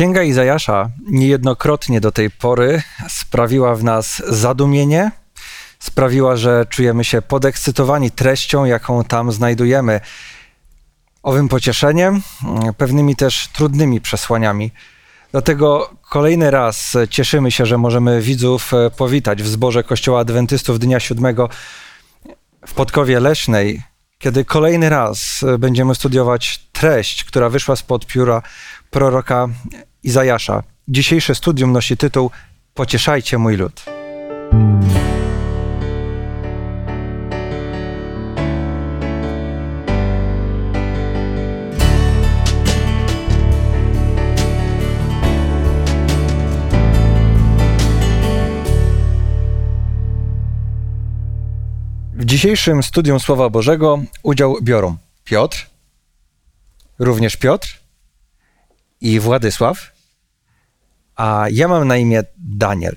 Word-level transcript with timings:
Księga 0.00 0.22
Izajasza 0.22 0.90
niejednokrotnie 1.10 2.00
do 2.00 2.12
tej 2.12 2.30
pory 2.30 2.82
sprawiła 3.08 3.74
w 3.74 3.84
nas 3.84 4.22
zadumienie, 4.28 5.10
sprawiła, 5.78 6.36
że 6.36 6.66
czujemy 6.68 7.04
się 7.04 7.22
podekscytowani 7.22 8.10
treścią, 8.10 8.64
jaką 8.64 9.04
tam 9.04 9.32
znajdujemy. 9.32 10.00
Owym 11.22 11.48
pocieszeniem, 11.48 12.22
pewnymi 12.76 13.16
też 13.16 13.48
trudnymi 13.48 14.00
przesłaniami. 14.00 14.70
Dlatego 15.32 15.90
kolejny 16.10 16.50
raz 16.50 16.96
cieszymy 17.10 17.50
się, 17.50 17.66
że 17.66 17.78
możemy 17.78 18.20
widzów 18.20 18.72
powitać 18.96 19.42
w 19.42 19.48
zborze 19.48 19.84
Kościoła 19.84 20.20
Adwentystów 20.20 20.78
Dnia 20.78 21.00
Siódmego 21.00 21.48
w 22.66 22.74
Podkowie 22.74 23.20
Leśnej, 23.20 23.82
kiedy 24.18 24.44
kolejny 24.44 24.88
raz 24.88 25.40
będziemy 25.58 25.94
studiować 25.94 26.60
treść, 26.72 27.24
która 27.24 27.48
wyszła 27.48 27.76
spod 27.76 28.06
pióra 28.06 28.42
proroka 28.90 29.48
Izajasza. 30.02 30.62
Dzisiejsze 30.88 31.34
studium 31.34 31.72
nosi 31.72 31.96
tytuł 31.96 32.30
Pocieszajcie 32.74 33.38
mój 33.38 33.56
lud. 33.56 33.84
W 52.12 52.24
dzisiejszym 52.24 52.82
studium 52.82 53.20
Słowa 53.20 53.50
Bożego 53.50 53.98
udział 54.22 54.56
biorą 54.62 54.96
Piotr, 55.24 55.66
również 56.98 57.36
Piotr 57.36 57.79
i 59.00 59.20
Władysław, 59.20 59.92
a 61.16 61.46
ja 61.52 61.68
mam 61.68 61.88
na 61.88 61.96
imię 61.96 62.22
Daniel. 62.38 62.96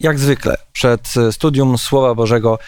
Jak 0.00 0.18
zwykle, 0.18 0.56
przed 0.72 1.14
studium 1.30 1.78
Słowa 1.78 2.14
Bożego 2.14 2.58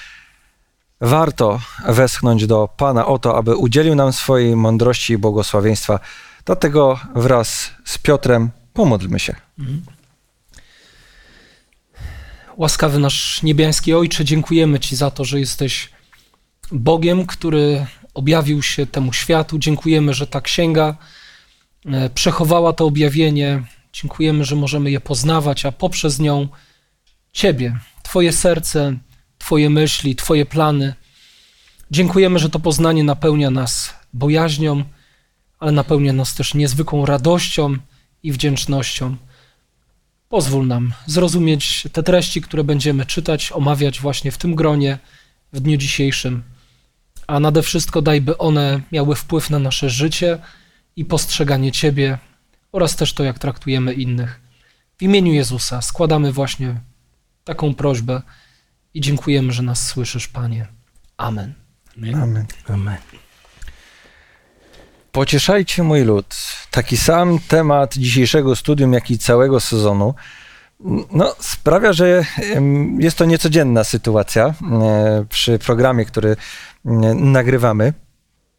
warto 1.00 1.60
westchnąć 1.88 2.46
do 2.46 2.68
Pana 2.76 3.06
o 3.06 3.18
to, 3.18 3.36
aby 3.36 3.56
udzielił 3.56 3.94
nam 3.94 4.12
swojej 4.12 4.56
mądrości 4.56 5.12
i 5.12 5.18
błogosławieństwa. 5.18 6.00
Dlatego 6.44 7.00
wraz 7.14 7.70
z 7.84 7.98
Piotrem 7.98 8.50
pomódlmy 8.72 9.20
się. 9.20 9.34
Łaskawy 12.56 12.98
nasz 12.98 13.42
niebiański 13.42 13.94
Ojcze, 13.94 14.24
dziękujemy 14.24 14.80
Ci 14.80 14.96
za 14.96 15.10
to, 15.10 15.24
że 15.24 15.40
jesteś 15.40 15.90
Bogiem, 16.72 17.26
który 17.26 17.86
objawił 18.14 18.62
się 18.62 18.86
temu 18.86 19.12
światu. 19.12 19.58
Dziękujemy, 19.58 20.14
że 20.14 20.26
ta 20.26 20.40
księga 20.40 20.96
przechowała 22.14 22.72
to 22.72 22.86
objawienie. 22.86 23.62
Dziękujemy, 23.92 24.44
że 24.44 24.56
możemy 24.56 24.90
je 24.90 25.00
poznawać, 25.00 25.66
a 25.66 25.72
poprzez 25.72 26.18
nią 26.18 26.48
Ciebie, 27.32 27.78
Twoje 28.02 28.32
serce, 28.32 28.96
Twoje 29.38 29.70
myśli, 29.70 30.16
Twoje 30.16 30.46
plany. 30.46 30.94
Dziękujemy, 31.90 32.38
że 32.38 32.50
to 32.50 32.58
poznanie 32.60 33.04
napełnia 33.04 33.50
nas 33.50 33.94
bojaźnią, 34.12 34.84
ale 35.58 35.72
napełnia 35.72 36.12
nas 36.12 36.34
też 36.34 36.54
niezwykłą 36.54 37.06
radością 37.06 37.76
i 38.22 38.32
wdzięcznością. 38.32 39.16
Pozwól 40.28 40.66
nam 40.66 40.92
zrozumieć 41.06 41.88
te 41.92 42.02
treści, 42.02 42.42
które 42.42 42.64
będziemy 42.64 43.06
czytać, 43.06 43.52
omawiać 43.52 44.00
właśnie 44.00 44.32
w 44.32 44.38
tym 44.38 44.54
gronie, 44.54 44.98
w 45.52 45.60
dniu 45.60 45.76
dzisiejszym. 45.76 46.42
A 47.26 47.40
nade 47.40 47.62
wszystko 47.62 48.02
daj, 48.02 48.20
by 48.20 48.38
one 48.38 48.80
miały 48.92 49.14
wpływ 49.14 49.50
na 49.50 49.58
nasze 49.58 49.90
życie 49.90 50.38
i 50.96 51.04
postrzeganie 51.04 51.72
Ciebie 51.72 52.18
oraz 52.72 52.96
też 52.96 53.12
to, 53.12 53.24
jak 53.24 53.38
traktujemy 53.38 53.94
innych. 53.94 54.40
W 54.98 55.02
imieniu 55.02 55.32
Jezusa 55.32 55.82
składamy 55.82 56.32
właśnie 56.32 56.80
taką 57.44 57.74
prośbę 57.74 58.22
i 58.94 59.00
dziękujemy, 59.00 59.52
że 59.52 59.62
nas 59.62 59.86
słyszysz, 59.86 60.28
Panie. 60.28 60.66
Amen. 61.16 61.54
Amen. 62.14 62.46
Amen. 62.68 62.96
Pocieszajcie 65.12 65.82
mój 65.82 66.04
lud. 66.04 66.36
Taki 66.70 66.96
sam 66.96 67.38
temat 67.48 67.94
dzisiejszego 67.94 68.56
studium, 68.56 68.92
jak 68.92 69.10
i 69.10 69.18
całego 69.18 69.60
sezonu. 69.60 70.14
No, 71.12 71.34
sprawia, 71.40 71.92
że 71.92 72.24
jest 72.98 73.18
to 73.18 73.24
niecodzienna 73.24 73.84
sytuacja 73.84 74.46
e, 74.46 75.24
przy 75.28 75.58
programie, 75.58 76.04
który 76.04 76.36
nagrywamy. 77.14 77.92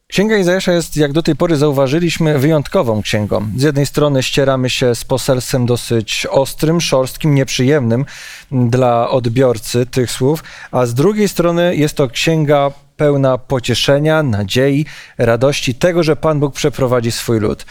Księga 0.10 0.38
Izajasza 0.38 0.72
jest, 0.72 0.98
jak 0.98 1.14
do 1.14 1.24
tej 1.24 1.36
pory 1.36 1.58
zauważyliśmy, 1.58 2.40
wyjątkową 2.40 3.02
księgą. 3.02 3.48
Z 3.58 3.64
jednej 3.64 3.86
strony 3.86 4.24
ścieramy 4.24 4.70
się 4.70 4.96
z 4.96 5.06
poselstwem 5.06 5.66
dosyć 5.66 6.28
ostrym, 6.30 6.82
szorstkim, 6.82 7.36
nieprzyjemnym 7.36 8.06
dla 8.52 9.10
odbiorcy 9.10 9.86
tych 9.86 10.12
słów, 10.12 10.44
a 10.72 10.86
z 10.86 10.94
drugiej 10.94 11.28
strony 11.28 11.76
jest 11.76 11.98
to 11.98 12.08
księga 12.08 12.72
pełna 12.98 13.38
pocieszenia, 13.38 14.24
nadziei, 14.24 14.86
radości, 15.18 15.76
tego, 15.76 16.04
że 16.04 16.16
Pan 16.16 16.40
Bóg 16.40 16.56
przeprowadzi 16.56 17.12
swój 17.12 17.40
lud. 17.40 17.66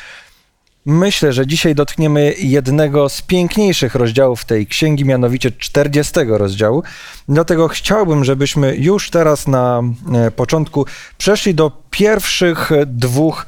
Myślę, 0.88 1.32
że 1.32 1.46
dzisiaj 1.46 1.74
dotkniemy 1.74 2.34
jednego 2.38 3.08
z 3.08 3.22
piękniejszych 3.22 3.94
rozdziałów 3.94 4.44
tej 4.44 4.66
księgi, 4.66 5.04
mianowicie 5.04 5.50
40 5.50 6.12
rozdziału. 6.28 6.82
Dlatego 7.28 7.68
chciałbym, 7.68 8.24
żebyśmy 8.24 8.76
już 8.76 9.10
teraz 9.10 9.46
na 9.46 9.82
e, 10.14 10.30
początku 10.30 10.86
przeszli 11.18 11.54
do 11.54 11.72
pierwszych 11.90 12.70
dwóch 12.86 13.46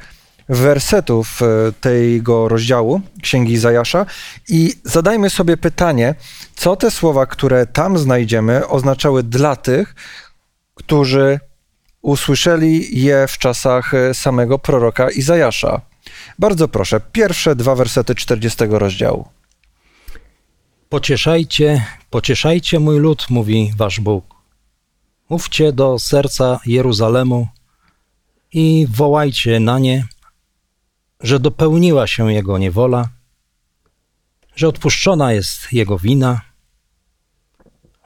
wersetów 0.49 1.41
e, 1.41 1.45
tego 1.81 2.47
rozdziału 2.47 3.01
Księgi 3.21 3.57
Zajasza 3.57 4.05
i 4.49 4.73
zadajmy 4.83 5.29
sobie 5.29 5.57
pytanie, 5.57 6.15
co 6.55 6.75
te 6.75 6.91
słowa, 6.91 7.25
które 7.25 7.65
tam 7.65 7.97
znajdziemy, 7.97 8.67
oznaczały 8.67 9.23
dla 9.23 9.55
tych, 9.55 9.95
którzy 10.75 11.39
usłyszeli 12.01 13.01
je 13.03 13.27
w 13.27 13.37
czasach 13.37 13.93
e, 13.93 14.13
samego 14.13 14.59
proroka 14.59 15.09
Izajasza. 15.09 15.88
Bardzo 16.39 16.67
proszę, 16.67 17.01
pierwsze 17.11 17.55
dwa 17.55 17.75
wersety 17.75 18.15
40 18.15 18.63
rozdziału. 18.69 19.27
Pocieszajcie, 20.89 21.85
pocieszajcie 22.09 22.79
mój 22.79 22.99
lud, 22.99 23.29
mówi 23.29 23.73
wasz 23.77 23.99
Bóg. 23.99 24.35
Mówcie 25.29 25.73
do 25.73 25.99
serca 25.99 26.59
Jeruzalemu 26.65 27.47
i 28.53 28.87
wołajcie 28.89 29.59
na 29.59 29.79
nie, 29.79 30.07
że 31.19 31.39
dopełniła 31.39 32.07
się 32.07 32.33
jego 32.33 32.57
niewola, 32.57 33.09
że 34.55 34.67
odpuszczona 34.67 35.33
jest 35.33 35.73
jego 35.73 35.97
wina, 35.97 36.41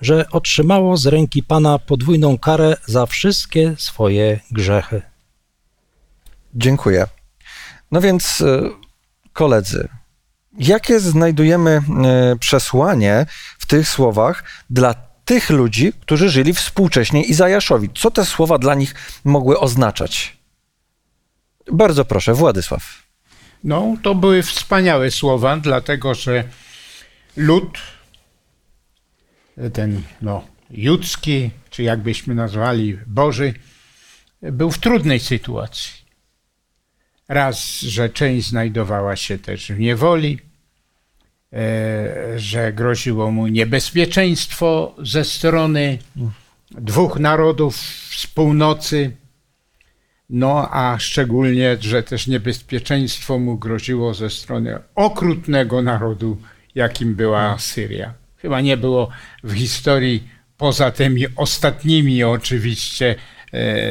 że 0.02 0.30
otrzymało 0.30 0.98
z 0.98 1.06
ręki 1.06 1.44
Pana 1.44 1.80
podwójną 1.80 2.38
karę 2.38 2.78
za 2.86 3.06
wszystkie 3.06 3.76
swoje 3.78 4.40
grzechy. 4.52 5.02
Dziękuję. 6.56 7.08
No 7.94 8.02
więc, 8.02 8.42
e, 8.42 8.70
koledzy, 9.34 9.88
jakie 10.60 11.00
znajdujemy 11.00 11.72
e, 11.72 12.36
przesłanie 12.40 13.26
w 13.60 13.66
tych 13.66 13.88
słowach 13.88 14.44
dla 14.70 14.94
tych 15.26 15.50
ludzi, 15.50 15.94
którzy 16.02 16.30
żyli 16.30 16.54
współcześnie 16.54 17.24
Izajaszowi? 17.24 17.90
Co 17.96 18.12
te 18.12 18.26
słowa 18.26 18.58
dla 18.58 18.76
nich 18.76 18.96
mogły 19.24 19.60
oznaczać? 19.60 20.38
Bardzo 21.72 22.06
proszę, 22.06 22.34
Władysław. 22.34 23.04
No, 23.64 23.98
to 24.04 24.16
były 24.16 24.44
wspaniałe 24.44 25.12
słowa, 25.12 25.58
dlatego 25.58 26.16
że 26.16 26.44
lud, 27.38 27.78
ten 29.74 30.02
no, 30.22 30.48
judzki, 30.72 31.52
czy 31.70 31.84
jakbyśmy 31.84 32.36
nazwali 32.36 32.98
Boży, 33.08 33.54
był 34.42 34.72
w 34.72 34.78
trudnej 34.78 35.20
sytuacji. 35.20 36.03
Raz, 37.30 37.80
że 37.80 38.10
część 38.10 38.50
znajdowała 38.50 39.16
się 39.16 39.40
też 39.40 39.72
w 39.72 39.80
niewoli, 39.80 40.40
e, 41.54 42.40
że 42.40 42.74
groziło 42.74 43.32
mu 43.32 43.48
niebezpieczeństwo 43.48 44.96
ze 45.04 45.26
strony 45.26 45.98
dwóch 46.72 47.20
narodów 47.20 47.76
z 48.16 48.28
północy, 48.28 49.12
no 50.30 50.70
a 50.72 51.00
szczególnie, 51.00 51.78
że 51.80 52.04
też 52.04 52.28
niebezpieczeństwo 52.28 53.40
mu 53.40 53.58
groziło 53.58 54.14
ze 54.14 54.30
strony 54.30 54.80
okrutnego 54.96 55.82
narodu, 55.82 56.38
jakim 56.76 57.16
była 57.16 57.58
Syria. 57.60 58.14
Chyba 58.38 58.62
nie 58.62 58.78
było 58.78 59.10
w 59.44 59.54
historii, 59.54 60.24
poza 60.58 60.92
tymi 60.92 61.26
ostatnimi 61.36 62.24
oczywiście, 62.24 63.16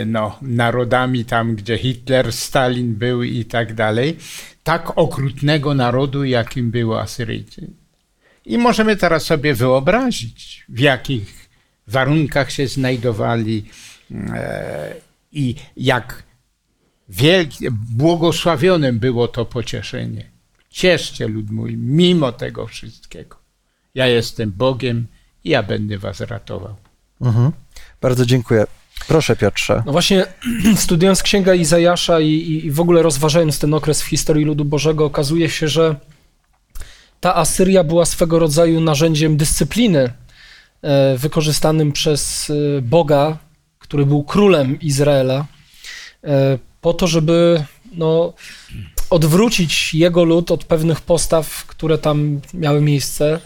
no, 0.06 0.38
narodami 0.42 1.24
tam, 1.24 1.54
gdzie 1.56 1.78
Hitler, 1.78 2.32
Stalin 2.32 2.94
był 2.94 3.22
i 3.22 3.44
tak 3.44 3.74
dalej, 3.74 4.16
tak 4.62 4.98
okrutnego 4.98 5.74
narodu, 5.74 6.24
jakim 6.24 6.70
były 6.70 7.00
Asyryjcy. 7.00 7.70
I 8.46 8.58
możemy 8.58 8.96
teraz 8.96 9.22
sobie 9.24 9.54
wyobrazić, 9.54 10.64
w 10.68 10.78
jakich 10.78 11.48
warunkach 11.86 12.50
się 12.50 12.68
znajdowali 12.68 13.64
e, 14.10 14.94
i 15.32 15.54
jak 15.76 16.22
wielkie, 17.08 17.68
błogosławionym 17.70 18.98
było 18.98 19.28
to 19.28 19.44
pocieszenie. 19.44 20.24
cieszcie 20.70 21.28
lud 21.28 21.50
mój, 21.50 21.76
mimo 21.76 22.32
tego 22.32 22.66
wszystkiego. 22.66 23.36
Ja 23.94 24.06
jestem 24.06 24.52
Bogiem 24.52 25.06
i 25.44 25.50
ja 25.50 25.62
będę 25.62 25.98
was 25.98 26.20
ratował. 26.20 26.74
Mhm. 27.20 27.52
Bardzo 28.00 28.26
dziękuję. 28.26 28.66
Proszę 29.08 29.36
Piotrze. 29.36 29.82
No 29.86 29.92
właśnie, 29.92 30.26
studiując 30.76 31.22
Księgę 31.22 31.56
Izajasza 31.56 32.20
i, 32.20 32.60
i, 32.64 32.70
w 32.70 32.80
ogóle 32.80 33.02
rozważając 33.02 33.58
ten 33.58 33.74
okres 33.74 34.02
w 34.02 34.06
historii 34.06 34.44
ludu 34.44 34.64
Bożego, 34.64 35.04
okazuje 35.04 35.50
się, 35.50 35.68
że 35.68 35.96
ta 37.20 37.36
Asyria 37.36 37.84
była 37.84 38.04
swego 38.04 38.38
rodzaju 38.38 38.80
narzędziem 38.80 39.36
dyscypliny 39.36 40.12
e, 40.82 41.16
wykorzystanym 41.18 41.92
przez 41.92 42.50
e, 42.50 42.82
Boga, 42.82 43.38
który 43.78 44.06
był 44.06 44.24
królem 44.24 44.80
Izraela, 44.80 45.46
e, 46.24 46.58
po 46.80 46.94
to, 46.94 47.06
żeby 47.06 47.64
no, 47.92 48.32
odwrócić 49.10 49.94
jego 49.94 50.24
lud 50.24 50.50
od 50.50 50.64
pewnych 50.64 51.00
postaw, 51.00 51.66
które 51.66 51.98
tam 51.98 52.40
miały 52.54 52.80
miejsce. 52.80 53.40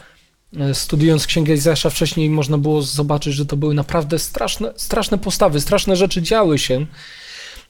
E, 0.52 0.74
Studiując 0.74 1.26
Księgę 1.26 1.54
Izajasza 1.54 1.90
wcześniej 1.90 2.30
można 2.30 2.58
było 2.58 2.82
zobaczyć, 2.82 3.34
że 3.34 3.46
to 3.46 3.56
były 3.56 3.74
naprawdę 3.74 4.18
straszne, 4.18 4.72
straszne 4.76 5.18
postawy, 5.18 5.60
straszne 5.60 5.96
rzeczy 5.96 6.22
działy 6.22 6.58
się. 6.58 6.86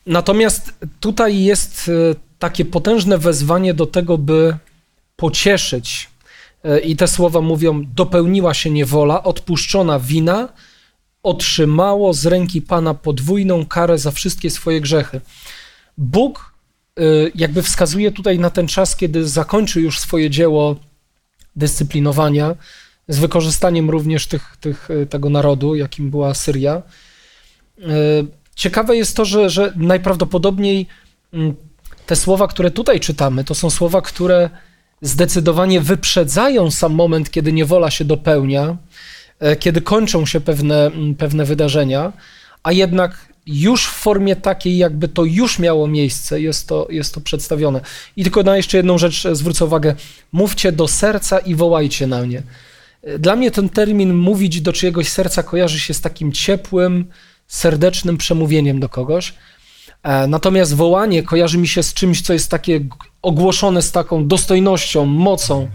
Natomiast 0.06 0.72
tutaj 1.00 1.42
jest 1.42 1.88
e, 1.88 2.14
takie 2.38 2.64
potężne 2.64 3.18
wezwanie 3.18 3.74
do 3.74 3.86
tego, 3.86 4.18
by 4.18 4.56
pocieszyć. 5.16 6.10
E, 6.64 6.80
I 6.80 6.96
te 6.96 7.08
słowa 7.08 7.40
mówią: 7.40 7.84
dopełniła 7.94 8.54
się 8.54 8.70
niewola, 8.70 9.22
odpuszczona 9.22 10.00
wina, 10.00 10.48
otrzymało 11.22 12.14
z 12.14 12.26
ręki 12.26 12.62
Pana 12.62 12.94
podwójną 12.94 13.66
karę 13.66 13.98
za 13.98 14.10
wszystkie 14.10 14.50
swoje 14.50 14.80
grzechy. 14.80 15.20
Bóg 15.98 16.56
jakby 17.34 17.62
wskazuje 17.62 18.12
tutaj 18.12 18.38
na 18.38 18.50
ten 18.50 18.68
czas, 18.68 18.96
kiedy 18.96 19.28
zakończy 19.28 19.80
już 19.80 20.00
swoje 20.00 20.30
dzieło 20.30 20.76
dyscyplinowania, 21.56 22.54
z 23.08 23.18
wykorzystaniem 23.18 23.90
również 23.90 24.26
tych, 24.26 24.56
tych, 24.60 24.90
y, 24.90 25.06
tego 25.06 25.30
narodu, 25.30 25.74
jakim 25.74 26.10
była 26.10 26.34
Syria. 26.34 26.82
Y, 27.78 27.82
Ciekawe 28.56 28.96
jest 28.96 29.16
to, 29.16 29.24
że, 29.24 29.50
że 29.50 29.72
najprawdopodobniej 29.76 30.86
mm, 31.32 31.54
te 32.06 32.16
słowa, 32.16 32.48
które 32.48 32.70
tutaj 32.70 33.00
czytamy, 33.00 33.44
to 33.44 33.54
są 33.54 33.70
słowa, 33.70 34.02
które 34.02 34.50
zdecydowanie 35.00 35.80
wyprzedzają 35.80 36.70
sam 36.70 36.92
moment, 36.92 37.30
kiedy 37.30 37.52
niewola 37.52 37.90
się 37.90 38.04
dopełnia, 38.04 38.76
e, 39.40 39.56
kiedy 39.56 39.80
kończą 39.80 40.26
się 40.26 40.40
pewne, 40.40 40.86
mm, 40.86 41.14
pewne 41.14 41.44
wydarzenia, 41.44 42.12
a 42.62 42.72
jednak 42.72 43.28
już 43.46 43.86
w 43.86 43.92
formie 43.92 44.36
takiej, 44.36 44.76
jakby 44.76 45.08
to 45.08 45.24
już 45.24 45.58
miało 45.58 45.86
miejsce, 45.88 46.40
jest 46.40 46.68
to, 46.68 46.86
jest 46.90 47.14
to 47.14 47.20
przedstawione. 47.20 47.80
I 48.16 48.22
tylko 48.22 48.42
na 48.42 48.56
jeszcze 48.56 48.76
jedną 48.76 48.98
rzecz 48.98 49.26
zwrócę 49.32 49.64
uwagę. 49.64 49.94
Mówcie 50.32 50.72
do 50.72 50.88
serca 50.88 51.38
i 51.38 51.54
wołajcie 51.54 52.06
na 52.06 52.22
mnie. 52.22 52.42
E, 53.02 53.18
Dla 53.18 53.36
mnie 53.36 53.50
ten 53.50 53.68
termin 53.68 54.14
mówić 54.14 54.60
do 54.60 54.72
czyjegoś 54.72 55.08
serca 55.08 55.42
kojarzy 55.42 55.80
się 55.80 55.94
z 55.94 56.00
takim 56.00 56.32
ciepłym, 56.32 57.04
serdecznym 57.46 58.16
przemówieniem 58.16 58.80
do 58.80 58.88
kogoś. 58.88 59.34
E, 60.02 60.26
Natomiast 60.26 60.74
wołanie 60.74 61.22
kojarzy 61.22 61.58
mi 61.58 61.68
się 61.68 61.82
z 61.82 61.94
czymś, 61.94 62.22
co 62.22 62.32
jest 62.32 62.50
takie 62.50 62.80
ogłoszone 63.22 63.82
z 63.82 63.92
taką 63.92 64.26
dostojnością, 64.28 65.04
mocą. 65.04 65.68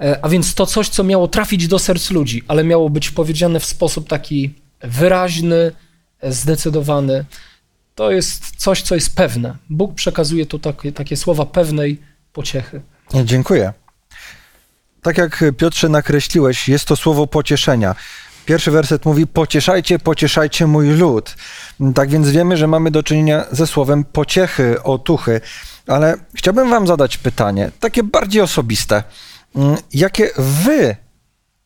E, 0.00 0.18
A 0.24 0.28
więc 0.28 0.54
to 0.54 0.66
coś, 0.66 0.88
co 0.88 1.04
miało 1.04 1.28
trafić 1.28 1.68
do 1.68 1.78
serc 1.78 2.10
ludzi, 2.10 2.42
ale 2.48 2.64
miało 2.64 2.90
być 2.90 3.10
powiedziane 3.10 3.60
w 3.60 3.64
sposób 3.64 4.08
taki 4.08 4.54
wyraźny, 4.80 5.56
e, 5.56 5.87
zdecydowany. 6.22 7.24
To 7.94 8.10
jest 8.10 8.56
coś, 8.56 8.82
co 8.82 8.94
jest 8.94 9.16
pewne. 9.16 9.56
Bóg 9.70 9.94
przekazuje 9.94 10.46
tu 10.46 10.58
takie, 10.58 10.92
takie 10.92 11.16
słowa 11.16 11.46
pewnej 11.46 12.00
pociechy. 12.32 12.80
Dziękuję. 13.24 13.72
Tak 15.02 15.18
jak 15.18 15.44
Piotrze 15.56 15.88
nakreśliłeś, 15.88 16.68
jest 16.68 16.84
to 16.84 16.96
słowo 16.96 17.26
pocieszenia. 17.26 17.94
Pierwszy 18.46 18.70
werset 18.70 19.04
mówi: 19.04 19.26
Pocieszajcie, 19.26 19.98
pocieszajcie 19.98 20.66
mój 20.66 20.88
lud. 20.88 21.34
Tak 21.94 22.10
więc 22.10 22.28
wiemy, 22.28 22.56
że 22.56 22.66
mamy 22.66 22.90
do 22.90 23.02
czynienia 23.02 23.44
ze 23.50 23.66
słowem 23.66 24.04
pociechy, 24.04 24.82
otuchy. 24.82 25.40
Ale 25.86 26.16
chciałbym 26.34 26.70
Wam 26.70 26.86
zadać 26.86 27.18
pytanie, 27.18 27.70
takie 27.80 28.02
bardziej 28.02 28.42
osobiste. 28.42 29.02
Mm, 29.56 29.76
Jakie 29.92 30.30
Wy 30.38 30.96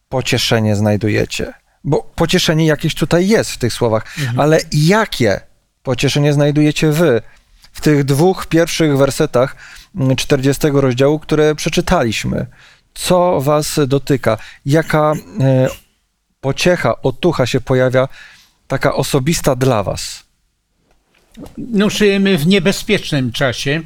pocieszenie 0.08 0.76
znajdujecie? 0.76 1.54
Bo 1.84 2.10
pocieszenie 2.14 2.66
jakieś 2.66 2.94
tutaj 2.94 3.28
jest 3.28 3.50
w 3.50 3.58
tych 3.58 3.72
słowach, 3.72 4.04
ale 4.36 4.58
jakie 4.72 5.40
pocieszenie 5.82 6.32
znajdujecie 6.32 6.92
Wy 6.92 7.22
w 7.72 7.80
tych 7.80 8.04
dwóch 8.04 8.46
pierwszych 8.46 8.96
wersetach 8.96 9.56
mm, 9.96 10.16
40 10.16 10.68
rozdziału, 10.72 11.18
które 11.18 11.54
przeczytaliśmy? 11.54 12.46
Co 12.94 13.40
Was 13.40 13.80
dotyka? 13.86 14.38
Jaka 14.66 15.12
e, 15.40 15.68
pociecha, 16.40 17.02
otucha 17.02 17.46
się 17.46 17.60
pojawia, 17.60 18.08
taka 18.66 18.94
osobista 18.94 19.56
dla 19.56 19.82
Was? 19.82 20.24
No, 21.58 21.90
żyjemy 21.90 22.38
w 22.38 22.46
niebezpiecznym 22.46 23.32
czasie 23.32 23.82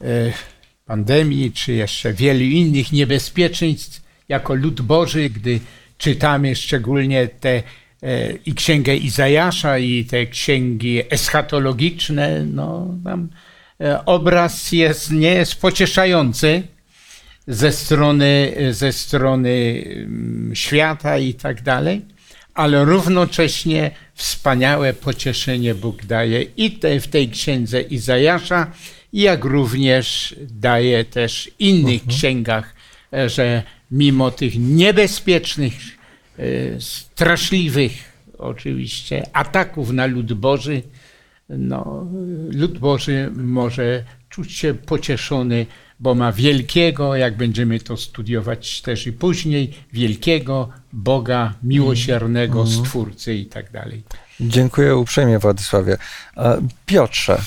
e, 0.00 0.04
pandemii, 0.86 1.52
czy 1.52 1.72
jeszcze 1.72 2.12
wielu 2.12 2.40
innych 2.40 2.92
niebezpieczeństw 2.92 4.02
jako 4.28 4.54
lud 4.54 4.80
Boży, 4.80 5.30
gdy 5.30 5.60
czytamy 5.98 6.56
szczególnie 6.56 7.28
te 7.28 7.62
e, 8.02 8.32
i 8.32 8.54
księgę 8.54 8.96
Izajasza, 8.96 9.78
i 9.78 10.04
te 10.04 10.26
księgi 10.26 11.02
eschatologiczne, 11.10 12.44
no 12.44 12.94
tam 13.04 13.28
e, 13.80 14.04
obraz 14.04 14.72
jest, 14.72 15.10
nie 15.10 15.34
jest 15.34 15.60
pocieszający 15.60 16.62
ze 17.46 17.72
strony, 17.72 18.56
ze 18.70 18.92
strony 18.92 19.84
mm, 19.86 20.56
świata 20.56 21.18
i 21.18 21.34
tak 21.34 21.62
dalej, 21.62 22.02
ale 22.54 22.84
równocześnie 22.84 23.90
wspaniałe 24.14 24.94
pocieszenie 24.94 25.74
Bóg 25.74 26.04
daje 26.04 26.42
i 26.42 26.70
te, 26.70 27.00
w 27.00 27.08
tej 27.08 27.28
księdze 27.28 27.80
Izajasza, 27.80 28.72
jak 29.12 29.44
również 29.44 30.34
daje 30.40 31.04
też 31.04 31.50
w 31.56 31.60
innych 31.60 32.06
księgach, 32.06 32.74
e, 33.12 33.28
że 33.28 33.62
mimo 33.90 34.30
tych 34.30 34.58
niebezpiecznych, 34.58 35.74
e, 36.38 36.44
straszliwych 36.80 37.92
oczywiście 38.38 39.26
ataków 39.32 39.90
na 39.90 40.06
lud 40.06 40.32
Boży, 40.32 40.82
no, 41.48 42.06
lud 42.50 42.78
Boży 42.78 43.30
może 43.36 44.04
czuć 44.28 44.52
się 44.52 44.74
pocieszony, 44.74 45.66
bo 46.00 46.14
ma 46.14 46.32
wielkiego, 46.32 47.16
jak 47.16 47.36
będziemy 47.36 47.80
to 47.80 47.96
studiować 47.96 48.82
też 48.82 49.06
i 49.06 49.12
później, 49.12 49.74
wielkiego 49.92 50.68
Boga 50.92 51.54
miłosiernego, 51.62 52.66
Stwórcy 52.66 53.34
i 53.34 53.46
tak 53.46 53.70
dalej. 53.70 54.02
Dziękuję 54.40 54.96
uprzejmie, 54.96 55.38
Władysławie. 55.38 55.96
A 56.36 56.56
Piotrze, 56.86 57.42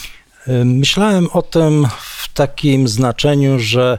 Y, 0.48 0.66
Myślałem 0.66 1.28
o 1.34 1.42
tym 1.42 1.88
w 2.02 2.34
takim 2.34 2.88
znaczeniu, 2.88 3.60
że 3.60 3.98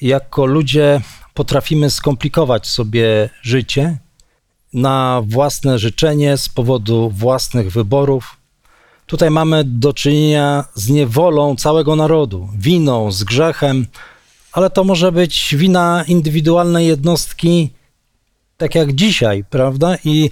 jako 0.00 0.46
ludzie 0.46 1.00
potrafimy 1.34 1.90
skomplikować 1.90 2.66
sobie 2.66 3.30
życie 3.42 3.98
na 4.72 5.22
własne 5.26 5.78
życzenie 5.78 6.36
z 6.36 6.48
powodu 6.48 7.10
własnych 7.10 7.72
wyborów. 7.72 8.36
Tutaj 9.06 9.30
mamy 9.30 9.64
do 9.64 9.92
czynienia 9.92 10.64
z 10.74 10.88
niewolą 10.88 11.56
całego 11.56 11.96
narodu, 11.96 12.48
winą, 12.58 13.12
z 13.12 13.24
grzechem, 13.24 13.86
ale 14.52 14.70
to 14.70 14.84
może 14.84 15.12
być 15.12 15.54
wina 15.56 16.04
indywidualnej 16.08 16.86
jednostki, 16.86 17.70
tak 18.56 18.74
jak 18.74 18.92
dzisiaj, 18.92 19.44
prawda? 19.50 19.96
I 20.04 20.30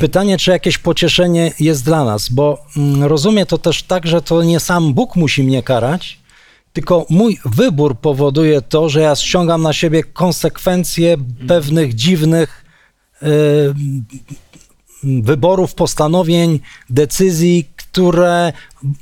pytanie, 0.00 0.38
czy 0.38 0.50
jakieś 0.50 0.78
pocieszenie 0.78 1.52
jest 1.60 1.84
dla 1.84 2.04
nas, 2.04 2.28
bo 2.28 2.58
mm, 2.76 3.04
rozumiem 3.04 3.46
to 3.46 3.58
też 3.58 3.82
tak, 3.82 4.06
że 4.06 4.22
to 4.22 4.42
nie 4.42 4.60
sam 4.60 4.94
Bóg 4.94 5.16
musi 5.16 5.42
mnie 5.42 5.62
karać, 5.62 6.18
tylko 6.76 7.06
mój 7.10 7.38
wybór 7.44 7.98
powoduje 7.98 8.62
to, 8.62 8.88
że 8.88 9.00
ja 9.00 9.16
ściągam 9.16 9.62
na 9.62 9.72
siebie 9.72 10.04
konsekwencje 10.04 11.16
pewnych 11.48 11.94
dziwnych 11.94 12.64
y, 13.22 13.26
wyborów, 15.04 15.74
postanowień, 15.74 16.60
decyzji, 16.90 17.68
które, 17.76 18.52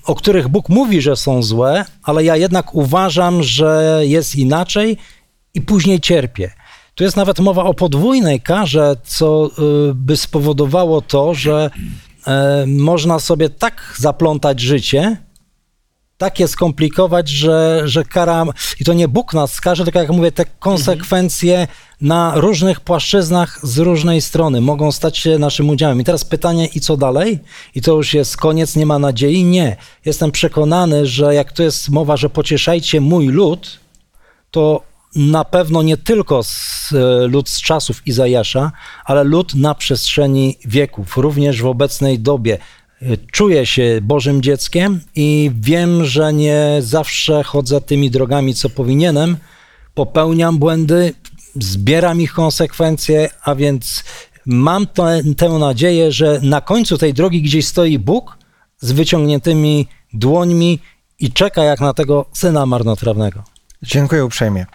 o 0.04 0.14
których 0.14 0.49
Bóg 0.49 0.69
mówi, 0.69 1.00
że 1.00 1.16
są 1.16 1.43
złe, 1.43 1.85
ale 2.02 2.25
ja 2.25 2.37
jednak 2.37 2.75
uważam, 2.75 3.43
że 3.43 4.00
jest 4.02 4.37
inaczej 4.37 4.97
i 5.54 5.61
później 5.61 6.00
cierpię. 6.00 6.50
Tu 6.95 7.04
jest 7.04 7.16
nawet 7.16 7.40
mowa 7.40 7.64
o 7.64 7.75
podwójnej 7.75 8.40
karze, 8.40 8.97
co 9.04 9.47
y, 9.47 9.50
by 9.95 10.16
spowodowało 10.16 11.00
to, 11.00 11.35
że 11.35 11.71
e, 12.26 12.64
można 12.66 13.19
sobie 13.19 13.50
tak 13.50 13.95
zaplątać 13.99 14.61
życie, 14.61 15.24
tak 16.18 16.40
je 16.40 16.49
skomplikować, 16.49 17.28
że, 17.28 17.83
że 17.85 18.04
kara, 18.04 18.44
i 18.80 18.85
to 18.85 18.92
nie 18.92 19.09
Bóg 19.09 19.35
nas 19.35 19.52
skaże, 19.52 19.85
tylko 19.85 19.99
jak 19.99 20.11
mówię, 20.11 20.33
te 20.33 20.44
konsekwencje 20.44 21.68
na 22.00 22.33
różnych 22.37 22.80
płaszczyznach 22.80 23.61
z 23.62 23.78
różnej 23.78 24.21
strony 24.21 24.61
mogą 24.61 24.92
stać 24.92 25.18
się 25.18 25.38
naszym 25.38 25.71
udziałem. 25.71 26.00
I 26.00 26.04
teraz 26.04 26.25
pytanie, 26.25 26.66
i 26.66 26.80
co 26.80 26.97
dalej? 26.97 27.38
I 27.75 27.83
to 27.83 27.92
już 27.97 28.14
jest 28.14 28.37
koniec, 28.37 28.76
nie 28.76 28.87
ma 28.87 28.99
nadziei? 28.99 29.44
Nie. 29.44 29.76
Jestem 30.04 30.33
przekonany, 30.33 31.06
że 31.06 31.35
jak 31.35 31.52
tu 31.52 31.62
jest 31.62 31.88
mowa, 31.88 32.16
że 32.16 32.30
pocieszajcie 32.30 33.00
mój 33.00 33.26
lud, 33.26 33.80
to 34.50 34.83
na 35.16 35.44
pewno 35.44 35.83
nie 35.83 35.97
tylko 35.97 36.42
z, 36.42 36.92
e, 36.92 37.26
lud 37.26 37.49
z 37.49 37.62
czasów 37.62 38.06
Izajasza, 38.06 38.73
ale 39.04 39.25
lud 39.25 39.54
na 39.54 39.75
przestrzeni 39.75 40.59
wieków, 40.64 41.16
również 41.16 41.62
w 41.62 41.66
obecnej 41.66 42.18
dobie. 42.18 42.59
Czuję 43.33 43.67
się 43.67 44.01
Bożym 44.03 44.43
dzieckiem 44.43 45.01
i 45.15 45.51
wiem, 45.61 46.05
że 46.05 46.33
nie 46.33 46.77
zawsze 46.81 47.43
chodzę 47.43 47.81
tymi 47.81 48.11
drogami, 48.11 48.55
co 48.55 48.71
powinienem. 48.71 49.37
Popełniam 49.95 50.59
błędy, 50.59 51.15
zbieram 51.61 52.21
ich 52.21 52.33
konsekwencje, 52.33 53.29
a 53.43 53.55
więc 53.55 54.05
mam 54.47 54.87
tę, 54.87 55.21
tę 55.37 55.49
nadzieję, 55.49 56.13
że 56.13 56.41
na 56.43 56.61
końcu 56.61 56.99
tej 56.99 57.15
drogi 57.15 57.43
gdzieś 57.43 57.67
stoi 57.67 57.99
Bóg 57.99 58.39
z 58.81 58.93
wyciągniętymi 58.93 59.89
dłońmi 60.13 60.79
i 61.19 61.33
czeka 61.33 61.65
jak 61.65 61.81
na 61.81 61.95
tego 61.95 62.27
syna 62.33 62.67
marnotrawnego. 62.67 63.43
Dziękuję 63.83 64.25
uprzejmie. 64.25 64.67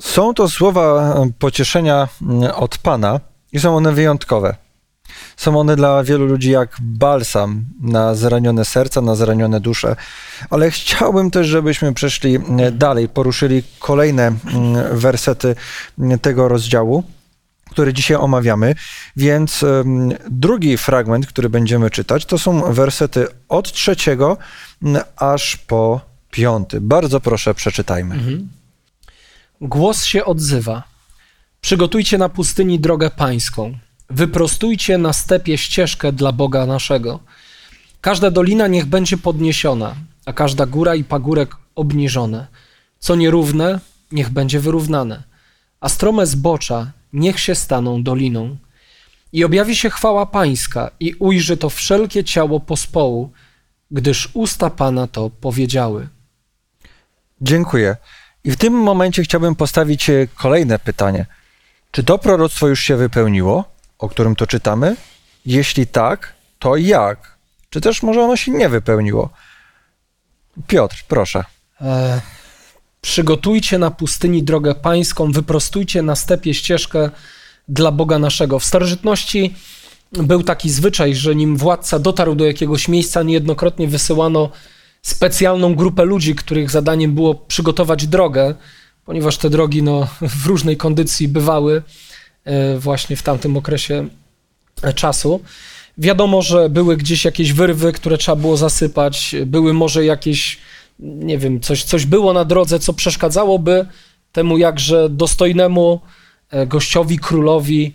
Są 0.00 0.34
to 0.34 0.48
słowa 0.48 1.14
pocieszenia 1.38 2.08
mm, 2.22 2.50
od 2.54 2.78
Pana 2.78 3.20
i 3.52 3.60
są 3.60 3.76
one 3.76 3.92
wyjątkowe. 3.92 4.56
Są 5.36 5.60
one 5.60 5.76
dla 5.76 6.04
wielu 6.04 6.26
ludzi 6.26 6.50
jak 6.50 6.76
balsam 6.80 7.64
na 7.80 8.14
zranione 8.14 8.64
serca, 8.64 9.00
na 9.00 9.14
zranione 9.14 9.60
dusze. 9.60 9.96
Ale 10.50 10.70
chciałbym 10.70 11.30
też, 11.30 11.46
żebyśmy 11.46 11.94
przeszli 11.94 12.36
e, 12.36 12.72
dalej, 12.72 13.08
poruszyli 13.08 13.62
kolejne 13.78 14.26
mm, 14.26 14.98
wersety 14.98 15.56
tego 16.22 16.48
rozdziału, 16.48 17.04
który 17.70 17.92
dzisiaj 17.92 18.16
omawiamy. 18.16 18.74
Więc 19.16 19.64
drugi 20.30 20.76
fragment, 20.76 21.26
który 21.26 21.48
będziemy 21.48 21.90
czytać, 21.90 22.26
to 22.26 22.38
są 22.38 22.72
wersety 22.72 23.26
od 23.48 23.72
trzeciego 23.72 24.36
mm, 24.82 25.02
aż 25.16 25.56
po 25.56 26.10
piąty. 26.30 26.80
Bardzo 26.80 27.20
proszę, 27.20 27.54
przeczytajmy. 27.54 28.18
Głos 29.60 30.04
się 30.04 30.24
odzywa. 30.24 30.82
Przygotujcie 31.60 32.18
na 32.18 32.28
pustyni 32.28 32.80
drogę 32.80 33.10
pańską. 33.10 33.78
Wyprostujcie 34.10 34.98
na 34.98 35.12
stepie 35.12 35.58
ścieżkę 35.58 36.12
dla 36.12 36.32
Boga 36.32 36.66
naszego. 36.66 37.20
Każda 38.00 38.30
dolina 38.30 38.66
niech 38.66 38.86
będzie 38.86 39.18
podniesiona, 39.18 39.94
a 40.26 40.32
każda 40.32 40.66
góra 40.66 40.94
i 40.94 41.04
pagórek 41.04 41.56
obniżone. 41.74 42.46
Co 42.98 43.16
nierówne, 43.16 43.80
niech 44.12 44.30
będzie 44.30 44.60
wyrównane, 44.60 45.22
a 45.80 45.88
strome 45.88 46.26
zbocza 46.26 46.92
niech 47.12 47.40
się 47.40 47.54
staną 47.54 48.02
doliną. 48.02 48.56
I 49.32 49.44
objawi 49.44 49.76
się 49.76 49.90
chwała 49.90 50.26
pańska 50.26 50.90
i 51.00 51.14
ujrzy 51.14 51.56
to 51.56 51.70
wszelkie 51.70 52.24
ciało 52.24 52.60
pospołu, 52.60 53.30
gdyż 53.90 54.30
usta 54.34 54.70
Pana 54.70 55.06
to 55.06 55.30
powiedziały. 55.40 56.08
Dziękuję. 57.40 57.96
I 58.44 58.50
w 58.50 58.56
tym 58.56 58.74
momencie 58.74 59.22
chciałbym 59.22 59.54
postawić 59.54 60.10
e, 60.10 60.26
kolejne 60.34 60.78
pytanie. 60.78 61.26
Czy 61.90 62.04
to 62.04 62.18
proroctwo 62.18 62.68
już 62.68 62.80
się 62.80 62.96
wypełniło, 62.96 63.79
o 64.00 64.08
którym 64.08 64.36
to 64.36 64.46
czytamy? 64.46 64.96
Jeśli 65.46 65.86
tak, 65.86 66.34
to 66.58 66.76
jak? 66.76 67.38
Czy 67.70 67.80
też 67.80 68.02
może 68.02 68.22
ono 68.22 68.36
się 68.36 68.52
nie 68.52 68.68
wypełniło? 68.68 69.30
Piotr, 70.66 71.04
proszę. 71.08 71.44
E, 71.80 72.20
przygotujcie 73.00 73.78
na 73.78 73.90
pustyni 73.90 74.42
drogę 74.42 74.74
pańską, 74.74 75.32
wyprostujcie 75.32 76.02
na 76.02 76.16
stepie 76.16 76.54
ścieżkę 76.54 77.10
dla 77.68 77.92
Boga 77.92 78.18
naszego. 78.18 78.58
W 78.58 78.64
starożytności 78.64 79.54
był 80.12 80.42
taki 80.42 80.70
zwyczaj, 80.70 81.14
że 81.14 81.34
nim 81.34 81.56
władca 81.56 81.98
dotarł 81.98 82.34
do 82.34 82.44
jakiegoś 82.44 82.88
miejsca, 82.88 83.22
niejednokrotnie 83.22 83.88
wysyłano 83.88 84.50
specjalną 85.02 85.74
grupę 85.74 86.04
ludzi, 86.04 86.34
których 86.34 86.70
zadaniem 86.70 87.14
było 87.14 87.34
przygotować 87.34 88.06
drogę, 88.06 88.54
ponieważ 89.04 89.36
te 89.36 89.50
drogi 89.50 89.82
no, 89.82 90.08
w 90.20 90.46
różnej 90.46 90.76
kondycji 90.76 91.28
bywały 91.28 91.82
właśnie 92.78 93.16
w 93.16 93.22
tamtym 93.22 93.56
okresie 93.56 94.08
e, 94.82 94.92
czasu. 94.92 95.40
Wiadomo, 95.98 96.42
że 96.42 96.68
były 96.68 96.96
gdzieś 96.96 97.24
jakieś 97.24 97.52
wyrwy, 97.52 97.92
które 97.92 98.18
trzeba 98.18 98.36
było 98.36 98.56
zasypać, 98.56 99.34
były 99.46 99.74
może 99.74 100.04
jakieś, 100.04 100.58
nie 100.98 101.38
wiem, 101.38 101.60
coś, 101.60 101.84
coś 101.84 102.06
było 102.06 102.32
na 102.32 102.44
drodze, 102.44 102.78
co 102.78 102.92
przeszkadzałoby 102.92 103.86
temu 104.32 104.58
jakże 104.58 105.08
dostojnemu 105.08 106.00
e, 106.50 106.66
gościowi, 106.66 107.18
królowi 107.18 107.94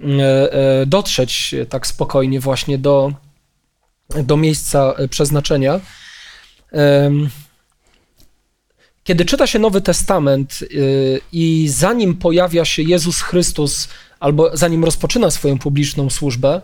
e, 0.00 0.52
e, 0.52 0.86
dotrzeć 0.86 1.54
tak 1.68 1.86
spokojnie 1.86 2.40
właśnie 2.40 2.78
do, 2.78 3.12
do 4.22 4.36
miejsca 4.36 4.94
e, 4.98 5.08
przeznaczenia. 5.08 5.80
Kiedy 9.04 9.24
czyta 9.24 9.46
się 9.46 9.58
Nowy 9.58 9.80
Testament 9.80 10.62
y, 10.62 11.20
i 11.32 11.68
zanim 11.68 12.16
pojawia 12.16 12.64
się 12.64 12.82
Jezus 12.82 13.20
Chrystus, 13.20 13.88
albo 14.20 14.56
zanim 14.56 14.84
rozpoczyna 14.84 15.30
swoją 15.30 15.58
publiczną 15.58 16.10
służbę, 16.10 16.60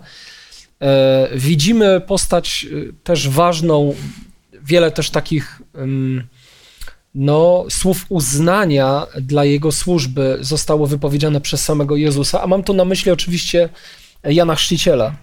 e, 0.80 1.28
widzimy 1.34 2.00
postać 2.00 2.66
y, 2.72 2.92
też 3.04 3.28
ważną, 3.28 3.94
wiele 4.62 4.90
też 4.90 5.10
takich 5.10 5.62
no, 7.14 7.64
słów 7.70 8.06
uznania 8.08 9.06
dla 9.20 9.44
jego 9.44 9.72
służby 9.72 10.38
zostało 10.40 10.86
wypowiedziane 10.86 11.40
przez 11.40 11.64
samego 11.64 11.96
Jezusa, 11.96 12.42
a 12.42 12.46
mam 12.46 12.62
tu 12.62 12.74
na 12.74 12.84
myśli 12.84 13.12
oczywiście 13.12 13.68
Jana 14.24 14.54
Chrzciciela. 14.54 15.16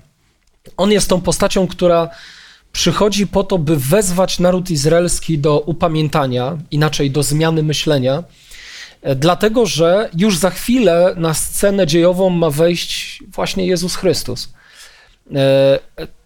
On 0.77 0.91
jest 0.91 1.09
tą 1.09 1.21
postacią, 1.21 1.67
która 1.67 2.09
przychodzi 2.75 3.27
po 3.27 3.43
to, 3.43 3.57
by 3.57 3.77
wezwać 3.77 4.39
naród 4.39 4.71
izraelski 4.71 5.39
do 5.39 5.59
upamiętania, 5.59 6.57
inaczej 6.71 7.11
do 7.11 7.23
zmiany 7.23 7.63
myślenia, 7.63 8.23
e, 9.01 9.15
dlatego 9.15 9.65
że 9.65 10.09
już 10.17 10.37
za 10.37 10.49
chwilę 10.49 11.13
na 11.17 11.33
scenę 11.33 11.87
dziejową 11.87 12.29
ma 12.29 12.49
wejść 12.49 13.23
właśnie 13.27 13.65
Jezus 13.65 13.95
Chrystus. 13.95 14.53
E, 15.35 15.79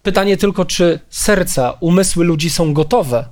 Pytanie 0.04 0.38
tylko, 0.38 0.66
czy 0.66 1.00
serca, 1.10 1.78
umysły 1.80 2.26
ludzi 2.26 2.50
są 2.50 2.74
gotowe, 2.74 3.26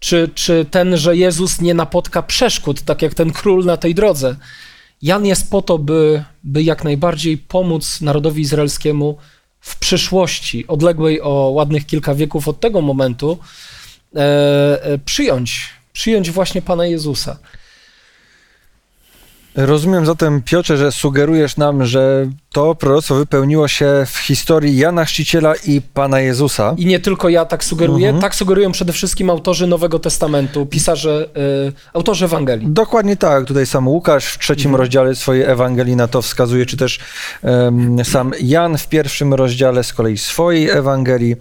czy, 0.00 0.30
czy 0.34 0.66
ten, 0.70 0.96
że 0.96 1.16
Jezus 1.16 1.60
nie 1.60 1.74
napotka 1.74 2.22
przeszkód, 2.22 2.82
tak 2.82 3.02
jak 3.02 3.14
ten 3.14 3.32
król 3.32 3.64
na 3.64 3.76
tej 3.76 3.94
drodze. 3.94 4.36
Jan 5.02 5.26
jest 5.26 5.50
po 5.50 5.62
to, 5.62 5.78
by, 5.78 6.24
by 6.44 6.62
jak 6.62 6.84
najbardziej 6.84 7.38
pomóc 7.38 8.00
narodowi 8.00 8.42
izraelskiemu 8.42 9.18
w 9.60 9.78
przyszłości, 9.78 10.66
odległej 10.66 11.20
o 11.20 11.30
ładnych 11.30 11.86
kilka 11.86 12.14
wieków 12.14 12.48
od 12.48 12.60
tego 12.60 12.80
momentu, 12.82 13.38
e, 14.16 14.18
e, 14.82 14.98
przyjąć, 14.98 15.70
przyjąć 15.92 16.30
właśnie 16.30 16.62
Pana 16.62 16.86
Jezusa. 16.86 17.38
Rozumiem 19.60 20.06
zatem, 20.06 20.42
Piotrze, 20.42 20.76
że 20.76 20.92
sugerujesz 20.92 21.56
nam, 21.56 21.84
że 21.86 22.26
to 22.52 22.74
proroctwo 22.74 23.14
wypełniło 23.14 23.68
się 23.68 23.86
w 24.06 24.16
historii 24.18 24.76
Jana 24.76 25.04
Chrzciciela 25.04 25.54
i 25.66 25.80
Pana 25.80 26.20
Jezusa. 26.20 26.74
I 26.76 26.86
nie 26.86 27.00
tylko 27.00 27.28
ja 27.28 27.44
tak 27.44 27.64
sugeruję, 27.64 28.06
Mhm. 28.08 28.22
tak 28.22 28.34
sugerują 28.34 28.72
przede 28.72 28.92
wszystkim 28.92 29.30
autorzy 29.30 29.66
Nowego 29.66 29.98
Testamentu, 29.98 30.66
pisarze, 30.66 31.28
e, 31.68 31.72
autorzy 31.92 32.24
Ewangelii. 32.24 32.66
Dokładnie 32.70 33.16
tak. 33.16 33.44
Tutaj 33.44 33.66
sam 33.66 33.88
Łukasz 33.88 34.24
w 34.26 34.38
trzecim 34.38 34.76
rozdziale 34.76 35.14
swojej 35.14 35.42
Ewangelii 35.44 35.96
na 35.96 36.08
to 36.08 36.22
wskazuje, 36.22 36.66
czy 36.66 36.76
też 36.76 36.98
em, 37.42 38.04
sam 38.04 38.32
Jan 38.40 38.78
w 38.78 38.88
pierwszym 38.88 39.34
rozdziale 39.34 39.84
z 39.84 39.92
kolei 39.92 40.18
swojej 40.18 40.68
Ewangelii. 40.70 41.36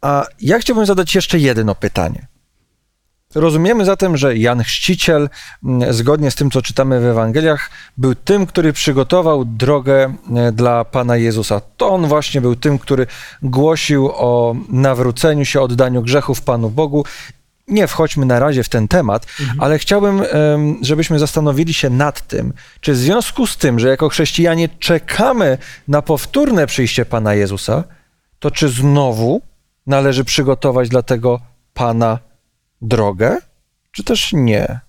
A 0.00 0.26
ja 0.40 0.58
chciałbym 0.58 0.86
zadać 0.86 1.14
jeszcze 1.14 1.38
jedno 1.38 1.74
pytanie. 1.74 2.26
Rozumiemy 3.34 3.84
zatem, 3.84 4.16
że 4.16 4.36
Jan 4.36 4.62
Chrzciciel, 4.62 5.28
m, 5.64 5.92
zgodnie 5.92 6.30
z 6.30 6.34
tym, 6.34 6.50
co 6.50 6.62
czytamy 6.62 7.00
w 7.00 7.04
Ewangeliach, 7.04 7.70
był 7.96 8.14
tym, 8.14 8.46
który 8.46 8.72
przygotował 8.72 9.44
drogę 9.44 10.14
e, 10.36 10.52
dla 10.52 10.84
Pana 10.84 11.16
Jezusa. 11.16 11.60
To 11.76 11.88
on 11.88 12.06
właśnie 12.06 12.40
był 12.40 12.56
tym, 12.56 12.78
który 12.78 13.06
głosił 13.42 14.10
o 14.14 14.56
nawróceniu 14.68 15.44
się, 15.44 15.60
oddaniu 15.60 16.02
grzechów 16.02 16.42
Panu 16.42 16.70
Bogu. 16.70 17.04
Nie 17.68 17.86
wchodźmy 17.86 18.26
na 18.26 18.38
razie 18.38 18.64
w 18.64 18.68
ten 18.68 18.88
temat, 18.88 19.26
ale 19.58 19.78
chciałbym, 19.78 20.22
żebyśmy 20.82 21.18
zastanowili 21.18 21.74
się 21.74 21.90
nad 21.90 22.26
tym, 22.26 22.52
czy 22.80 22.92
w 22.92 22.96
związku 22.96 23.46
z 23.46 23.56
tym, 23.56 23.78
że 23.78 23.88
jako 23.88 24.08
chrześcijanie 24.08 24.68
czekamy 24.68 25.58
na 25.88 26.02
powtórne 26.02 26.66
przyjście 26.66 27.04
Pana 27.04 27.34
Jezusa, 27.34 27.84
to 28.38 28.50
czy 28.50 28.68
znowu 28.68 29.40
należy 29.86 30.24
przygotować 30.24 30.88
dla 30.88 31.02
tego 31.02 31.40
Pana 31.74 32.18
drogę, 32.82 33.36
czy 33.92 34.04
też 34.04 34.32
nie? 34.32 34.80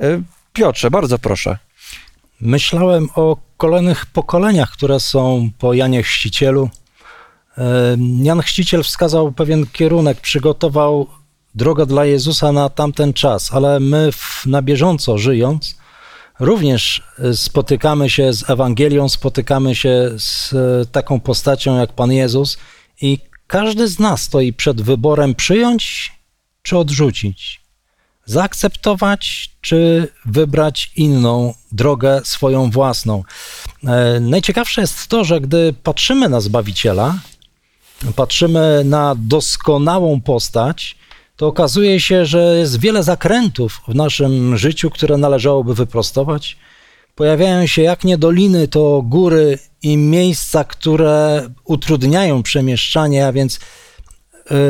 E, 0.00 0.22
Piotrze, 0.52 0.90
bardzo 0.90 1.18
proszę. 1.18 1.58
Myślałem 2.40 3.08
o 3.14 3.36
kolejnych 3.56 4.06
pokoleniach, 4.06 4.70
które 4.70 5.00
są 5.00 5.50
po 5.58 5.74
Janie 5.74 6.02
Chrzcicielu. 6.02 6.70
E, 7.58 7.96
Jan 8.22 8.42
Chrzciciel 8.42 8.82
wskazał 8.82 9.32
pewien 9.32 9.66
kierunek, 9.66 10.20
przygotował 10.20 11.06
drogę 11.54 11.86
dla 11.86 12.04
Jezusa 12.04 12.52
na 12.52 12.68
tamten 12.68 13.12
czas, 13.12 13.52
ale 13.52 13.80
my 13.80 14.12
w, 14.12 14.46
na 14.46 14.62
bieżąco 14.62 15.18
żyjąc, 15.18 15.76
również 16.40 17.02
spotykamy 17.34 18.10
się 18.10 18.32
z 18.32 18.50
Ewangelią, 18.50 19.08
spotykamy 19.08 19.74
się 19.74 20.10
z 20.18 20.52
e, 20.52 20.86
taką 20.86 21.20
postacią 21.20 21.78
jak 21.78 21.92
Pan 21.92 22.12
Jezus 22.12 22.58
i 23.02 23.18
każdy 23.46 23.88
z 23.88 23.98
nas 23.98 24.22
stoi 24.22 24.52
przed 24.52 24.82
wyborem 24.82 25.34
przyjąć 25.34 26.12
czy 26.62 26.78
odrzucić. 26.78 27.60
zaakceptować, 28.26 29.50
czy 29.60 30.08
wybrać 30.24 30.92
inną 30.96 31.54
drogę, 31.72 32.20
swoją 32.24 32.70
własną. 32.70 33.24
E, 33.86 34.20
najciekawsze 34.20 34.80
jest 34.80 35.06
to, 35.06 35.24
że 35.24 35.40
gdy 35.40 35.74
patrzymy 35.82 36.28
na 36.28 36.40
Zbawiciela, 36.40 37.18
patrzymy 38.16 38.82
na 38.84 39.14
doskonałą 39.18 40.20
postać, 40.20 40.96
to 41.36 41.46
okazuje 41.46 42.00
się, 42.00 42.26
że 42.26 42.58
jest 42.58 42.80
wiele 42.80 43.02
zakrętów 43.02 43.80
w 43.88 43.94
naszym 43.94 44.56
życiu, 44.56 44.90
które 44.90 45.16
należałoby 45.16 45.74
wyprostować. 45.74 46.56
Pojawiają 47.14 47.66
się 47.66 47.82
jak 47.82 48.04
nie 48.04 48.18
doliny, 48.18 48.68
to 48.68 49.02
góry 49.02 49.58
i 49.82 49.96
miejsca, 49.96 50.64
które 50.64 51.48
utrudniają 51.64 52.42
przemieszczanie, 52.42 53.26
a 53.26 53.32
więc 53.32 53.60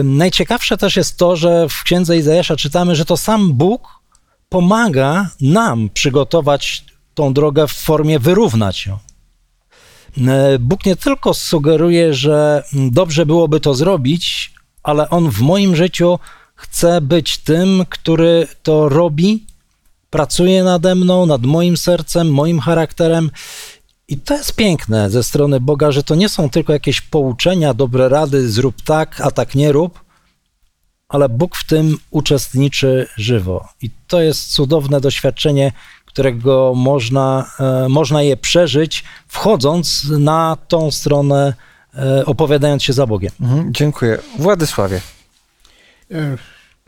najciekawsze 0.04 0.76
też 0.76 0.96
jest 0.96 1.16
to, 1.16 1.36
że 1.36 1.68
w 1.68 1.82
księdze 1.82 2.16
Izajasza 2.16 2.56
czytamy, 2.56 2.96
że 2.96 3.04
to 3.04 3.16
sam 3.16 3.52
Bóg 3.52 4.00
pomaga 4.48 5.30
nam 5.40 5.88
przygotować 5.94 6.84
tą 7.14 7.32
drogę 7.32 7.66
w 7.66 7.72
formie 7.72 8.18
wyrównać 8.18 8.86
ją. 8.86 8.98
Bóg 10.60 10.86
nie 10.86 10.96
tylko 10.96 11.34
sugeruje, 11.34 12.14
że 12.14 12.64
dobrze 12.72 13.26
byłoby 13.26 13.60
to 13.60 13.74
zrobić, 13.74 14.52
ale 14.82 15.10
On 15.10 15.30
w 15.30 15.40
moim 15.40 15.76
życiu 15.76 16.18
chce 16.54 17.00
być 17.00 17.38
tym, 17.38 17.84
który 17.88 18.48
to 18.62 18.88
robi, 18.88 19.46
pracuje 20.10 20.64
nade 20.64 20.94
mną, 20.94 21.26
nad 21.26 21.42
moim 21.42 21.76
sercem, 21.76 22.32
moim 22.32 22.60
charakterem 22.60 23.30
i 24.10 24.16
to 24.16 24.36
jest 24.36 24.56
piękne 24.56 25.10
ze 25.10 25.24
strony 25.24 25.60
Boga, 25.60 25.92
że 25.92 26.02
to 26.02 26.14
nie 26.14 26.28
są 26.28 26.50
tylko 26.50 26.72
jakieś 26.72 27.00
pouczenia, 27.00 27.74
dobre 27.74 28.08
rady, 28.08 28.50
zrób 28.50 28.82
tak, 28.82 29.20
a 29.20 29.30
tak 29.30 29.54
nie 29.54 29.72
rób, 29.72 30.04
ale 31.08 31.28
Bóg 31.28 31.56
w 31.56 31.66
tym 31.66 31.98
uczestniczy 32.10 33.08
żywo. 33.16 33.68
I 33.82 33.90
to 34.06 34.20
jest 34.22 34.52
cudowne 34.52 35.00
doświadczenie, 35.00 35.72
którego 36.04 36.72
można, 36.76 37.50
e, 37.60 37.88
można 37.88 38.22
je 38.22 38.36
przeżyć, 38.36 39.04
wchodząc 39.28 40.04
na 40.04 40.56
tą 40.68 40.90
stronę, 40.90 41.54
e, 41.94 42.26
opowiadając 42.26 42.82
się 42.82 42.92
za 42.92 43.06
Bogiem. 43.06 43.32
Mhm, 43.40 43.74
dziękuję. 43.74 44.18
Władysławie. 44.38 45.00
E, 46.10 46.36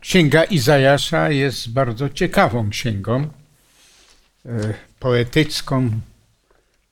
księga 0.00 0.45
Izajasza 0.45 1.31
jest 1.31 1.73
bardzo 1.73 2.09
ciekawą 2.09 2.71
księgą, 2.71 3.29
poetycką, 5.00 5.91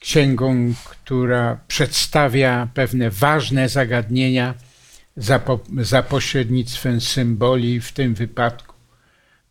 księgą, 0.01 0.75
która 0.85 1.61
przedstawia 1.69 2.69
pewne 2.75 3.11
ważne 3.11 3.69
zagadnienia 3.69 4.55
za, 5.17 5.39
po, 5.39 5.61
za 5.77 6.03
pośrednictwem 6.03 7.01
symboli. 7.01 7.81
W 7.81 7.93
tym 7.93 8.15
wypadku 8.15 8.75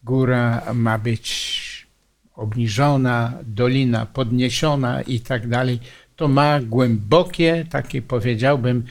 góra 0.03 0.61
ma 0.73 0.97
być 0.97 1.87
obniżona, 2.35 3.33
dolina 3.43 4.05
podniesiona 4.05 5.01
i 5.01 5.19
tak 5.19 5.47
dalej. 5.47 5.79
To 6.15 6.27
ma 6.27 6.59
głębokie, 6.59 7.65
takie 7.69 8.01
powiedziałbym, 8.01 8.85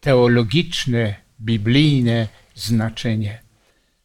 teologiczne, 0.00 1.14
biblijne 1.40 2.28
znaczenie 2.54 3.42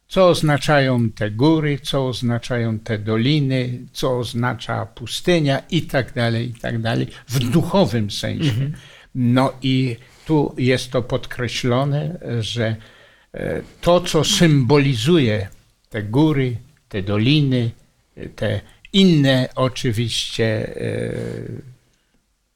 co 0.08 0.28
oznaczają 0.28 1.10
te 1.10 1.30
góry, 1.30 1.78
co 1.82 2.06
oznaczają 2.06 2.78
te 2.78 2.98
doliny, 2.98 3.78
co 3.92 4.18
oznacza 4.18 4.86
pustynia 4.86 5.62
i 5.70 5.82
tak 5.82 6.12
dalej, 6.12 6.50
i 6.50 6.54
tak 6.54 6.80
dalej, 6.80 7.06
w 7.28 7.38
duchowym 7.38 8.10
sensie. 8.10 8.50
Mhm. 8.50 8.72
No 9.14 9.52
i 9.62 9.96
tu 10.26 10.54
jest 10.58 10.90
to 10.90 11.02
podkreślone, 11.02 12.18
że 12.40 12.76
e, 13.34 13.62
to, 13.80 14.00
co 14.00 14.24
symbolizuje 14.24 15.48
te 15.90 16.02
góry, 16.02 16.56
te 16.88 17.02
doliny, 17.02 17.70
te 18.36 18.60
inne 18.92 19.48
oczywiście 19.54 20.76
e, 20.76 21.12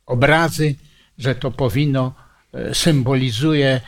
obrazy, 0.06 0.74
że 1.18 1.34
to 1.34 1.50
powinno 1.50 2.14
e, 2.52 2.74
symbolizuje 2.74 3.80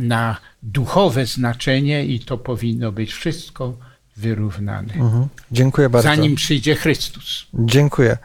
na 0.00 0.36
duchowe 0.62 1.26
znaczenie 1.26 2.06
i 2.06 2.20
to 2.20 2.38
powinno 2.38 2.92
być 2.92 3.12
wszystko 3.12 3.74
wyrównane. 4.16 4.94
Mhm. 4.94 5.28
Dziękuję 5.52 5.88
bardzo. 5.88 6.08
Zanim 6.08 6.34
przyjdzie 6.34 6.74
Chrystus. 6.74 7.46
Dziękuję. 7.54 8.18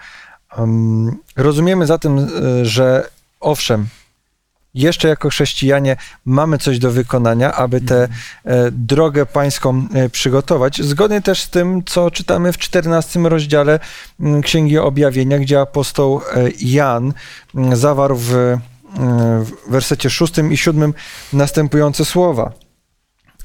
Um, 0.58 1.18
rozumiemy 1.36 1.86
zatem, 1.86 2.18
e, 2.20 2.66
że 2.66 3.10
owszem, 3.40 3.88
jeszcze 4.74 5.08
jako 5.08 5.30
chrześcijanie 5.30 5.98
mamy 6.26 6.58
coś 6.58 6.80
do 6.80 6.92
wykonania, 6.92 7.54
aby 7.54 7.82
tę 7.82 8.04
mhm. 8.04 8.20
e, 8.46 8.72
drogę 8.72 9.26
pańską 9.26 9.88
e, 9.94 10.10
przygotować. 10.10 10.82
Zgodnie 10.82 11.22
też 11.22 11.42
z 11.42 11.50
tym, 11.50 11.82
co 11.86 12.12
czytamy 12.12 12.54
w 12.54 12.58
14 12.58 13.20
rozdziale 13.20 13.80
Księgi 14.44 14.78
Objawienia, 14.78 15.40
gdzie 15.40 15.62
apostoł 15.62 16.22
Jan 16.60 17.14
zawarł 17.74 18.16
w 18.16 18.58
w 19.44 19.72
wersecie 19.72 20.10
szóstym 20.10 20.52
i 20.52 20.58
siódmym 20.58 20.94
następujące 21.34 22.06
słowa. 22.06 22.52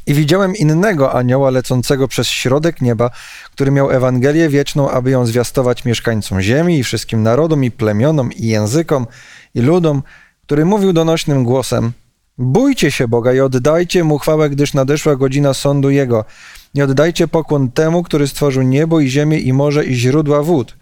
I 0.07 0.15
widziałem 0.15 0.57
innego 0.57 1.15
anioła 1.15 1.51
lecącego 1.51 2.09
przez 2.09 2.29
środek 2.29 2.81
nieba, 2.81 3.11
który 3.53 3.71
miał 3.71 3.91
Ewangelię 3.91 4.49
wieczną, 4.49 4.91
aby 4.91 5.11
ją 5.11 5.27
zwiastować 5.27 5.85
mieszkańcom 5.85 6.41
ziemi 6.41 6.79
i 6.79 6.85
wszystkim 6.85 7.23
narodom 7.23 7.65
i 7.65 7.71
plemionom 7.71 8.33
i 8.33 8.47
językom 8.47 9.07
i 9.55 9.61
ludom, 9.61 10.03
który 10.47 10.65
mówił 10.65 10.93
donośnym 10.93 11.45
głosem: 11.45 11.93
Bójcie 12.39 12.91
się 12.91 13.09
Boga 13.09 13.33
i 13.33 13.41
oddajcie 13.41 14.05
mu 14.05 14.19
chwałę, 14.19 14.51
gdyż 14.51 14.75
nadeszła 14.75 15.17
godzina 15.17 15.55
sądu 15.55 15.91
Jego. 15.91 16.25
Nie 16.75 16.85
oddajcie 16.85 17.29
pokłon 17.29 17.71
temu, 17.71 18.03
który 18.03 18.29
stworzył 18.29 18.63
niebo 18.63 19.01
i 19.01 19.09
ziemię 19.09 19.39
i 19.39 19.53
morze 19.53 19.85
i 19.85 19.95
źródła 19.95 20.43
wód. 20.43 20.77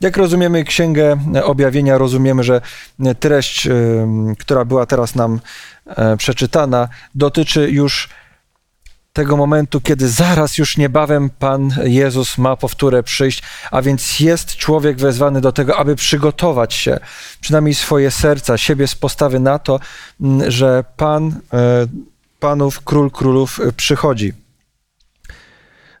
Jak 0.00 0.16
rozumiemy 0.16 0.64
Księgę 0.64 1.18
Objawienia, 1.44 1.98
rozumiemy, 1.98 2.42
że 2.42 2.60
treść, 3.20 3.68
która 4.38 4.64
była 4.64 4.86
teraz 4.86 5.14
nam 5.14 5.40
e, 5.86 6.16
przeczytana, 6.16 6.88
dotyczy 7.14 7.70
już 7.70 8.08
tego 9.12 9.36
momentu, 9.36 9.80
kiedy 9.80 10.08
zaraz 10.08 10.58
już 10.58 10.76
niebawem 10.76 11.30
Pan 11.38 11.70
Jezus 11.84 12.38
ma 12.38 12.56
powtórę 12.56 13.02
przyjść, 13.02 13.42
a 13.70 13.82
więc 13.82 14.20
jest 14.20 14.56
człowiek 14.56 14.98
wezwany 14.98 15.40
do 15.40 15.52
tego, 15.52 15.76
aby 15.76 15.96
przygotować 15.96 16.74
się, 16.74 17.00
przynajmniej 17.40 17.74
swoje 17.74 18.10
serca, 18.10 18.58
siebie 18.58 18.86
z 18.88 18.94
postawy 18.94 19.40
na 19.40 19.58
to, 19.58 19.80
że 20.48 20.84
Pan 20.96 21.40
e, 21.52 21.86
Panów, 22.40 22.80
Król 22.84 23.10
Królów 23.10 23.60
przychodzi. 23.76 24.32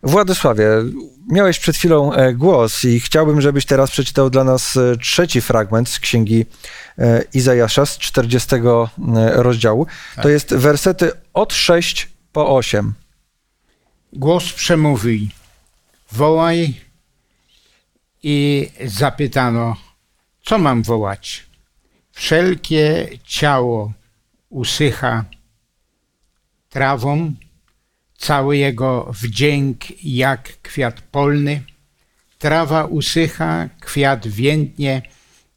Władysławie, 0.02 0.68
miałeś 1.30 1.58
przed 1.58 1.76
chwilą 1.76 2.12
e, 2.12 2.34
głos 2.34 2.84
i 2.84 3.00
chciałbym, 3.00 3.40
żebyś 3.40 3.66
teraz 3.66 3.90
przeczytał 3.90 4.30
dla 4.30 4.44
nas 4.44 4.76
e, 4.76 4.96
trzeci 4.96 5.40
fragment 5.40 5.88
z 5.88 6.00
księgi 6.00 6.46
e, 6.98 7.22
Izajasza 7.34 7.86
z 7.86 7.98
40 7.98 8.56
rozdziału. 9.32 9.86
Tak. 10.14 10.22
To 10.22 10.28
jest 10.28 10.54
wersety 10.54 11.12
od 11.34 11.54
6 11.54 12.08
po 12.32 12.56
8. 12.56 12.94
Głos 14.12 14.52
przemówi: 14.52 15.30
Wołaj 16.12 16.74
i 18.22 18.68
zapytano, 18.84 19.76
co 20.44 20.58
mam 20.58 20.82
wołać? 20.82 21.46
Wszelkie 22.12 23.08
ciało 23.24 23.92
usycha 24.48 25.24
trawą, 26.68 27.32
cały 28.20 28.56
jego 28.56 29.12
wdzięk 29.12 30.04
jak 30.04 30.62
kwiat 30.62 31.00
polny. 31.00 31.62
Trawa 32.38 32.84
usycha, 32.84 33.68
kwiat 33.80 34.28
więdnie, 34.28 35.02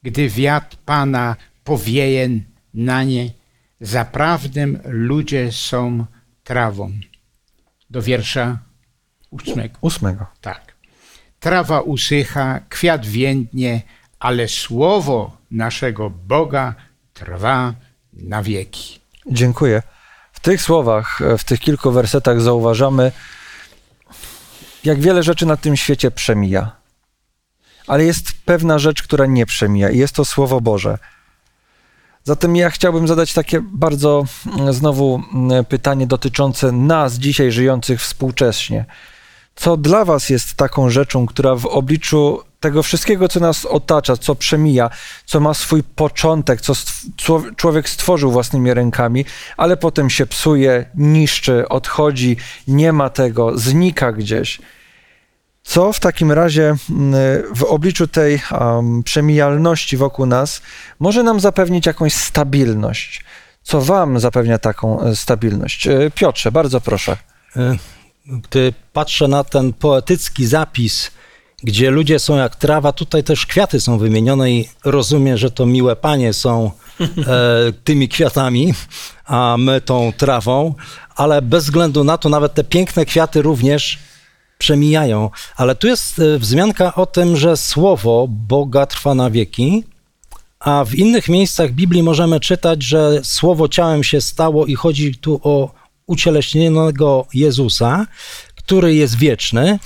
gdy 0.04 0.30
wiatr 0.30 0.78
Pana 0.86 1.36
powieje 1.64 2.30
na 2.74 3.04
nie. 3.04 3.30
Zaprawdę 3.82 4.68
ludzie 4.86 5.52
są 5.52 6.06
trawą. 6.44 6.92
Do 7.90 8.02
wiersza 8.02 8.58
ósmego. 9.32 9.78
Ósmego. 9.82 10.26
Tak. 10.42 10.74
Trawa 11.40 11.82
usycha, 11.82 12.60
kwiat 12.70 13.06
więdnie, 13.06 13.82
ale 14.20 14.48
słowo 14.48 15.38
naszego 15.52 16.10
Boga 16.10 16.76
trwa 17.14 17.74
na 18.14 18.44
wieki. 18.44 19.00
Dziękuję 19.32 19.82
tych 20.44 20.62
słowach, 20.62 21.22
e, 21.22 21.38
w 21.38 21.44
tych 21.44 21.60
kilku 21.60 21.92
wersetach 21.92 22.42
zauważamy, 22.42 23.12
jak 24.84 25.02
wiele 25.02 25.24
rzeczy 25.24 25.46
na 25.46 25.58
tym 25.58 25.78
świecie 25.78 26.12
przemija. 26.12 26.72
Ale 27.88 28.04
jest 28.04 28.32
pewna 28.46 28.80
rzecz, 28.80 29.04
która 29.04 29.26
nie 29.26 29.46
przemija, 29.46 29.90
i 29.90 29.98
jest 29.98 30.16
to 30.16 30.26
Słowo 30.26 30.62
Boże. 30.62 30.98
Zatem 32.24 32.56
ja 32.56 32.70
chciałbym 32.70 33.08
zadać 33.08 33.34
takie 33.34 33.62
bardzo 33.62 34.26
mm, 34.46 34.74
znowu 34.74 35.24
mm, 35.34 35.66
pytanie 35.66 36.08
dotyczące 36.08 36.72
nas, 36.72 37.14
dzisiaj 37.14 37.52
żyjących 37.52 38.02
współcześnie. 38.02 38.86
Co 39.56 39.78
dla 39.78 40.06
Was 40.06 40.30
jest 40.30 40.54
taką 40.54 40.90
rzeczą, 40.90 41.26
która 41.26 41.56
w 41.56 41.66
obliczu 41.66 42.44
tego 42.64 42.84
wszystkiego, 42.84 43.28
co 43.28 43.40
nas 43.40 43.66
otacza, 43.66 44.18
co 44.18 44.36
przemija, 44.36 44.90
co 45.26 45.40
ma 45.40 45.54
swój 45.54 45.84
początek, 45.84 46.62
co 46.62 46.74
stw- 46.74 47.56
człowiek 47.56 47.90
stworzył 47.90 48.32
własnymi 48.32 48.74
rękami, 48.74 49.26
ale 49.58 49.78
potem 49.78 50.10
się 50.10 50.26
psuje, 50.26 50.86
niszczy, 50.96 51.70
odchodzi, 51.70 52.38
nie 52.68 52.94
ma 52.94 53.10
tego, 53.10 53.58
znika 53.58 54.12
gdzieś. 54.12 54.62
Co 55.64 55.94
w 55.94 56.00
takim 56.00 56.32
razie 56.32 56.76
mm, 56.90 57.14
w 57.56 57.64
obliczu 57.64 58.08
tej 58.08 58.42
um, 58.60 59.04
przemijalności 59.04 59.98
wokół 59.98 60.26
nas 60.26 60.62
może 61.00 61.24
nam 61.24 61.40
zapewnić 61.40 61.86
jakąś 61.86 62.14
stabilność? 62.14 63.24
Co 63.64 63.82
Wam 63.82 64.20
zapewnia 64.20 64.58
taką 64.58 65.02
e, 65.02 65.16
stabilność? 65.16 65.88
E, 65.88 66.12
Piotrze, 66.16 66.52
bardzo 66.52 66.82
proszę. 66.82 67.18
E, 67.56 67.78
gdy 68.26 68.74
patrzę 68.94 69.28
na 69.28 69.44
ten 69.44 69.74
poetycki 69.74 70.46
zapis, 70.46 71.12
gdzie 71.64 71.92
ludzie 71.92 72.20
są 72.20 72.38
jak 72.38 72.56
trawa, 72.56 72.92
tutaj 72.92 73.24
też 73.24 73.46
kwiaty 73.46 73.82
są 73.82 73.98
wymienione 73.98 74.52
i 74.52 74.70
rozumiem, 74.86 75.38
że 75.38 75.52
to 75.52 75.66
miłe 75.66 75.96
panie 75.96 76.34
są 76.34 76.72
e, 77.02 77.08
tymi 77.84 78.10
kwiatami, 78.10 78.74
a 79.26 79.56
my 79.60 79.82
tą 79.82 80.14
trawą, 80.18 80.74
ale 81.16 81.42
bez 81.42 81.64
względu 81.64 82.04
na 82.04 82.18
to 82.18 82.30
nawet 82.30 82.54
te 82.54 82.64
piękne 82.64 83.06
kwiaty 83.06 83.42
również 83.42 84.00
przemijają. 84.58 85.30
Ale 85.56 85.76
tu 85.76 85.88
jest 85.88 86.22
wzmianka 86.38 86.96
o 86.96 87.06
tym, 87.06 87.38
że 87.38 87.58
słowo 87.58 88.28
Boga 88.30 88.86
trwa 88.86 89.16
na 89.16 89.30
wieki, 89.30 89.84
a 90.60 90.86
w 90.86 90.96
innych 90.96 91.30
miejscach 91.30 91.72
Biblii 91.72 92.04
możemy 92.04 92.40
czytać, 92.40 92.84
że 92.84 93.20
słowo 93.24 93.68
ciałem 93.68 94.04
się 94.04 94.22
stało 94.22 94.66
i 94.66 94.76
chodzi 94.76 95.16
tu 95.16 95.40
o 95.44 95.72
ucieleśnionego 96.08 97.26
Jezusa, 97.34 98.08
który 98.56 98.96
jest 98.96 99.18
wieczny. 99.18 99.80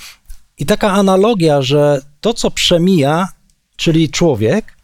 I 0.58 0.66
taka 0.66 0.92
analogia, 0.92 1.62
że 1.62 2.00
to, 2.20 2.34
co 2.34 2.50
przemija, 2.50 3.28
czyli 3.76 4.10
człowiek, 4.10 4.76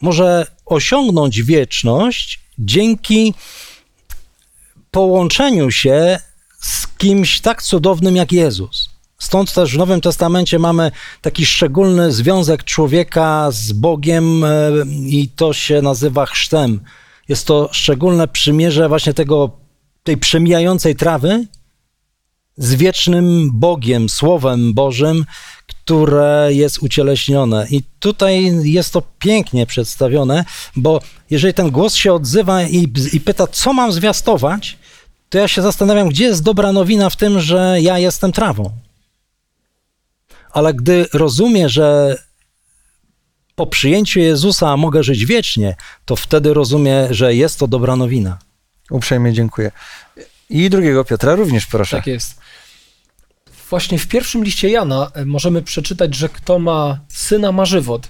może 0.00 0.46
osiągnąć 0.66 1.42
wieczność 1.42 2.40
dzięki 2.58 3.34
połączeniu 4.90 5.70
się 5.70 6.18
z 6.60 6.86
kimś 6.86 7.40
tak 7.40 7.62
cudownym 7.62 8.16
jak 8.16 8.32
Jezus. 8.32 8.90
Stąd 9.18 9.54
też 9.54 9.74
w 9.74 9.78
Nowym 9.78 10.00
Testamencie 10.00 10.58
mamy 10.58 10.90
taki 11.22 11.46
szczególny 11.46 12.12
związek 12.12 12.64
człowieka 12.64 13.48
z 13.50 13.72
Bogiem 13.72 14.44
e, 14.44 14.70
i 15.06 15.28
to 15.36 15.52
się 15.52 15.82
nazywa 15.82 16.26
chrztem. 16.26 16.80
Jest 17.28 17.46
to 17.46 17.68
szczególne 17.72 18.28
przymierze 18.28 18.88
właśnie 18.88 19.14
tego, 19.14 19.50
tej 20.04 20.16
przemijającej 20.16 20.96
trawy 20.96 21.46
z 22.56 22.74
wiecznym 22.74 23.50
Bogiem, 23.52 24.08
Słowem 24.08 24.74
Bożym, 24.74 25.24
które 25.66 26.48
jest 26.50 26.78
ucieleśnione. 26.78 27.66
I 27.70 27.82
tutaj 27.98 28.60
jest 28.62 28.92
to 28.92 29.02
pięknie 29.18 29.66
przedstawione, 29.66 30.44
bo 30.76 31.00
jeżeli 31.30 31.54
ten 31.54 31.70
głos 31.70 31.94
się 31.94 32.12
odzywa 32.12 32.62
i, 32.62 32.92
i 33.12 33.20
pyta, 33.20 33.46
co 33.46 33.72
mam 33.72 33.92
zwiastować, 33.92 34.78
to 35.28 35.38
ja 35.38 35.48
się 35.48 35.62
zastanawiam, 35.62 36.08
gdzie 36.08 36.24
jest 36.24 36.42
dobra 36.42 36.72
nowina 36.72 37.10
w 37.10 37.16
tym, 37.16 37.40
że 37.40 37.78
ja 37.80 37.98
jestem 37.98 38.32
trawą 38.32 38.70
ale 40.56 40.74
gdy 40.74 41.06
rozumiem, 41.12 41.68
że 41.68 42.16
po 43.54 43.66
przyjęciu 43.66 44.20
Jezusa 44.20 44.76
mogę 44.76 45.02
żyć 45.02 45.26
wiecznie, 45.26 45.76
to 46.04 46.16
wtedy 46.16 46.54
rozumiem, 46.54 47.14
że 47.14 47.34
jest 47.34 47.58
to 47.58 47.66
dobra 47.66 47.96
nowina. 47.96 48.38
Uprzejmie 48.90 49.32
dziękuję. 49.32 49.70
I 50.50 50.70
drugiego 50.70 51.04
Piotra 51.04 51.34
również 51.34 51.66
proszę. 51.66 51.96
Tak 51.96 52.06
jest. 52.06 52.40
Właśnie 53.70 53.98
w 53.98 54.08
pierwszym 54.08 54.44
liście 54.44 54.68
Jana 54.68 55.10
e, 55.14 55.24
możemy 55.24 55.62
przeczytać, 55.62 56.14
że 56.14 56.28
kto 56.28 56.58
ma 56.58 57.00
syna, 57.08 57.52
ma 57.52 57.64
żywot. 57.64 58.08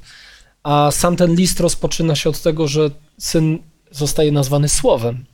A 0.62 0.90
sam 0.90 1.16
ten 1.16 1.35
list 1.35 1.61
rozpoczyna 1.61 2.16
się 2.16 2.31
od 2.31 2.42
tego, 2.42 2.69
że 2.69 2.90
syn 3.19 3.59
zostaje 3.90 4.33
nazwany 4.33 4.69
słowem. 4.69 5.25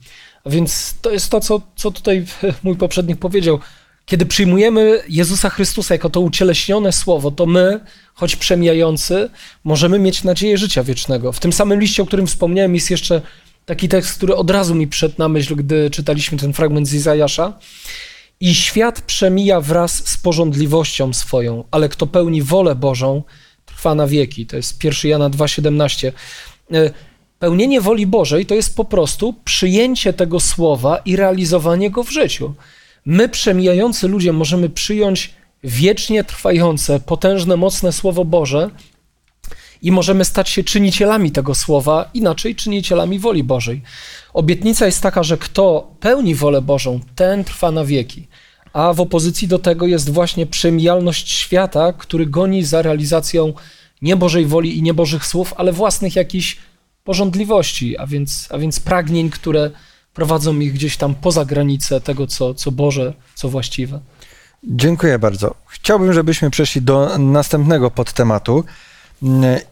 A 0.43 0.49
więc 0.49 0.95
to 1.01 1.11
jest 1.11 1.29
to, 1.29 1.39
co, 1.39 1.61
co 1.75 1.91
tutaj 1.91 2.25
mój 2.63 2.75
poprzednik 2.75 3.19
powiedział. 3.19 3.59
Kiedy 4.05 4.25
przyjmujemy 4.25 5.03
Jezusa 5.09 5.49
Chrystusa 5.49 5.93
jako 5.93 6.09
to 6.09 6.19
ucieleśnione 6.19 6.91
słowo, 6.91 7.31
to 7.31 7.45
my, 7.45 7.79
choć 8.13 8.35
przemijający, 8.35 9.29
możemy 9.63 9.99
mieć 9.99 10.23
nadzieję 10.23 10.57
życia 10.57 10.83
wiecznego. 10.83 11.31
W 11.31 11.39
tym 11.39 11.53
samym 11.53 11.79
liście, 11.79 12.03
o 12.03 12.05
którym 12.05 12.27
wspomniałem, 12.27 12.75
jest 12.75 12.91
jeszcze 12.91 13.21
taki 13.65 13.89
tekst, 13.89 14.17
który 14.17 14.35
od 14.35 14.49
razu 14.49 14.75
mi 14.75 14.87
przed 14.87 15.19
na 15.19 15.29
myśl, 15.29 15.55
gdy 15.55 15.89
czytaliśmy 15.89 16.37
ten 16.37 16.53
fragment 16.53 16.87
z 16.87 16.93
Izajasza. 16.93 17.53
I 18.39 18.55
świat 18.55 19.01
przemija 19.01 19.61
wraz 19.61 20.07
z 20.09 20.17
porządliwością 20.17 21.13
swoją, 21.13 21.63
ale 21.71 21.89
kto 21.89 22.07
pełni 22.07 22.41
wolę 22.41 22.75
Bożą, 22.75 23.23
trwa 23.65 23.95
na 23.95 24.07
wieki. 24.07 24.45
To 24.45 24.55
jest 24.55 24.83
1 24.83 25.11
Jana 25.11 25.29
2,17. 25.29 26.11
E, 26.73 26.91
pełnienie 27.39 27.81
woli 27.81 28.07
Bożej 28.07 28.45
to 28.45 28.55
jest 28.55 28.75
po 28.75 28.85
prostu 28.85 29.35
przyjęcie 29.45 30.13
tego 30.13 30.39
słowa 30.39 30.97
i 30.97 31.15
realizowanie 31.15 31.91
go 31.91 32.03
w 32.03 32.11
życiu. 32.11 32.53
My, 33.05 33.29
przemijający 33.29 34.07
ludzie, 34.07 34.33
możemy 34.33 34.69
przyjąć 34.69 35.33
wiecznie 35.63 36.23
trwające, 36.23 36.99
potężne, 36.99 37.57
mocne 37.57 37.91
Słowo 37.91 38.25
Boże 38.25 38.69
i 39.83 39.91
możemy 39.91 40.25
stać 40.25 40.49
się 40.49 40.63
czynicielami 40.63 41.31
tego 41.31 41.55
Słowa, 41.55 42.09
inaczej 42.13 42.55
czynicielami 42.55 43.19
woli 43.19 43.43
Bożej. 43.43 43.81
Obietnica 44.33 44.85
jest 44.85 45.01
taka, 45.01 45.23
że 45.23 45.37
kto 45.37 45.91
pełni 45.99 46.35
wolę 46.35 46.61
Bożą, 46.61 46.99
ten 47.15 47.43
trwa 47.43 47.71
na 47.71 47.85
wieki. 47.85 48.27
A 48.73 48.93
w 48.93 49.01
opozycji 49.01 49.47
do 49.47 49.59
tego 49.59 49.87
jest 49.87 50.09
właśnie 50.09 50.45
przemijalność 50.45 51.31
świata, 51.31 51.93
który 51.93 52.25
goni 52.25 52.63
za 52.63 52.81
realizacją 52.81 53.53
nie 54.01 54.15
Bożej 54.15 54.45
woli 54.45 54.77
i 54.77 54.81
nie 54.81 54.93
Bożych 54.93 55.25
słów, 55.25 55.53
ale 55.57 55.73
własnych 55.73 56.15
jakichś 56.15 56.57
porządliwości, 57.03 57.97
a 57.97 58.07
więc, 58.07 58.47
a 58.51 58.57
więc 58.57 58.79
pragnień, 58.79 59.29
które 59.29 59.71
prowadzą 60.13 60.59
ich 60.59 60.73
gdzieś 60.73 60.97
tam 60.97 61.15
poza 61.15 61.45
granicę 61.45 62.01
tego, 62.01 62.27
co, 62.27 62.53
co 62.53 62.71
Boże, 62.71 63.13
co 63.35 63.49
właściwe. 63.49 63.99
Dziękuję 64.63 65.19
bardzo. 65.19 65.55
Chciałbym, 65.67 66.13
żebyśmy 66.13 66.49
przeszli 66.49 66.81
do 66.81 67.17
następnego 67.17 67.91
podtematu. 67.91 68.63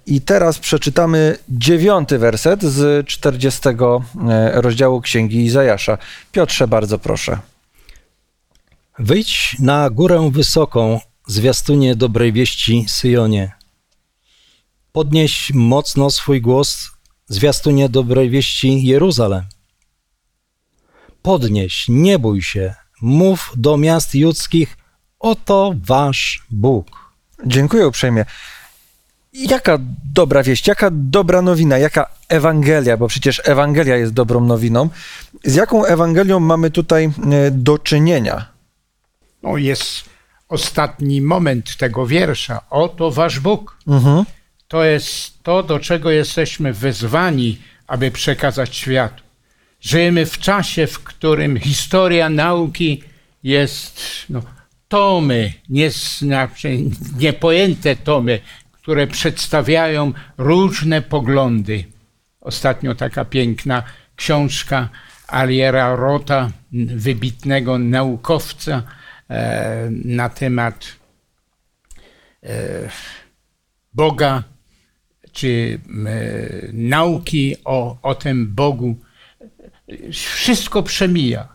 I 0.06 0.22
teraz 0.22 0.60
przeczytamy 0.60 1.38
dziewiąty 1.50 2.20
werset 2.20 2.64
z 2.64 3.08
40 3.08 3.60
e, 3.70 4.62
rozdziału 4.62 5.02
Księgi 5.02 5.46
Izajasza. 5.46 5.98
Piotrze, 6.32 6.68
bardzo 6.68 7.00
proszę. 7.00 7.40
Wyjdź 9.00 9.56
na 9.60 9.90
górę 9.90 10.30
wysoką, 10.34 11.00
zwiastunie 11.28 11.96
dobrej 11.96 12.34
wieści 12.34 12.86
Syjonie. 12.88 13.52
Podnieś 14.92 15.52
mocno 15.54 16.10
swój 16.10 16.42
głos, 16.42 16.90
zwiastunie 17.28 17.90
dobrej 17.90 18.30
wieści 18.30 18.84
Jeruzalem 18.84 19.44
podnieś, 21.22 21.86
nie 21.90 22.20
bój 22.20 22.42
się, 22.42 22.76
mów 23.02 23.54
do 23.58 23.78
miast 23.78 24.16
judzkich, 24.16 24.78
oto 25.20 25.74
wasz 25.86 26.44
Bóg. 26.50 26.88
Dziękuję 27.46 27.88
uprzejmie. 27.88 28.26
Jaka 29.34 29.78
dobra 30.14 30.44
wieść, 30.44 30.68
jaka 30.68 30.90
dobra 30.92 31.42
nowina, 31.42 31.78
jaka 31.78 32.10
Ewangelia, 32.30 32.98
bo 32.98 33.08
przecież 33.08 33.42
Ewangelia 33.46 33.96
jest 33.96 34.14
dobrą 34.14 34.46
nowiną. 34.46 34.90
Z 35.44 35.56
jaką 35.56 35.86
Ewangelią 35.86 36.40
mamy 36.40 36.72
tutaj 36.72 37.06
e, 37.06 37.52
do 37.52 37.78
czynienia? 37.78 38.46
No 39.44 39.58
jest 39.58 40.04
ostatni 40.50 41.22
moment 41.22 41.78
tego 41.78 42.08
wiersza. 42.08 42.62
Oto 42.70 43.12
wasz 43.12 43.40
Bóg. 43.40 43.78
Mhm. 43.88 44.26
To 44.68 44.84
jest 44.84 45.44
to, 45.44 45.64
do 45.64 45.80
czego 45.80 46.12
jesteśmy 46.12 46.74
wezwani, 46.74 47.58
aby 47.88 48.12
przekazać 48.12 48.76
światu. 48.76 49.24
Żyjemy 49.82 50.26
w 50.26 50.38
czasie, 50.38 50.88
w 50.88 51.00
którym 51.00 51.60
historia 51.60 52.30
nauki 52.30 53.04
jest 53.44 54.02
no, 54.30 54.42
tomy, 54.88 55.54
niepojęte 57.18 57.96
tomy, 57.96 58.40
które 58.82 59.08
przedstawiają 59.08 60.14
różne 60.38 61.02
poglądy. 61.02 61.84
Ostatnio 62.42 62.96
taka 62.96 63.26
piękna 63.26 63.84
książka 64.16 64.90
Aliera 65.28 65.96
Rota, 65.96 66.52
wybitnego 66.96 67.78
naukowca 67.78 68.84
e, 69.30 69.90
na 69.92 70.30
temat 70.30 70.86
e, 72.44 72.90
Boga, 73.94 74.44
czy 75.32 75.80
e, 76.06 76.20
nauki 76.74 77.56
o, 77.66 77.98
o 78.02 78.16
tym 78.16 78.56
Bogu 78.56 78.96
wszystko 80.12 80.84
przemija. 80.84 81.48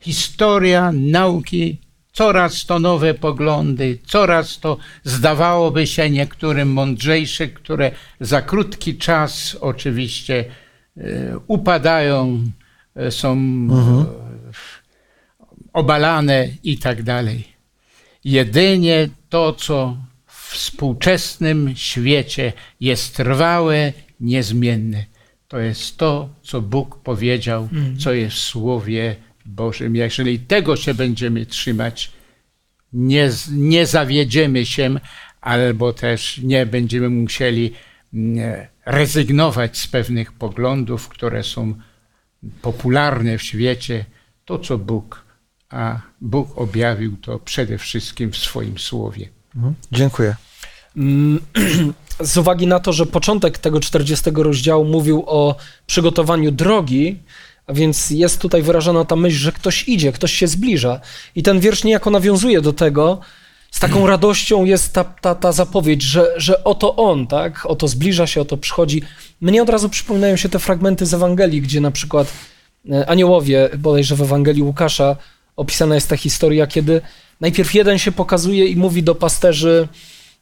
Historia 0.00 0.92
nauki, 0.92 1.80
coraz 2.12 2.66
to 2.66 2.78
nowe 2.78 3.14
poglądy, 3.14 3.98
coraz 4.06 4.58
to 4.58 4.76
zdawałoby 5.04 5.86
się 5.86 6.10
niektórym 6.10 6.72
mądrzejsze, 6.72 7.48
które 7.48 7.90
za 8.20 8.42
krótki 8.42 8.98
czas 8.98 9.56
oczywiście 9.60 10.44
e, 10.96 11.02
upadają, 11.46 12.44
e, 12.96 13.10
są 13.10 13.32
mhm. 13.32 14.06
obalane 15.72 16.48
i 16.64 16.78
tak 16.78 17.02
dalej. 17.02 17.48
Jedynie 18.24 19.08
to, 19.28 19.52
co 19.52 19.96
w 20.26 20.52
współczesnym 20.54 21.72
świecie 21.76 22.52
jest 22.80 23.16
trwałe, 23.16 23.92
niezmienne. 24.20 25.04
To 25.48 25.58
jest 25.58 25.96
to, 25.96 26.28
co 26.42 26.60
Bóg 26.60 26.98
powiedział, 27.02 27.68
co 27.98 28.12
jest 28.12 28.36
w 28.36 28.40
Słowie 28.40 29.16
Bożym. 29.46 29.96
Jeżeli 29.96 30.38
tego 30.40 30.76
się 30.76 30.94
będziemy 30.94 31.46
trzymać, 31.46 32.12
nie, 32.92 33.30
nie 33.52 33.86
zawiedziemy 33.86 34.66
się, 34.66 35.00
albo 35.40 35.92
też 35.92 36.38
nie 36.38 36.66
będziemy 36.66 37.08
musieli 37.08 37.72
mm, 38.14 38.66
rezygnować 38.86 39.78
z 39.78 39.86
pewnych 39.86 40.32
poglądów, 40.32 41.08
które 41.08 41.42
są 41.42 41.74
popularne 42.62 43.38
w 43.38 43.42
świecie. 43.42 44.04
To, 44.44 44.58
co 44.58 44.78
Bóg, 44.78 45.24
a 45.70 46.00
Bóg 46.20 46.58
objawił 46.58 47.16
to 47.16 47.38
przede 47.38 47.78
wszystkim 47.78 48.32
w 48.32 48.36
swoim 48.36 48.78
Słowie. 48.78 49.28
Mhm. 49.56 49.74
Dziękuję. 49.92 50.36
Mm, 50.96 51.40
Z 52.20 52.36
uwagi 52.36 52.66
na 52.66 52.80
to, 52.80 52.92
że 52.92 53.06
początek 53.06 53.58
tego 53.58 53.80
40 53.80 54.30
rozdziału 54.34 54.84
mówił 54.84 55.24
o 55.26 55.56
przygotowaniu 55.86 56.50
drogi, 56.50 57.18
a 57.72 57.74
więc 57.74 58.10
jest 58.10 58.40
tutaj 58.40 58.62
wyrażona 58.62 59.04
ta 59.04 59.16
myśl, 59.16 59.36
że 59.36 59.52
ktoś 59.52 59.88
idzie, 59.88 60.12
ktoś 60.12 60.32
się 60.32 60.46
zbliża. 60.46 61.00
I 61.34 61.42
ten 61.42 61.60
wiersz 61.60 61.84
niejako 61.84 62.10
nawiązuje 62.10 62.60
do 62.60 62.72
tego. 62.72 63.20
Z 63.70 63.80
taką 63.80 64.06
radością 64.14 64.64
jest 64.64 64.92
ta, 64.92 65.04
ta, 65.04 65.34
ta 65.34 65.52
zapowiedź, 65.52 66.02
że, 66.02 66.34
że 66.36 66.64
oto 66.64 66.96
on, 66.96 67.26
tak? 67.26 67.66
Oto 67.66 67.88
zbliża 67.88 68.26
się, 68.26 68.40
oto 68.40 68.56
przychodzi. 68.56 69.02
Mnie 69.40 69.62
od 69.62 69.68
razu 69.68 69.88
przypominają 69.88 70.36
się 70.36 70.48
te 70.48 70.58
fragmenty 70.58 71.06
z 71.06 71.14
Ewangelii, 71.14 71.62
gdzie 71.62 71.80
na 71.80 71.90
przykład 71.90 72.32
e, 72.90 73.06
aniołowie, 73.08 73.70
bodajże 73.78 74.16
w 74.16 74.22
Ewangelii 74.22 74.62
Łukasza, 74.62 75.16
opisana 75.56 75.94
jest 75.94 76.08
ta 76.08 76.16
historia, 76.16 76.66
kiedy 76.66 77.00
najpierw 77.40 77.74
jeden 77.74 77.98
się 77.98 78.12
pokazuje 78.12 78.66
i 78.66 78.76
mówi 78.76 79.02
do 79.02 79.14
pasterzy, 79.14 79.88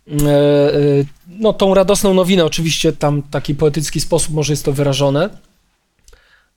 e, 0.08 0.14
e, 0.14 0.78
no 1.28 1.52
tą 1.52 1.74
radosną 1.74 2.14
nowinę, 2.14 2.44
oczywiście 2.44 2.92
tam 2.92 3.22
w 3.22 3.30
taki 3.30 3.54
poetycki 3.54 4.00
sposób 4.00 4.34
może 4.34 4.52
jest 4.52 4.64
to 4.64 4.72
wyrażone, 4.72 5.30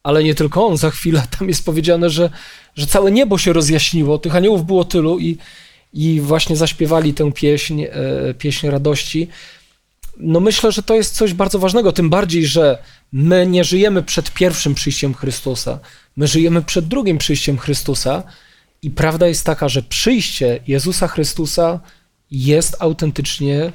ale 0.03 0.23
nie 0.23 0.35
tylko 0.35 0.67
on, 0.67 0.77
za 0.77 0.91
chwilę 0.91 1.23
tam 1.39 1.47
jest 1.47 1.65
powiedziane, 1.65 2.09
że, 2.09 2.29
że 2.75 2.87
całe 2.87 3.11
niebo 3.11 3.37
się 3.37 3.53
rozjaśniło, 3.53 4.17
tych 4.17 4.35
aniołów 4.35 4.65
było 4.65 4.85
tylu 4.85 5.19
i, 5.19 5.37
i 5.93 6.21
właśnie 6.21 6.55
zaśpiewali 6.55 7.13
tę 7.13 7.31
pieśń, 7.31 7.83
e, 7.83 7.89
pieśń 8.33 8.67
radości. 8.67 9.27
No 10.17 10.39
myślę, 10.39 10.71
że 10.71 10.83
to 10.83 10.95
jest 10.95 11.15
coś 11.15 11.33
bardzo 11.33 11.59
ważnego, 11.59 11.91
tym 11.91 12.09
bardziej, 12.09 12.45
że 12.45 12.77
my 13.11 13.47
nie 13.47 13.63
żyjemy 13.63 14.03
przed 14.03 14.31
pierwszym 14.31 14.75
przyjściem 14.75 15.13
Chrystusa, 15.13 15.79
my 16.17 16.27
żyjemy 16.27 16.61
przed 16.61 16.87
drugim 16.87 17.17
przyjściem 17.17 17.57
Chrystusa 17.57 18.23
i 18.81 18.91
prawda 18.91 19.27
jest 19.27 19.45
taka, 19.45 19.69
że 19.69 19.81
przyjście 19.81 20.59
Jezusa 20.67 21.07
Chrystusa 21.07 21.79
jest 22.31 22.75
autentycznie 22.79 23.71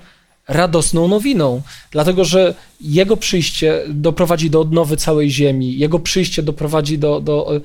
radosną 0.49 1.09
nowiną, 1.09 1.63
dlatego 1.91 2.25
że 2.25 2.55
Jego 2.81 3.17
przyjście 3.17 3.83
doprowadzi 3.89 4.51
do 4.51 4.61
odnowy 4.61 4.97
całej 4.97 5.31
ziemi, 5.31 5.79
Jego 5.79 5.99
przyjście 5.99 6.43
doprowadzi 6.43 6.99
do, 6.99 7.21
do 7.21 7.57
e, 7.57 7.61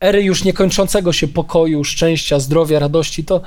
ery 0.00 0.22
już 0.22 0.44
niekończącego 0.44 1.12
się 1.12 1.28
pokoju, 1.28 1.84
szczęścia, 1.84 2.40
zdrowia, 2.40 2.78
radości. 2.78 3.24
To 3.24 3.40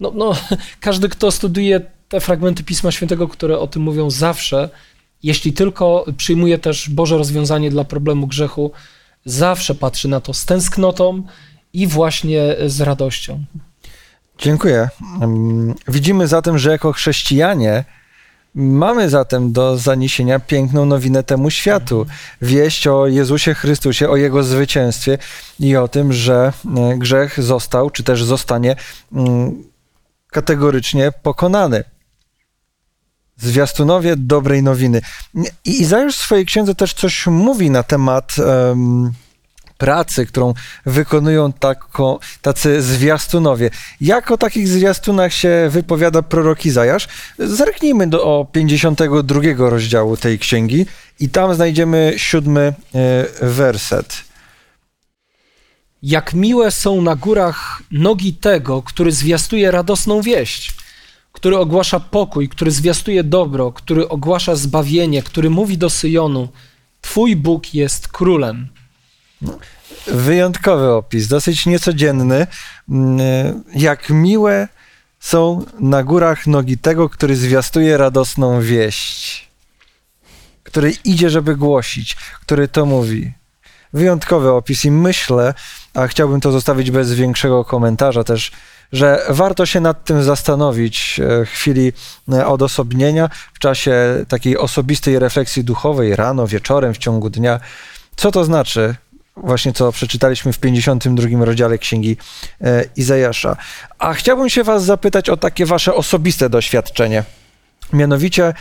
no, 0.00 0.12
no, 0.14 0.36
każdy, 0.80 1.08
kto 1.08 1.30
studiuje 1.30 1.80
te 2.08 2.20
fragmenty 2.20 2.64
Pisma 2.64 2.92
Świętego, 2.92 3.28
które 3.28 3.58
o 3.58 3.66
tym 3.66 3.82
mówią 3.82 4.10
zawsze, 4.10 4.68
jeśli 5.22 5.52
tylko 5.52 6.04
przyjmuje 6.16 6.58
też 6.58 6.90
Boże 6.90 7.18
rozwiązanie 7.18 7.70
dla 7.70 7.84
problemu 7.84 8.26
grzechu, 8.26 8.70
zawsze 9.24 9.74
patrzy 9.74 10.08
na 10.08 10.20
to 10.20 10.34
z 10.34 10.44
tęsknotą 10.44 11.22
i 11.72 11.86
właśnie 11.86 12.56
z 12.66 12.80
radością. 12.80 13.44
Dziękuję. 14.38 14.88
Widzimy 15.88 16.26
zatem, 16.26 16.58
że 16.58 16.70
jako 16.70 16.92
chrześcijanie 16.92 17.84
mamy 18.58 19.10
zatem 19.10 19.52
do 19.52 19.78
zaniesienia 19.78 20.40
piękną 20.40 20.84
nowinę 20.84 21.22
temu 21.22 21.50
światu. 21.50 22.06
Wieść 22.42 22.86
o 22.86 23.06
Jezusie 23.06 23.54
Chrystusie, 23.54 24.08
o 24.08 24.16
Jego 24.16 24.42
zwycięstwie 24.42 25.18
i 25.60 25.76
o 25.76 25.88
tym, 25.88 26.12
że 26.12 26.52
e, 26.76 26.98
grzech 26.98 27.42
został, 27.42 27.90
czy 27.90 28.02
też 28.02 28.24
zostanie 28.24 28.76
mm, 29.12 29.64
kategorycznie 30.30 31.12
pokonany. 31.22 31.84
Zwiastunowie 33.36 34.16
dobrej 34.16 34.62
nowiny. 34.62 35.00
I 35.64 35.82
Izajusz 35.82 36.16
w 36.16 36.20
swojej 36.20 36.46
księdze 36.46 36.74
też 36.74 36.94
coś 36.94 37.26
mówi 37.26 37.70
na 37.70 37.82
temat 37.82 38.36
em, 38.38 39.12
pracy, 39.78 40.26
którą 40.26 40.54
wykonują 40.86 41.52
tako, 41.52 42.20
tacy 42.42 42.82
zwiastunowie. 42.82 43.70
Jak 44.00 44.30
o 44.30 44.38
takich 44.38 44.68
zwiastunach 44.68 45.32
się 45.32 45.68
wypowiada 45.70 46.22
prorok 46.22 46.66
Izajasz? 46.66 47.08
Zerknijmy 47.38 48.06
do 48.06 48.24
o 48.24 48.44
52 48.44 49.40
rozdziału 49.56 50.16
tej 50.16 50.38
księgi 50.38 50.86
i 51.20 51.28
tam 51.28 51.54
znajdziemy 51.54 52.14
siódmy 52.16 52.74
e, 52.94 53.26
werset. 53.46 54.28
Jak 56.02 56.34
miłe 56.34 56.70
są 56.70 57.02
na 57.02 57.16
górach 57.16 57.82
nogi 57.90 58.34
tego, 58.34 58.82
który 58.82 59.12
zwiastuje 59.12 59.70
radosną 59.70 60.22
wieść, 60.22 60.74
który 61.32 61.58
ogłasza 61.58 62.00
pokój, 62.00 62.48
który 62.48 62.70
zwiastuje 62.70 63.24
dobro, 63.24 63.72
który 63.72 64.08
ogłasza 64.08 64.56
zbawienie, 64.56 65.22
który 65.22 65.50
mówi 65.50 65.78
do 65.78 65.90
Syjonu: 65.90 66.48
Twój 67.00 67.36
Bóg 67.36 67.74
jest 67.74 68.08
królem. 68.08 68.68
Wyjątkowy 70.06 70.90
opis, 70.92 71.28
dosyć 71.28 71.66
niecodzienny. 71.66 72.46
Mm, 72.88 73.64
Jak 73.74 74.10
miłe 74.10 74.68
są 75.20 75.64
na 75.80 76.02
górach 76.02 76.46
nogi 76.46 76.78
tego, 76.78 77.08
który 77.08 77.36
zwiastuje 77.36 77.96
radosną 77.96 78.60
wieść, 78.60 79.48
który 80.62 80.92
idzie, 81.04 81.30
żeby 81.30 81.56
głosić, 81.56 82.16
który 82.40 82.68
to 82.68 82.86
mówi. 82.86 83.32
Wyjątkowy 83.92 84.50
opis 84.50 84.84
i 84.84 84.90
myślę, 84.90 85.54
a 85.94 86.06
chciałbym 86.06 86.40
to 86.40 86.52
zostawić 86.52 86.90
bez 86.90 87.12
większego 87.12 87.64
komentarza 87.64 88.24
też, 88.24 88.52
że 88.92 89.26
warto 89.28 89.66
się 89.66 89.80
nad 89.80 90.04
tym 90.04 90.22
zastanowić 90.22 91.20
e, 91.20 91.44
w 91.44 91.48
chwili 91.48 91.92
e, 92.32 92.46
odosobnienia, 92.46 93.30
w 93.54 93.58
czasie 93.58 94.24
takiej 94.28 94.58
osobistej 94.58 95.18
refleksji 95.18 95.64
duchowej, 95.64 96.16
rano, 96.16 96.46
wieczorem, 96.46 96.94
w 96.94 96.98
ciągu 96.98 97.30
dnia. 97.30 97.60
Co 98.16 98.30
to 98.30 98.44
znaczy 98.44 98.94
właśnie 99.42 99.72
co 99.72 99.92
przeczytaliśmy 99.92 100.52
w 100.52 100.58
52 100.58 101.44
rozdziale 101.44 101.78
Księgi 101.78 102.16
e, 102.60 102.84
Izajasza. 102.96 103.56
A 103.98 104.14
chciałbym 104.14 104.48
się 104.48 104.64
was 104.64 104.84
zapytać 104.84 105.28
o 105.28 105.36
takie 105.36 105.66
wasze 105.66 105.94
osobiste 105.94 106.50
doświadczenie. 106.50 107.24
Mianowicie, 107.92 108.54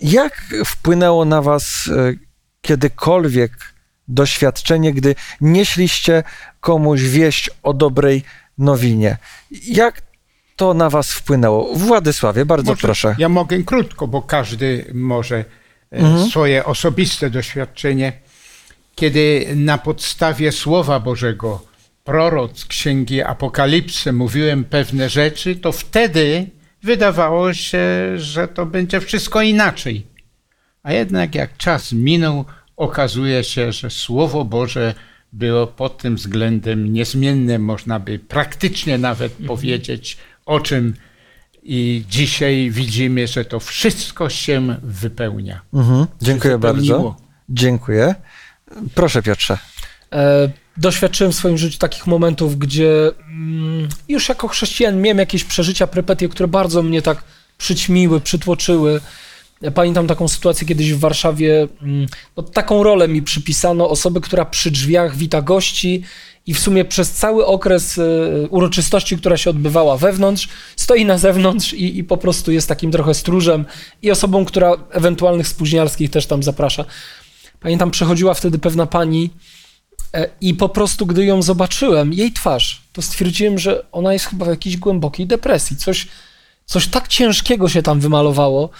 jak 0.00 0.54
wpłynęło 0.66 1.24
na 1.24 1.42
was 1.42 1.90
e, 1.96 2.12
kiedykolwiek 2.60 3.52
doświadczenie, 4.08 4.92
gdy 4.92 5.14
nieśliście 5.40 6.22
komuś 6.60 7.00
wieść 7.00 7.50
o 7.62 7.74
dobrej 7.74 8.22
nowinie? 8.58 9.16
Jak 9.66 10.02
to 10.56 10.74
na 10.74 10.90
was 10.90 11.12
wpłynęło? 11.12 11.74
Władysławie, 11.74 12.44
bardzo 12.46 12.72
Może 12.72 12.80
proszę. 12.82 13.14
Ja 13.18 13.28
mogę 13.28 13.62
krótko, 13.62 14.06
bo 14.08 14.22
każdy 14.22 14.84
może 14.94 15.36
e, 15.38 15.44
Mhm. 15.90 16.28
swoje 16.30 16.64
osobiste 16.64 17.30
doświadczenie, 17.30 18.12
kiedy 18.98 19.46
na 19.54 19.78
podstawie 19.78 20.52
Słowa 20.52 21.00
Bożego, 21.00 21.64
proroc 22.04 22.64
Księgi 22.64 23.22
Apokalipsy 23.22 24.12
mówiłem 24.12 24.64
pewne 24.64 25.08
rzeczy, 25.08 25.56
to 25.56 25.72
wtedy 25.72 26.46
wydawało 26.82 27.54
się, 27.54 27.78
że 28.16 28.48
to 28.48 28.66
będzie 28.66 29.00
wszystko 29.00 29.42
inaczej. 29.42 30.06
A 30.82 30.92
jednak 30.92 31.34
jak 31.34 31.56
czas 31.56 31.92
minął, 31.92 32.44
okazuje 32.76 33.44
się, 33.44 33.72
że 33.72 33.90
Słowo 33.90 34.44
Boże 34.44 34.94
było 35.32 35.66
pod 35.66 35.98
tym 35.98 36.16
względem 36.16 36.92
niezmienne, 36.92 37.58
można 37.58 38.00
by 38.00 38.18
praktycznie 38.18 38.98
nawet 38.98 39.32
powiedzieć, 39.46 40.16
o 40.46 40.60
czym 40.60 40.94
i 41.62 42.04
dzisiaj 42.08 42.70
widzimy, 42.70 43.26
że 43.26 43.44
to 43.44 43.60
wszystko 43.60 44.28
się 44.30 44.76
wypełnia. 44.82 45.60
Mhm, 45.74 46.06
dziękuję 46.22 46.58
bardzo. 46.58 47.16
Dziękuję. 47.48 48.14
Proszę 48.94 49.22
Piotrze. 49.22 49.58
E, 50.12 50.50
doświadczyłem 50.76 51.32
w 51.32 51.36
swoim 51.36 51.58
życiu 51.58 51.78
takich 51.78 52.06
momentów, 52.06 52.58
gdzie 52.58 53.10
mm, 53.30 53.88
już 54.08 54.28
jako 54.28 54.48
chrześcijan 54.48 55.00
miałem 55.00 55.18
jakieś 55.18 55.44
przeżycia, 55.44 55.86
prepetie, 55.86 56.28
które 56.28 56.48
bardzo 56.48 56.82
mnie 56.82 57.02
tak 57.02 57.22
przyćmiły, 57.58 58.20
przytłoczyły. 58.20 59.00
Pamiętam 59.74 60.06
taką 60.06 60.28
sytuację 60.28 60.66
kiedyś 60.66 60.92
w 60.92 60.98
Warszawie, 60.98 61.68
mm, 61.82 62.06
no, 62.36 62.42
taką 62.42 62.82
rolę 62.82 63.08
mi 63.08 63.22
przypisano, 63.22 63.90
osoby, 63.90 64.20
która 64.20 64.44
przy 64.44 64.70
drzwiach 64.70 65.16
wita 65.16 65.42
gości 65.42 66.02
i 66.46 66.54
w 66.54 66.58
sumie 66.58 66.84
przez 66.84 67.10
cały 67.10 67.46
okres 67.46 67.98
e, 67.98 68.02
uroczystości, 68.48 69.16
która 69.16 69.36
się 69.36 69.50
odbywała 69.50 69.96
wewnątrz, 69.96 70.48
stoi 70.76 71.04
na 71.04 71.18
zewnątrz 71.18 71.72
i, 71.72 71.98
i 71.98 72.04
po 72.04 72.16
prostu 72.16 72.52
jest 72.52 72.68
takim 72.68 72.92
trochę 72.92 73.14
stróżem 73.14 73.64
i 74.02 74.10
osobą, 74.10 74.44
która 74.44 74.72
ewentualnych 74.90 75.48
spóźnialskich 75.48 76.10
też 76.10 76.26
tam 76.26 76.42
zaprasza. 76.42 76.84
Pamiętam, 77.60 77.90
przechodziła 77.90 78.34
wtedy 78.34 78.58
pewna 78.58 78.86
pani 78.86 79.30
e, 80.14 80.28
i 80.40 80.54
po 80.54 80.68
prostu, 80.68 81.06
gdy 81.06 81.24
ją 81.24 81.42
zobaczyłem, 81.42 82.12
jej 82.12 82.32
twarz, 82.32 82.82
to 82.92 83.02
stwierdziłem, 83.02 83.58
że 83.58 83.84
ona 83.92 84.12
jest 84.12 84.26
chyba 84.26 84.46
w 84.46 84.48
jakiejś 84.48 84.76
głębokiej 84.76 85.26
depresji. 85.26 85.76
Coś, 85.76 86.08
Coś 86.68 86.86
tak 86.86 87.08
ciężkiego 87.08 87.68
się 87.68 87.82
tam 87.82 88.00
wymalowało 88.00 88.70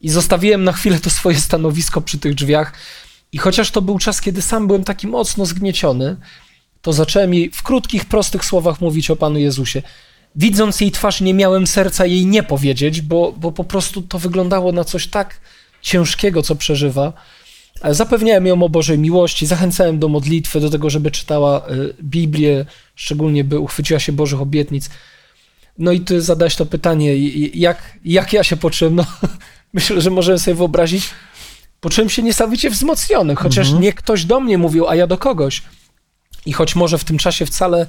i 0.00 0.08
zostawiłem 0.08 0.64
na 0.64 0.72
chwilę 0.72 1.00
to 1.00 1.10
swoje 1.10 1.40
stanowisko 1.40 2.00
przy 2.00 2.18
tych 2.18 2.34
drzwiach. 2.34 2.72
I 3.32 3.38
chociaż 3.38 3.70
to 3.70 3.82
był 3.82 3.98
czas, 3.98 4.20
kiedy 4.20 4.42
sam 4.42 4.66
byłem 4.66 4.84
taki 4.84 5.06
mocno 5.06 5.46
zgnieciony, 5.46 6.16
to 6.82 6.92
zacząłem 6.92 7.34
jej 7.34 7.50
w 7.50 7.62
krótkich, 7.62 8.04
prostych 8.04 8.44
słowach 8.44 8.80
mówić 8.80 9.10
o 9.10 9.16
Panu 9.16 9.38
Jezusie. 9.38 9.82
Widząc 10.36 10.80
jej 10.80 10.90
twarz, 10.90 11.20
nie 11.20 11.34
miałem 11.34 11.66
serca 11.66 12.06
jej 12.06 12.26
nie 12.26 12.42
powiedzieć, 12.42 13.00
bo, 13.00 13.32
bo 13.36 13.52
po 13.52 13.64
prostu 13.64 14.02
to 14.02 14.18
wyglądało 14.18 14.72
na 14.72 14.84
coś 14.84 15.06
tak 15.06 15.40
ciężkiego, 15.82 16.42
co 16.42 16.56
przeżywa. 16.56 17.12
Zapewniałem 17.90 18.46
ją 18.46 18.62
o 18.62 18.68
Bożej 18.68 18.98
miłości, 18.98 19.46
zachęcałem 19.46 19.98
do 19.98 20.08
modlitwy, 20.08 20.60
do 20.60 20.70
tego, 20.70 20.90
żeby 20.90 21.10
czytała 21.10 21.68
y, 21.68 21.94
Biblię, 22.02 22.64
szczególnie 22.94 23.44
by 23.44 23.58
uchwyciła 23.58 24.00
się 24.00 24.12
Bożych 24.12 24.40
obietnic. 24.40 24.90
No 25.78 25.92
i 25.92 26.00
ty 26.00 26.22
zadałeś 26.22 26.56
to 26.56 26.66
pytanie, 26.66 27.18
jak, 27.54 27.98
jak 28.04 28.32
ja 28.32 28.44
się 28.44 28.56
poczułem? 28.56 28.94
No, 28.94 29.06
myślę, 29.74 30.00
że 30.00 30.10
możemy 30.10 30.38
sobie 30.38 30.54
wyobrazić. 30.54 31.10
Poczułem 31.80 32.10
się 32.10 32.22
niesamowicie 32.22 32.70
wzmocniony, 32.70 33.34
chociaż 33.34 33.66
mhm. 33.66 33.82
nie 33.82 33.92
ktoś 33.92 34.24
do 34.24 34.40
mnie 34.40 34.58
mówił, 34.58 34.88
a 34.88 34.94
ja 34.94 35.06
do 35.06 35.18
kogoś. 35.18 35.62
I 36.46 36.52
choć 36.52 36.76
może 36.76 36.98
w 36.98 37.04
tym 37.04 37.18
czasie 37.18 37.46
wcale 37.46 37.86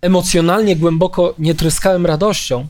emocjonalnie 0.00 0.76
głęboko 0.76 1.34
nie 1.38 1.54
tryskałem 1.54 2.06
radością, 2.06 2.66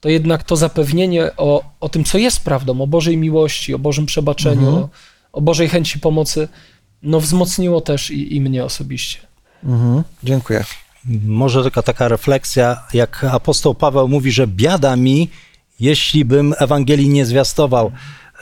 to 0.00 0.08
jednak 0.08 0.42
to 0.42 0.56
zapewnienie 0.56 1.30
o, 1.36 1.64
o 1.80 1.88
tym, 1.88 2.04
co 2.04 2.18
jest 2.18 2.40
prawdą, 2.40 2.80
o 2.80 2.86
Bożej 2.86 3.16
miłości, 3.16 3.74
o 3.74 3.78
Bożym 3.78 4.06
przebaczeniu, 4.06 4.68
mhm. 4.68 4.84
o, 4.84 4.88
o, 5.36 5.40
Bożej 5.40 5.68
chęci 5.68 6.00
pomocy, 6.00 6.48
no 7.02 7.20
wzmocniło 7.20 7.80
też 7.80 8.10
i, 8.10 8.36
i 8.36 8.40
mnie 8.40 8.64
osobiście. 8.64 9.18
Mhm. 9.64 10.02
Dziękuję. 10.24 10.64
Może 11.26 11.62
tylko 11.62 11.82
taka 11.82 12.08
refleksja, 12.08 12.82
jak 12.94 13.24
apostoł 13.24 13.74
Paweł 13.74 14.08
mówi, 14.08 14.32
że 14.32 14.46
biada 14.46 14.96
mi, 14.96 15.28
jeśli 15.80 16.24
bym 16.24 16.54
Ewangelii 16.58 17.08
nie 17.08 17.26
zwiastował. 17.26 17.92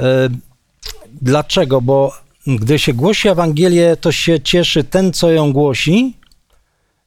E, 0.01 0.29
dlaczego? 1.23 1.81
Bo 1.81 2.13
gdy 2.47 2.79
się 2.79 2.93
głosi 2.95 3.29
Ewangelię, 3.29 3.97
to 3.97 4.13
się 4.13 4.41
cieszy 4.41 4.85
ten, 4.85 5.13
co 5.13 5.31
ją 5.31 5.53
głosi 5.53 6.17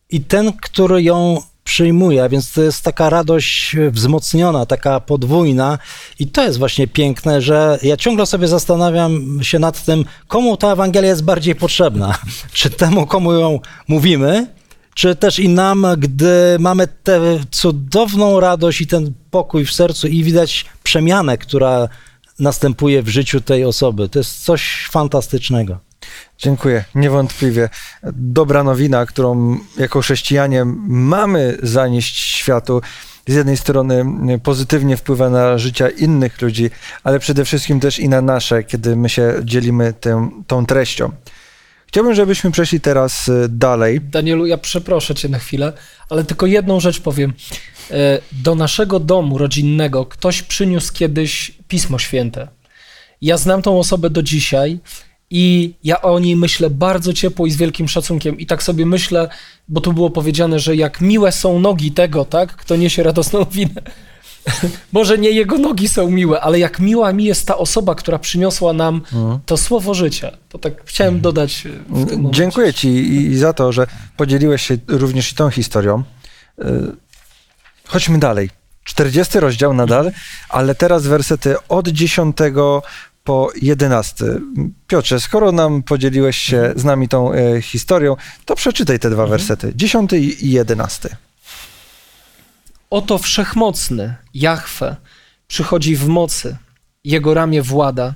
i 0.09 0.21
ten, 0.21 0.53
który 0.53 1.03
ją 1.03 1.41
przyjmuje, 1.67 2.29
więc 2.29 2.51
to 2.51 2.61
jest 2.61 2.83
taka 2.83 3.09
radość 3.09 3.75
wzmocniona, 3.91 4.65
taka 4.65 4.99
podwójna 4.99 5.77
i 6.19 6.27
to 6.27 6.43
jest 6.43 6.57
właśnie 6.57 6.87
piękne, 6.87 7.41
że 7.41 7.79
ja 7.83 7.97
ciągle 7.97 8.25
sobie 8.25 8.47
zastanawiam 8.47 9.39
się 9.41 9.59
nad 9.59 9.85
tym, 9.85 10.05
komu 10.27 10.57
ta 10.57 10.71
Ewangelia 10.71 11.09
jest 11.09 11.23
bardziej 11.23 11.55
potrzebna. 11.55 12.17
Czy 12.53 12.69
temu, 12.69 13.07
komu 13.07 13.33
ją 13.33 13.59
mówimy, 13.87 14.47
czy 14.93 15.15
też 15.15 15.39
i 15.39 15.49
nam, 15.49 15.87
gdy 15.97 16.57
mamy 16.59 16.87
tę 17.03 17.39
cudowną 17.51 18.39
radość 18.39 18.81
i 18.81 18.87
ten 18.87 19.13
pokój 19.31 19.65
w 19.65 19.73
sercu 19.73 20.07
i 20.07 20.23
widać 20.23 20.65
przemianę, 20.83 21.37
która 21.37 21.87
następuje 22.39 23.03
w 23.03 23.09
życiu 23.09 23.41
tej 23.41 23.65
osoby. 23.65 24.09
To 24.09 24.19
jest 24.19 24.43
coś 24.43 24.87
fantastycznego. 24.91 25.86
Dziękuję. 26.37 26.83
Niewątpliwie 26.95 27.69
dobra 28.13 28.63
nowina, 28.63 29.05
którą 29.05 29.57
jako 29.77 30.01
chrześcijanie 30.01 30.65
mamy 30.87 31.57
zanieść 31.63 32.17
światu, 32.17 32.81
z 33.27 33.33
jednej 33.33 33.57
strony 33.57 34.05
pozytywnie 34.43 34.97
wpływa 34.97 35.29
na 35.29 35.57
życie 35.57 35.89
innych 35.89 36.41
ludzi, 36.41 36.69
ale 37.03 37.19
przede 37.19 37.45
wszystkim 37.45 37.79
też 37.79 37.99
i 37.99 38.09
na 38.09 38.21
nasze, 38.21 38.63
kiedy 38.63 38.95
my 38.95 39.09
się 39.09 39.33
dzielimy 39.43 39.93
tym, 39.93 40.43
tą 40.47 40.65
treścią. 40.65 41.11
Chciałbym, 41.87 42.13
żebyśmy 42.13 42.51
przeszli 42.51 42.81
teraz 42.81 43.27
y, 43.27 43.45
dalej. 43.49 44.01
Danielu, 44.01 44.45
ja 44.45 44.57
przeproszę 44.57 45.15
cię 45.15 45.29
na 45.29 45.39
chwilę, 45.39 45.73
ale 46.09 46.23
tylko 46.23 46.45
jedną 46.45 46.79
rzecz 46.79 46.99
powiem. 46.99 47.33
E, 47.91 48.19
do 48.31 48.55
naszego 48.55 48.99
domu 48.99 49.37
rodzinnego 49.37 50.05
ktoś 50.05 50.41
przyniósł 50.41 50.93
kiedyś 50.93 51.51
Pismo 51.67 51.99
Święte. 51.99 52.47
Ja 53.21 53.37
znam 53.37 53.61
tą 53.61 53.79
osobę 53.79 54.09
do 54.09 54.23
dzisiaj 54.23 54.79
i 55.29 55.73
ja 55.83 56.01
o 56.01 56.19
niej 56.19 56.35
myślę 56.35 56.69
bardzo 56.69 57.13
ciepło 57.13 57.45
i 57.45 57.51
z 57.51 57.57
wielkim 57.57 57.87
szacunkiem. 57.87 58.37
I 58.37 58.45
tak 58.45 58.63
sobie 58.63 58.85
myślę, 58.85 59.29
bo 59.67 59.81
tu 59.81 59.93
było 59.93 60.09
powiedziane, 60.09 60.59
że 60.59 60.75
jak 60.75 61.01
miłe 61.01 61.31
są 61.31 61.59
nogi 61.59 61.91
tego, 61.91 62.25
tak, 62.25 62.55
kto 62.55 62.75
niesie 62.75 63.03
radosną 63.03 63.45
winę. 63.45 63.81
Może 64.93 65.17
nie 65.17 65.29
jego 65.31 65.57
nogi 65.57 65.87
są 65.87 66.11
miłe, 66.11 66.41
ale 66.41 66.59
jak 66.59 66.79
miła 66.79 67.13
mi 67.13 67.23
jest 67.23 67.47
ta 67.47 67.57
osoba, 67.57 67.95
która 67.95 68.19
przyniosła 68.19 68.73
nam 68.73 68.95
mhm. 68.95 69.39
to 69.45 69.57
słowo 69.57 69.93
życia. 69.93 70.31
To 70.49 70.57
tak 70.57 70.73
chciałem 70.85 71.15
mhm. 71.15 71.21
dodać 71.21 71.63
w 71.89 72.09
tym 72.09 72.17
momencie. 72.17 72.37
Dziękuję 72.37 72.73
ci 72.73 72.87
i 73.13 73.37
za 73.37 73.53
to, 73.53 73.71
że 73.71 73.87
podzieliłeś 74.17 74.61
się 74.61 74.77
również 74.87 75.31
i 75.31 75.35
tą 75.35 75.49
historią. 75.49 76.03
Y, 76.59 76.63
chodźmy 77.87 78.19
dalej. 78.19 78.49
40 78.83 79.39
rozdział 79.39 79.73
nadal, 79.73 80.11
ale 80.49 80.75
teraz 80.75 81.07
wersety 81.07 81.55
od 81.69 81.87
10 81.87 82.37
po 83.27 83.49
11. 83.61 84.25
Piotrze, 84.87 85.19
skoro 85.19 85.51
nam 85.51 85.83
podzieliłeś 85.83 86.37
się 86.37 86.73
z 86.75 86.83
nami 86.83 87.07
tą 87.07 87.33
e, 87.33 87.61
historią, 87.61 88.15
to 88.45 88.55
przeczytaj 88.55 88.99
te 88.99 89.09
dwa 89.09 89.23
mhm. 89.23 89.39
wersety, 89.39 89.73
10 89.75 90.13
i 90.13 90.51
11. 90.51 91.17
Oto 92.89 93.17
wszechmocny, 93.17 94.15
Jahwe, 94.33 94.95
przychodzi 95.47 95.95
w 95.95 96.07
mocy, 96.07 96.57
jego 97.03 97.33
ramię 97.33 97.61
włada. 97.61 98.13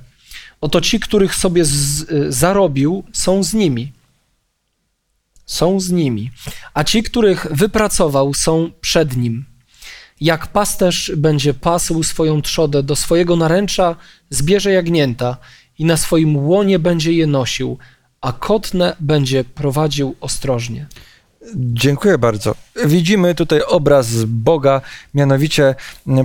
Oto 0.60 0.80
ci, 0.80 1.00
których 1.00 1.34
sobie 1.34 1.64
z, 1.64 2.02
e, 2.02 2.32
zarobił, 2.32 3.04
są 3.12 3.42
z 3.42 3.54
nimi. 3.54 3.92
Są 5.46 5.80
z 5.80 5.90
nimi. 5.90 6.30
A 6.74 6.84
ci, 6.84 7.02
których 7.02 7.46
wypracował, 7.50 8.34
są 8.34 8.70
przed 8.80 9.16
nim. 9.16 9.44
Jak 10.22 10.46
pasterz 10.46 11.12
będzie 11.16 11.54
pasł 11.54 12.02
swoją 12.02 12.42
trzodę, 12.42 12.82
do 12.82 12.96
swojego 12.96 13.36
naręcza 13.36 13.96
zbierze 14.30 14.72
jagnięta 14.72 15.36
i 15.78 15.84
na 15.84 15.96
swoim 15.96 16.36
łonie 16.36 16.78
będzie 16.78 17.12
je 17.12 17.26
nosił, 17.26 17.78
a 18.20 18.32
kotne 18.32 18.96
będzie 19.00 19.44
prowadził 19.44 20.16
ostrożnie. 20.20 20.86
Dziękuję 21.56 22.18
bardzo. 22.18 22.54
Widzimy 22.86 23.34
tutaj 23.34 23.62
obraz 23.62 24.24
Boga, 24.24 24.80
mianowicie 25.14 25.74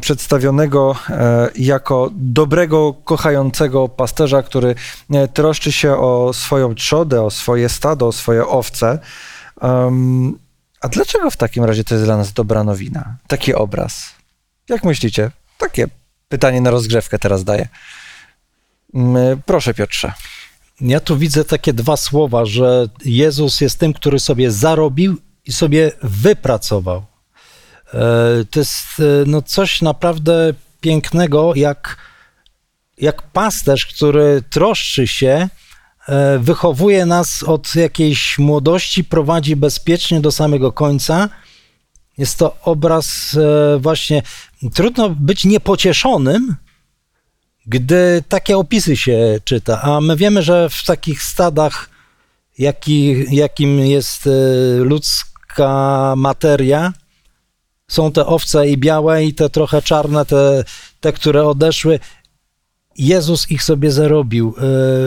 przedstawionego 0.01 0.95
e, 1.09 1.49
jako 1.55 2.09
dobrego, 2.13 2.93
kochającego 3.03 3.89
pasterza, 3.89 4.43
który 4.43 4.75
e, 5.09 5.27
troszczy 5.27 5.71
się 5.71 5.91
o 5.95 6.33
swoją 6.33 6.75
trzodę, 6.75 7.21
o 7.21 7.31
swoje 7.31 7.69
stado, 7.69 8.07
o 8.07 8.11
swoje 8.11 8.47
owce. 8.47 8.99
A 10.81 10.87
dlaczego 10.87 11.31
w 11.31 11.37
takim 11.37 11.63
razie 11.63 11.83
to 11.83 11.95
jest 11.95 12.05
dla 12.05 12.17
nas 12.17 12.33
dobra 12.33 12.63
nowina? 12.63 13.15
Taki 13.27 13.53
obraz. 13.53 14.15
Jak 14.69 14.83
myślicie? 14.83 15.31
Takie 15.57 15.87
pytanie 16.29 16.61
na 16.61 16.71
rozgrzewkę 16.71 17.19
teraz 17.19 17.43
daję. 17.43 17.67
Mm, 18.93 19.41
proszę, 19.45 19.73
Piotrze. 19.73 20.13
Ja 20.81 20.99
tu 20.99 21.17
widzę 21.17 21.45
takie 21.45 21.73
dwa 21.73 21.97
słowa, 21.97 22.45
że 22.45 22.85
Jezus 23.05 23.61
jest 23.61 23.79
tym, 23.79 23.93
który 23.93 24.19
sobie 24.19 24.51
zarobił 24.51 25.17
i 25.45 25.51
sobie 25.51 25.91
wypracował. 26.03 27.05
E, 27.93 28.45
to 28.51 28.59
jest 28.59 28.99
e, 28.99 29.03
no, 29.25 29.41
coś 29.41 29.81
naprawdę 29.81 30.53
pięknego, 30.81 31.55
jak, 31.55 31.97
jak 32.97 33.21
pasterz, 33.21 33.85
który 33.85 34.43
troszczy 34.49 35.07
się 35.07 35.49
wychowuje 36.39 37.05
nas 37.05 37.43
od 37.43 37.75
jakiejś 37.75 38.37
młodości, 38.37 39.03
prowadzi 39.03 39.55
bezpiecznie 39.55 40.21
do 40.21 40.31
samego 40.31 40.71
końca. 40.71 41.29
Jest 42.17 42.37
to 42.37 42.57
obraz 42.61 43.37
e, 43.37 43.79
właśnie, 43.79 44.21
trudno 44.73 45.09
być 45.09 45.45
niepocieszonym, 45.45 46.55
gdy 47.65 48.23
takie 48.29 48.57
opisy 48.57 48.97
się 48.97 49.39
czyta, 49.43 49.81
a 49.81 50.01
my 50.01 50.15
wiemy, 50.15 50.43
że 50.43 50.69
w 50.69 50.85
takich 50.85 51.23
stadach, 51.23 51.89
jaki, 52.57 53.25
jakim 53.35 53.79
jest 53.79 54.27
e, 54.27 54.31
ludzka 54.77 56.13
materia, 56.17 56.93
są 57.87 58.11
te 58.11 58.25
owce 58.25 58.69
i 58.69 58.77
białe, 58.77 59.25
i 59.25 59.33
te 59.33 59.49
trochę 59.49 59.81
czarne, 59.81 60.25
te, 60.25 60.63
te 60.99 61.13
które 61.13 61.47
odeszły. 61.47 61.99
Jezus 62.97 63.51
ich 63.51 63.63
sobie 63.63 63.91
zarobił, 63.91 64.55
e, 64.57 64.61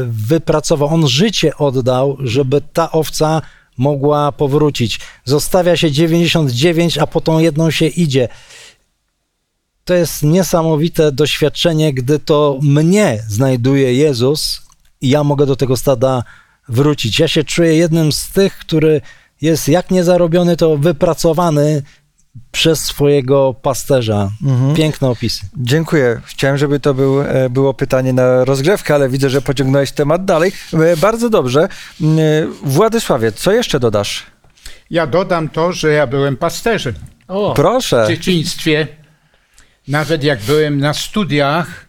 wypracował. 0.09 0.89
On 0.89 1.09
życie 1.09 1.57
oddał, 1.57 2.17
żeby 2.21 2.61
ta 2.73 2.91
owca 2.91 3.43
mogła 3.77 4.33
powrócić. 4.33 5.01
Zostawia 5.25 5.77
się 5.77 5.91
99, 5.91 6.99
a 6.99 7.07
po 7.07 7.21
tą 7.21 7.39
jedną 7.39 7.71
się 7.71 7.87
idzie. 7.87 8.29
To 9.85 9.95
jest 9.95 10.23
niesamowite 10.23 11.13
doświadczenie, 11.13 11.95
gdy 11.95 12.19
to 12.19 12.59
mnie 12.63 13.23
znajduje 13.29 13.95
Jezus 13.95 14.63
i 15.01 15.09
ja 15.09 15.25
mogę 15.25 15.47
do 15.47 15.57
tego 15.57 15.77
stada 15.77 16.23
wrócić. 16.69 17.19
Ja 17.19 17.29
się 17.29 17.45
czuję 17.45 17.75
jednym 17.75 18.13
z 18.13 18.29
tych, 18.29 18.59
który 18.59 19.01
jest 19.41 19.69
jak 19.69 19.91
niezarobiony, 19.91 20.57
to 20.57 20.77
wypracowany 20.77 21.83
przez 22.53 22.85
swojego 22.85 23.55
pasterza. 23.63 24.31
Mhm. 24.47 24.75
Piękne 24.75 25.09
opisy. 25.09 25.41
Dziękuję. 25.57 26.21
Chciałem, 26.25 26.59
żeby 26.59 26.81
to 26.81 26.95
był, 26.95 27.21
e, 27.21 27.51
było 27.51 27.75
pytanie 27.75 28.13
na 28.13 28.45
rozgrzewkę, 28.45 28.95
ale 28.95 29.09
widzę, 29.09 29.31
że 29.31 29.43
pociągnąłeś 29.43 29.93
temat 29.93 30.25
dalej. 30.25 30.53
E, 30.73 30.97
bardzo 30.97 31.31
dobrze. 31.31 31.63
E, 31.63 31.67
Władysławie, 32.63 33.33
co 33.33 33.53
jeszcze 33.53 33.81
dodasz? 33.81 34.27
Ja 34.91 35.07
dodam 35.07 35.49
to, 35.49 35.73
że 35.73 35.93
ja 35.93 36.07
byłem 36.07 36.37
pasterzem. 36.37 36.95
O, 37.29 37.55
Proszę. 37.55 38.05
W 38.05 38.09
dzieciństwie 38.09 38.87
Nawet 39.89 40.25
jak 40.25 40.41
byłem 40.41 40.79
na 40.79 40.95
studiach, 40.95 41.87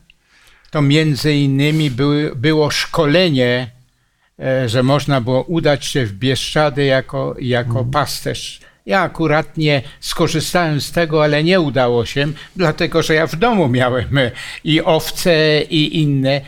to 0.72 0.82
między 0.82 1.34
innymi 1.34 1.92
były, 1.92 2.36
było 2.36 2.72
szkolenie, 2.72 3.72
że 4.66 4.84
można 4.84 5.22
było 5.22 5.44
udać 5.44 5.86
się 5.86 6.06
w 6.06 6.14
Bieszczady 6.14 6.86
jako, 6.86 7.36
jako 7.40 7.86
pasterz. 7.86 8.60
Ja 8.86 9.02
akurat 9.02 9.58
nie 9.58 9.82
skorzystałem 10.00 10.82
z 10.82 10.92
tego, 10.92 11.24
ale 11.24 11.44
nie 11.44 11.60
udało 11.60 12.06
się, 12.06 12.28
dlatego 12.56 13.04
że 13.04 13.14
ja 13.14 13.28
w 13.28 13.36
domu 13.36 13.68
miałem 13.68 14.18
e, 14.18 14.32
i 14.64 14.82
owce, 14.82 15.62
i 15.62 16.02
inne. 16.02 16.42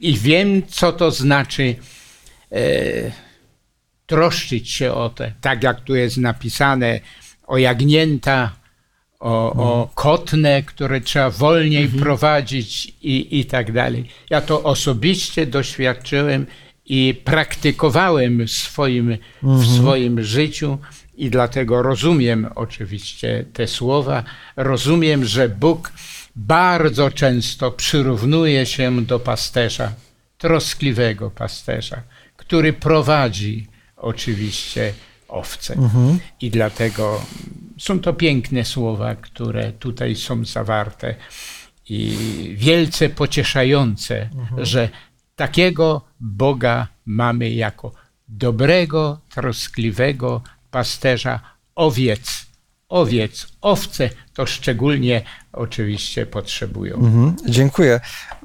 I 0.00 0.18
wiem, 0.18 0.62
co 0.66 0.92
to 0.92 1.10
znaczy 1.10 1.74
e, 2.52 2.62
troszczyć 4.06 4.70
się 4.70 4.92
o 4.92 5.08
te, 5.10 5.32
tak 5.40 5.62
jak 5.62 5.80
tu 5.80 5.94
jest 5.94 6.16
napisane, 6.16 7.00
o 7.46 7.58
jagnięta, 7.58 8.52
o, 9.20 9.52
o 9.52 9.90
kotne, 9.94 10.62
które 10.62 11.00
trzeba 11.00 11.30
wolniej 11.30 11.88
prowadzić 11.88 12.92
i, 13.02 13.40
i 13.40 13.44
tak 13.44 13.72
dalej. 13.72 14.04
Ja 14.30 14.40
to 14.40 14.62
osobiście 14.62 15.46
doświadczyłem 15.46 16.46
i 16.86 17.14
praktykowałem 17.24 18.46
w 18.46 18.50
swoim, 18.50 19.16
w 19.42 19.76
swoim 19.76 20.24
życiu 20.24 20.78
i 21.20 21.30
dlatego 21.30 21.82
rozumiem 21.82 22.48
oczywiście 22.54 23.44
te 23.52 23.66
słowa. 23.66 24.24
Rozumiem, 24.56 25.24
że 25.24 25.48
Bóg 25.48 25.92
bardzo 26.36 27.10
często 27.10 27.70
przyrównuje 27.70 28.66
się 28.66 29.04
do 29.04 29.18
pasterza, 29.18 29.92
troskliwego 30.38 31.30
pasterza, 31.30 32.02
który 32.36 32.72
prowadzi 32.72 33.66
oczywiście 33.96 34.92
owce. 35.28 35.76
I 36.40 36.50
dlatego 36.50 37.22
są 37.78 38.00
to 38.00 38.12
piękne 38.12 38.64
słowa, 38.64 39.14
które 39.14 39.72
tutaj 39.72 40.16
są 40.16 40.44
zawarte 40.44 41.14
i 41.88 42.16
wielce 42.58 43.08
pocieszające, 43.08 44.28
że 44.58 44.88
takiego 45.36 46.04
Boga 46.20 46.88
mamy 47.06 47.50
jako 47.50 47.92
dobrego, 48.28 49.20
troskliwego 49.28 50.42
pasterza 50.70 51.40
owiec. 51.74 52.50
Owiec, 52.88 53.46
owce 53.60 54.10
to 54.34 54.46
szczególnie 54.46 55.22
oczywiście 55.52 56.26
potrzebują. 56.26 56.94
Mhm, 56.94 57.36
dziękuję. 57.48 58.00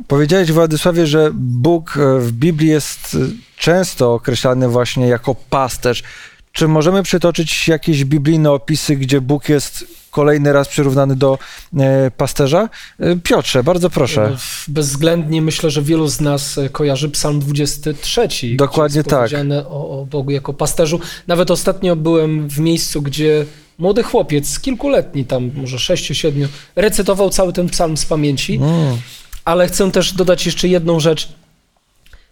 Powiedziałeś, 0.07 0.51
Władysławie, 0.51 1.07
że 1.07 1.31
Bóg 1.33 1.97
e, 1.97 2.19
w 2.19 2.31
Biblii 2.31 2.69
jest 2.69 3.15
e, 3.15 3.17
często 3.57 4.13
określany 4.13 4.69
właśnie 4.69 5.07
jako 5.07 5.35
pasterz. 5.35 6.03
Czy 6.51 6.67
możemy 6.67 7.03
przytoczyć 7.03 7.67
jakieś 7.67 8.05
biblijne 8.05 8.51
opisy, 8.51 8.95
gdzie 8.95 9.21
Bóg 9.21 9.49
jest 9.49 9.85
kolejny 10.15 10.53
raz 10.53 10.67
przyrównany 10.67 11.15
do 11.15 11.39
e, 11.77 12.11
pasterza? 12.11 12.69
E, 12.99 13.15
Piotrze, 13.15 13.63
bardzo 13.63 13.89
proszę. 13.89 14.37
Bezwzględnie 14.67 15.41
myślę, 15.41 15.71
że 15.71 15.81
wielu 15.81 16.07
z 16.07 16.21
nas 16.21 16.57
e, 16.57 16.69
kojarzy 16.69 17.09
Psalm 17.09 17.39
23. 17.39 18.27
Dokładnie 18.55 18.97
jest 18.97 19.09
tak. 19.09 19.19
powiedziane 19.19 19.67
O, 19.67 20.01
o 20.01 20.05
Bogu 20.05 20.31
jako 20.31 20.53
pasterzu. 20.53 20.99
Nawet 21.27 21.51
ostatnio 21.51 21.95
byłem 21.95 22.49
w 22.49 22.59
miejscu, 22.59 23.01
gdzie 23.01 23.45
młody 23.77 24.03
chłopiec, 24.03 24.59
kilkuletni 24.59 25.25
tam, 25.25 25.51
może 25.55 25.77
6-7, 25.77 26.47
recytował 26.75 27.29
cały 27.29 27.53
ten 27.53 27.69
psalm 27.69 27.97
z 27.97 28.05
pamięci. 28.05 28.55
Mm, 28.55 28.97
Ale 29.45 29.67
chcę 29.67 29.91
też 29.91 30.13
dodać 30.13 30.45
jeszcze 30.45 30.67
jedną 30.67 30.99
rzecz. 30.99 31.29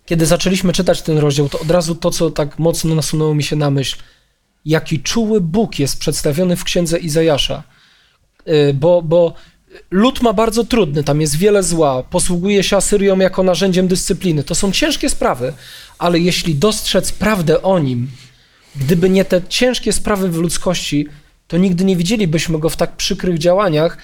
Kiedy 0.06 0.26
zaczęliśmy 0.26 0.74
czytać 0.74 1.02
ten 1.02 1.18
rozdział, 1.18 1.50
to 1.50 1.60
od 1.60 1.72
razu 1.72 1.96
to, 1.96 2.12
co 2.12 2.32
tak 2.32 2.60
mocno 2.60 2.96
nasunęło 2.96 3.36
mi 3.36 3.44
się 3.44 3.56
na 3.56 3.72
myśl, 3.72 3.98
jaki 4.66 5.00
czuły 5.00 5.42
Bóg 5.42 5.80
jest 5.80 6.00
przedstawiony 6.00 6.56
w 6.56 6.64
księdze 6.64 7.00
Izajasza. 7.00 7.64
Y, 8.48 8.74
Bo, 8.74 9.02
bo 9.02 9.34
lud 9.92 10.22
ma 10.22 10.34
bardzo 10.34 10.64
trudny, 10.64 11.04
tam 11.04 11.22
jest 11.22 11.38
wiele 11.38 11.64
zła, 11.64 12.04
posługuje 12.04 12.64
się 12.64 12.78
Asyrią 12.78 13.20
jako 13.20 13.44
narzędziem 13.44 13.88
dyscypliny. 13.88 14.44
To 14.44 14.56
są 14.56 14.72
ciężkie 14.72 15.10
sprawy, 15.10 15.54
ale 16.00 16.20
jeśli 16.20 16.56
dostrzec 16.56 17.12
prawdę 17.12 17.62
o 17.62 17.80
nim, 17.80 18.08
gdyby 18.76 19.10
nie 19.10 19.26
te 19.26 19.42
ciężkie 19.50 19.94
sprawy 19.94 20.30
w 20.30 20.38
ludzkości, 20.38 21.08
to 21.48 21.58
nigdy 21.58 21.86
nie 21.86 21.96
widzielibyśmy 21.96 22.60
go 22.60 22.70
w 22.70 22.78
tak 22.78 22.96
przykrych 22.96 23.38
działaniach, 23.38 23.98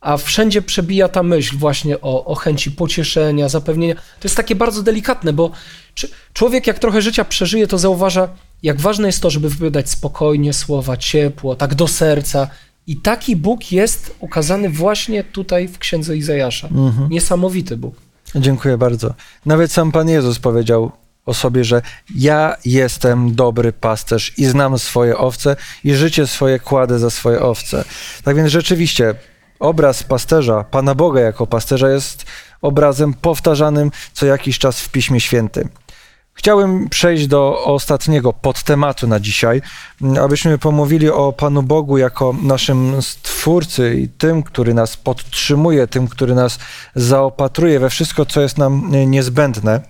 a 0.00 0.16
wszędzie 0.16 0.62
przebija 0.62 1.08
ta 1.08 1.22
myśl 1.22 1.56
właśnie 1.56 2.00
o, 2.00 2.24
o 2.24 2.34
chęci 2.34 2.70
pocieszenia, 2.70 3.48
zapewnienia. 3.48 3.94
To 3.94 4.00
jest 4.24 4.36
takie 4.36 4.54
bardzo 4.54 4.82
delikatne, 4.82 5.32
bo 5.32 5.50
człowiek 6.32 6.66
jak 6.66 6.78
trochę 6.78 7.02
życia 7.02 7.24
przeżyje, 7.24 7.66
to 7.66 7.78
zauważa, 7.78 8.28
jak 8.62 8.80
ważne 8.80 9.08
jest 9.08 9.22
to, 9.22 9.30
żeby 9.30 9.48
wypowiadać 9.48 9.90
spokojnie 9.90 10.52
słowa, 10.52 10.96
ciepło, 10.96 11.56
tak 11.56 11.74
do 11.74 11.88
serca. 11.88 12.48
I 12.86 12.96
taki 12.96 13.36
Bóg 13.36 13.72
jest 13.72 14.16
ukazany 14.20 14.70
właśnie 14.70 15.24
tutaj 15.24 15.68
w 15.68 15.78
księdze 15.78 16.16
Izajasza. 16.16 16.68
Niesamowity 17.10 17.76
Bóg. 17.76 17.94
dziękuję 18.34 18.78
bardzo. 18.78 19.14
Nawet 19.46 19.72
sam 19.72 19.92
Pan 19.92 20.08
Jezus 20.08 20.38
powiedział 20.38 20.92
o 21.26 21.34
sobie, 21.34 21.64
że 21.64 21.82
ja 22.14 22.56
jestem 22.64 23.34
dobry 23.34 23.72
pasterz 23.72 24.38
i 24.38 24.44
znam 24.44 24.78
swoje 24.78 25.16
owce 25.16 25.56
i 25.84 25.94
życie 25.94 26.26
swoje 26.26 26.58
kładę 26.58 26.98
za 26.98 27.10
swoje 27.10 27.40
owce. 27.40 27.84
Tak 28.24 28.36
więc 28.36 28.50
rzeczywiście 28.50 29.14
obraz 29.58 30.02
pasterza, 30.02 30.64
Pana 30.64 30.94
Boga 30.94 31.20
jako 31.20 31.46
pasterza 31.46 31.90
jest 31.90 32.24
obrazem 32.62 33.14
powtarzanym 33.14 33.90
co 34.12 34.26
jakiś 34.26 34.58
czas 34.58 34.80
w 34.80 34.88
Piśmie 34.88 35.20
Świętym. 35.20 35.68
Chciałem 36.36 36.88
przejść 36.88 37.26
do 37.26 37.64
ostatniego 37.64 38.32
podtematu 38.32 39.06
na 39.06 39.20
dzisiaj, 39.20 39.62
abyśmy 40.22 40.58
pomówili 40.58 41.10
o 41.10 41.32
Panu 41.32 41.62
Bogu 41.62 41.98
jako 41.98 42.34
naszym 42.42 43.02
Stwórcy 43.02 43.94
i 43.94 44.08
tym, 44.08 44.42
który 44.42 44.74
nas 44.74 44.96
podtrzymuje, 44.96 45.86
tym, 45.86 46.08
który 46.08 46.34
nas 46.34 46.58
zaopatruje 46.94 47.80
we 47.80 47.90
wszystko, 47.90 48.26
co 48.26 48.40
jest 48.40 48.58
nam 48.58 48.90
niezbędne. 49.06 49.80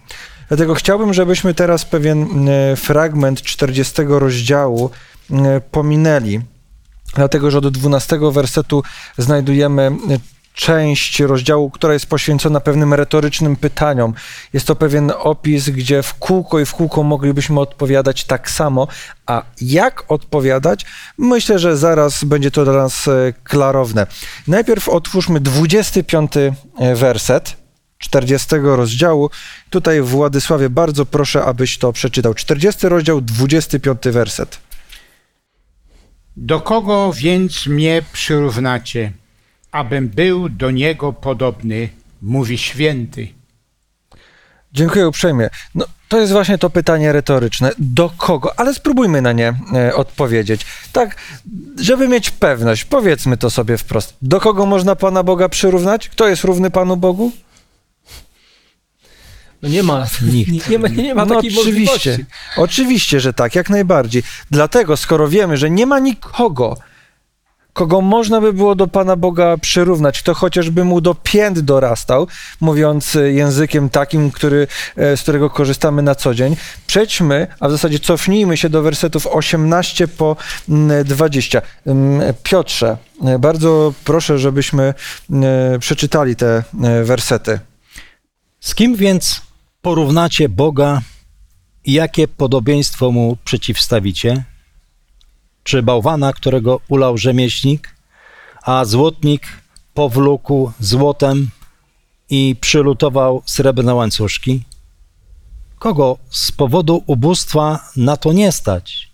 Dlatego 0.49 0.75
chciałbym, 0.75 1.15
żebyśmy 1.15 1.55
teraz 1.55 1.85
pewien 1.85 2.49
e, 2.49 2.77
fragment 2.77 3.43
40 3.43 4.03
rozdziału 4.09 4.91
e, 5.31 5.61
pominęli, 5.61 6.41
dlatego 7.15 7.51
że 7.51 7.59
od 7.59 7.69
12 7.69 8.19
wersetu 8.33 8.83
znajdujemy 9.19 9.83
e, 9.83 10.36
część 10.57 11.21
rozdziału, 11.21 11.71
która 11.71 11.93
jest 11.93 12.07
poświęcona 12.07 12.61
pewnym 12.61 12.95
retorycznym 12.95 13.57
pytaniom. 13.57 14.15
Jest 14.53 14.67
to 14.67 14.77
pewien 14.77 15.13
opis, 15.19 15.71
gdzie 15.71 16.03
w 16.03 16.15
kółko 16.15 16.61
i 16.61 16.65
w 16.65 16.75
kółko 16.75 17.03
moglibyśmy 17.03 17.61
odpowiadać 17.61 18.25
tak 18.25 18.51
samo, 18.51 18.89
a 19.27 19.43
jak 19.61 20.05
odpowiadać, 20.09 20.87
myślę, 21.19 21.59
że 21.59 21.77
zaraz 21.77 22.25
będzie 22.25 22.51
to 22.51 22.65
dla 22.65 22.73
nas 22.73 23.09
e, 23.09 23.33
klarowne. 23.45 24.07
Najpierw 24.49 24.89
otwórzmy 24.89 25.41
25 25.41 26.33
werset 26.95 27.57
40 27.99 28.57
rozdziału. 28.63 29.31
Tutaj 29.71 30.01
Władysławie 30.01 30.71
bardzo 30.71 31.07
proszę, 31.07 31.45
abyś 31.45 31.79
to 31.79 31.93
przeczytał. 31.93 32.35
40 32.35 32.89
rozdział, 32.89 33.21
25 33.21 33.99
werset. 34.05 34.59
Do 36.37 36.61
kogo 36.61 37.13
więc 37.17 37.67
mnie 37.67 38.03
przyrównacie, 38.13 39.13
abym 39.77 40.09
był 40.09 40.49
do 40.49 40.71
niego 40.71 41.13
podobny, 41.13 41.89
mówi 42.23 42.59
święty. 42.59 43.29
Dziękuję 44.73 45.09
uprzejmie. 45.09 45.49
No, 45.75 45.85
to 46.09 46.21
jest 46.21 46.33
właśnie 46.33 46.59
to 46.59 46.71
pytanie 46.71 47.13
retoryczne. 47.13 47.73
Do 47.79 48.11
kogo? 48.17 48.61
Ale 48.61 48.75
spróbujmy 48.75 49.23
na 49.23 49.33
nie 49.33 49.55
e, 49.75 49.95
odpowiedzieć. 49.95 50.67
Tak, 50.93 51.17
żeby 51.81 52.09
mieć 52.09 52.31
pewność, 52.31 52.85
powiedzmy 52.85 53.37
to 53.37 53.51
sobie 53.51 53.79
wprost. 53.79 54.17
Do 54.23 54.41
kogo 54.41 54.67
można 54.67 54.97
Pana 54.97 55.23
Boga 55.23 55.49
przyrównać? 55.49 56.09
Kto 56.09 56.29
jest 56.29 56.45
równy 56.45 56.71
Panu 56.71 56.97
Bogu? 56.97 57.33
No 59.63 59.69
nie 59.69 59.83
ma, 59.83 60.07
Nikt. 60.33 60.69
nie 60.69 60.79
ma, 60.79 60.89
nie 60.89 61.15
ma 61.15 61.25
no 61.25 61.35
takiej 61.35 61.59
oczywiście, 61.59 61.93
możliwości. 61.93 62.25
oczywiście, 62.57 63.21
że 63.21 63.33
tak, 63.33 63.55
jak 63.55 63.71
najbardziej. 63.71 64.23
Dlatego, 64.51 64.97
skoro 64.97 65.29
wiemy, 65.29 65.57
że 65.57 65.71
nie 65.71 65.87
ma 65.87 65.99
nikogo, 65.99 66.77
kogo 67.77 68.01
można 68.01 68.41
by 68.41 68.53
było 68.53 68.75
do 68.75 68.87
Pana 68.87 69.17
Boga 69.17 69.57
przyrównać, 69.57 70.23
kto 70.23 70.35
chociażby 70.35 70.85
mu 70.85 71.01
do 71.01 71.15
pięt 71.15 71.61
dorastał, 71.61 72.27
mówiąc 72.61 73.17
e, 73.17 73.33
językiem 73.33 73.91
takim, 73.91 74.31
który, 74.31 74.67
e, 74.97 75.17
z 75.17 75.23
którego 75.23 75.51
korzystamy 75.51 76.03
na 76.03 76.15
co 76.15 76.35
dzień, 76.35 76.57
przejdźmy, 76.87 77.47
a 77.61 77.69
w 77.69 77.71
zasadzie 77.71 77.99
cofnijmy 77.99 78.57
się 78.57 78.69
do 78.69 78.83
wersetów 78.83 79.27
18 79.27 80.09
po 80.09 80.37
mm, 80.69 81.05
20. 81.05 81.63
Mm, 81.87 82.35
Piotrze, 82.43 82.97
e, 83.25 83.39
bardzo 83.39 83.93
proszę, 84.05 84.39
żebyśmy 84.39 84.95
przeczytali 85.81 86.37
te 86.37 86.63
wersety. 87.05 87.61
Z 88.61 88.75
kim 88.75 88.97
więc 88.97 89.43
porównacie 89.83 90.49
Boga 90.49 91.01
i 91.85 91.93
jakie 91.93 92.29
podobieństwo 92.29 93.11
mu 93.11 93.37
przeciwstawicie? 93.45 94.45
Czy 95.67 95.83
bałwana, 95.83 96.33
którego 96.33 96.81
ulał 96.89 97.19
rzemieślnik, 97.19 97.95
a 98.63 98.85
złotnik 98.85 99.43
powlókł 99.95 100.73
złotem 100.81 101.49
i 102.31 102.57
przylutował 102.61 103.43
srebrne 103.47 103.95
łańcuszki? 103.95 104.63
Kogo 105.79 106.19
z 106.31 106.53
powodu 106.53 107.03
ubóstwa 107.07 107.89
na 107.97 108.17
to 108.17 108.33
nie 108.33 108.53
stać? 108.53 109.11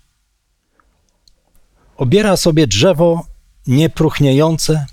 Obiera 1.97 2.37
sobie 2.37 2.67
drzewo 2.67 3.25
niepruchniejące, 3.67 4.85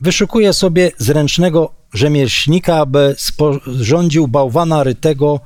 Wyszukuje 0.00 0.52
sobie 0.52 0.90
zręcznego 0.98 1.70
rzemieślnika, 1.94 2.76
aby 2.76 3.14
sporządził 3.18 4.28
bałwana 4.28 4.84
rytego, 4.84 5.40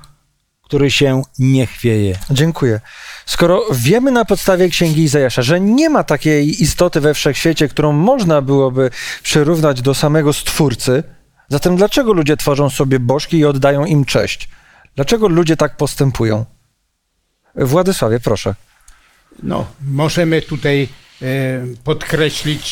który 0.75 0.91
się 0.91 1.22
nie 1.39 1.66
chwieje. 1.66 2.18
Dziękuję. 2.31 2.81
Skoro 3.27 3.62
wiemy 3.72 4.11
na 4.11 4.25
podstawie 4.25 4.68
Księgi 4.68 5.03
Izajasza, 5.03 5.43
że 5.43 5.61
nie 5.61 5.91
ma 5.91 6.05
takiej 6.05 6.62
istoty 6.62 7.01
we 7.01 7.14
wszechświecie, 7.14 7.68
którą 7.68 7.93
można 7.93 8.43
byłoby 8.43 8.91
przyrównać 9.22 9.83
do 9.83 9.95
samego 9.95 10.33
Stwórcy, 10.33 11.03
zatem 11.49 11.77
dlaczego 11.77 12.12
ludzie 12.12 12.37
tworzą 12.37 12.70
sobie 12.70 13.01
bożki 13.01 13.37
i 13.37 13.45
oddają 13.45 13.85
im 13.85 14.05
cześć? 14.05 14.49
Dlaczego 14.97 15.29
ludzie 15.29 15.57
tak 15.57 15.77
postępują? 15.77 16.45
Władysławie, 17.55 18.20
proszę. 18.20 18.55
No, 19.43 19.66
możemy 19.87 20.43
tutaj 20.43 20.89
e, 21.22 21.27
podkreślić 21.85 22.64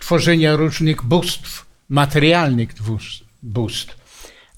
tworzenie 0.00 0.56
różnych 0.56 1.02
bóstw, 1.02 1.66
materialnych 1.88 2.68
bóstw, 3.42 3.96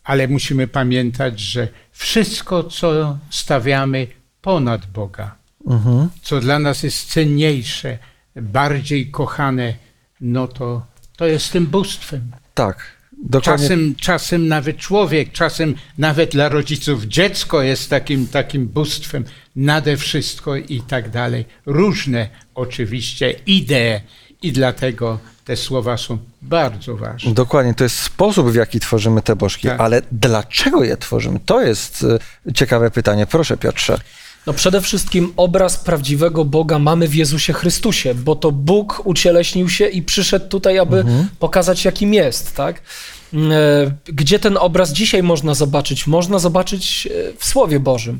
ale 0.05 0.29
musimy 0.29 0.69
pamiętać, 0.69 1.41
że 1.41 1.69
wszystko, 1.99 2.65
co 2.65 3.19
stawiamy 3.31 4.07
ponad 4.41 4.87
Boga, 4.87 5.35
Mhm. 5.67 6.09
co 6.23 6.41
dla 6.41 6.59
nas 6.59 6.83
jest 6.83 7.09
cenniejsze, 7.13 7.99
bardziej 8.37 9.11
kochane, 9.11 9.75
no 10.21 10.49
to, 10.49 10.87
to 11.17 11.27
jest 11.27 11.53
tym 11.53 11.67
bóstwem. 11.67 12.31
Tak, 12.55 12.77
dokładnie. 13.25 13.63
Czasem, 13.69 13.95
czasem 13.95 14.49
nawet 14.49 14.77
człowiek, 14.77 15.33
czasem 15.33 15.75
nawet 15.99 16.31
dla 16.31 16.49
rodziców 16.49 17.05
dziecko 17.05 17.63
jest 17.63 17.91
takim, 17.91 18.27
takim 18.27 18.69
bóstwem, 18.69 19.25
nade 19.57 19.97
wszystko 19.97 20.57
i 20.57 20.81
tak 20.89 21.11
dalej. 21.11 21.45
Różne 21.67 22.29
oczywiście 22.55 23.31
idee 23.47 24.01
i 24.43 24.53
dlatego 24.53 25.19
te 25.45 25.57
słowa 25.57 25.97
są 25.97 26.19
bardzo 26.43 26.97
ważne. 26.97 27.33
Dokładnie, 27.35 27.75
to 27.75 27.85
jest 27.85 27.97
sposób, 27.99 28.51
w 28.51 28.55
jaki 28.55 28.81
tworzymy 28.81 29.23
te 29.23 29.37
bożki, 29.37 29.69
Tak. 29.69 29.81
ale 29.81 30.03
dlaczego 30.13 30.85
je 30.85 30.97
tworzymy? 30.97 31.41
To 31.47 31.61
jest 31.61 32.05
e, 32.49 32.53
ciekawe 32.55 32.91
pytanie. 32.91 33.27
Proszę, 33.27 33.57
Piotrze. 33.57 33.99
No 34.47 34.53
przede 34.53 34.81
wszystkim 34.81 35.33
obraz 35.37 35.77
prawdziwego 35.77 36.45
Boga 36.45 36.79
mamy 36.79 37.09
w 37.09 37.15
Jezusie 37.15 37.53
Chrystusie, 37.53 38.15
bo 38.15 38.37
to 38.37 38.53
Bóg 38.53 39.03
ucieleśnił 39.05 39.69
się 39.69 39.87
i 39.87 40.03
przyszedł 40.03 40.49
tutaj, 40.49 40.79
aby 40.79 41.05
pokazać, 41.39 41.85
jakim 41.85 42.15
jest, 42.15 42.57
tak? 42.57 42.83
E, 43.35 43.39
Gdzie 44.05 44.39
ten 44.39 44.57
obraz 44.57 44.93
dzisiaj 44.93 45.23
można 45.23 45.55
zobaczyć? 45.55 46.07
Można 46.07 46.39
zobaczyć 46.39 47.07
e, 47.07 47.11
w 47.39 47.45
Słowie 47.45 47.81
Bożym. 47.81 48.19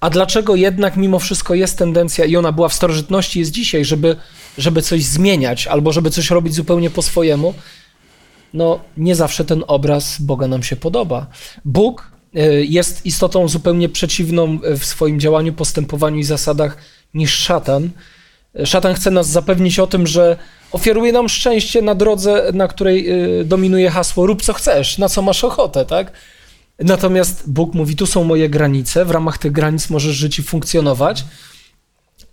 A 0.00 0.10
dlaczego 0.10 0.54
jednak 0.56 0.96
mimo 0.96 1.18
wszystko 1.18 1.54
jest 1.54 1.78
tendencja, 1.78 2.24
i 2.24 2.36
ona 2.36 2.52
była 2.52 2.68
w 2.68 2.74
starożytności, 2.74 3.38
jest 3.40 3.50
dzisiaj, 3.50 3.84
żeby, 3.84 4.16
żeby 4.58 4.82
coś 4.82 5.04
zmieniać 5.04 5.66
albo 5.66 5.92
żeby 5.92 6.10
coś 6.10 6.30
robić 6.30 6.54
zupełnie 6.54 6.90
po 6.90 7.02
swojemu? 7.02 7.54
no 8.54 8.80
nie 8.96 9.14
zawsze 9.14 9.44
ten 9.44 9.64
obraz 9.66 10.20
Boga 10.20 10.48
nam 10.48 10.62
się 10.62 10.76
podoba. 10.76 11.26
Bóg 11.64 12.10
e, 12.34 12.64
jest 12.64 13.06
istotą 13.06 13.48
zupełnie 13.48 13.88
przeciwną 13.88 14.58
w 14.78 14.84
swoim 14.84 15.20
działaniu, 15.20 15.52
postępowaniu 15.52 16.18
i 16.18 16.24
zasadach 16.24 16.76
niż 17.14 17.34
szatan. 17.34 17.90
E, 18.54 18.66
Szatan 18.66 18.94
chce 18.94 19.10
nas 19.10 19.28
zapewnić 19.28 19.78
o 19.78 19.86
tym, 19.86 20.06
że 20.06 20.36
ofiaruje 20.72 21.12
nam 21.12 21.28
szczęście 21.28 21.82
na 21.82 21.94
drodze, 21.94 22.50
na 22.54 22.68
której 22.68 23.10
e, 23.10 23.44
dominuje 23.44 23.90
hasło 23.90 24.26
rób 24.26 24.42
co 24.42 24.52
chcesz, 24.52 24.98
na 24.98 25.08
co 25.08 25.22
masz 25.22 25.44
ochotę, 25.44 25.84
tak? 25.84 26.12
Natomiast 26.78 27.50
Bóg 27.50 27.74
mówi, 27.74 27.96
tu 27.96 28.06
są 28.06 28.24
moje 28.24 28.48
granice, 28.48 29.04
w 29.04 29.10
ramach 29.10 29.38
tych 29.38 29.52
granic 29.52 29.90
możesz 29.90 30.16
żyć 30.16 30.38
i 30.38 30.42
funkcjonować. 30.42 31.24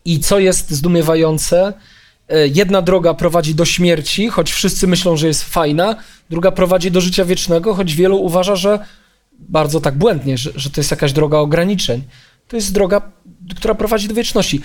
I 0.06 0.20
co 0.20 0.40
jest 0.40 0.72
zdumiewające, 0.72 1.74
jedna 2.54 2.82
droga 2.82 3.14
prowadzi 3.14 3.56
do 3.56 3.66
śmierci, 3.66 4.30
choć 4.30 4.52
wszyscy 4.52 4.88
myślą, 4.88 5.18
że 5.18 5.28
jest 5.28 5.44
fajna, 5.44 5.96
druga 6.30 6.52
prowadzi 6.52 6.92
do 6.92 7.02
życia 7.02 7.26
wiecznego, 7.26 7.74
choć 7.74 7.96
wielu 7.96 8.18
uważa, 8.18 8.56
że 8.56 8.80
bardzo 9.40 9.82
tak 9.82 9.96
błędnie, 9.96 10.38
że, 10.38 10.52
że 10.56 10.70
to 10.70 10.82
jest 10.82 10.92
jakaś 10.92 11.14
droga 11.14 11.38
ograniczeń. 11.38 12.02
To 12.48 12.56
jest 12.56 12.74
droga, 12.74 13.02
która 13.56 13.76
prowadzi 13.76 14.08
do 14.08 14.16
wieczności. 14.16 14.62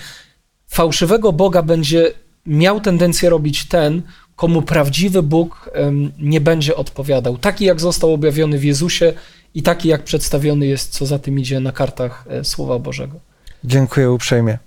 Fałszywego 0.67 1.33
Boga 1.33 1.61
będzie 1.61 2.11
miał 2.45 2.81
tendencję 2.81 3.29
robić 3.29 3.65
ten, 3.65 4.01
komu 4.35 4.61
prawdziwy 4.61 5.23
Bóg 5.23 5.69
em, 5.73 6.11
nie 6.19 6.41
będzie 6.41 6.75
odpowiadał. 6.75 7.37
Taki, 7.37 7.65
jak 7.65 7.79
został 7.79 8.13
objawiony 8.13 8.57
w 8.57 8.63
Jezusie 8.63 9.13
i 9.55 9.63
taki, 9.63 9.89
jak 9.89 10.03
przedstawiony 10.03 10.67
jest, 10.67 10.89
co 10.89 11.05
za 11.05 11.19
tym 11.19 11.39
idzie 11.39 11.59
na 11.59 11.71
kartach 11.71 12.25
e, 12.29 12.43
Słowa 12.43 12.79
Bożego. 12.79 13.19
Dziękuję 13.63 14.11
uprzejmie. 14.11 14.57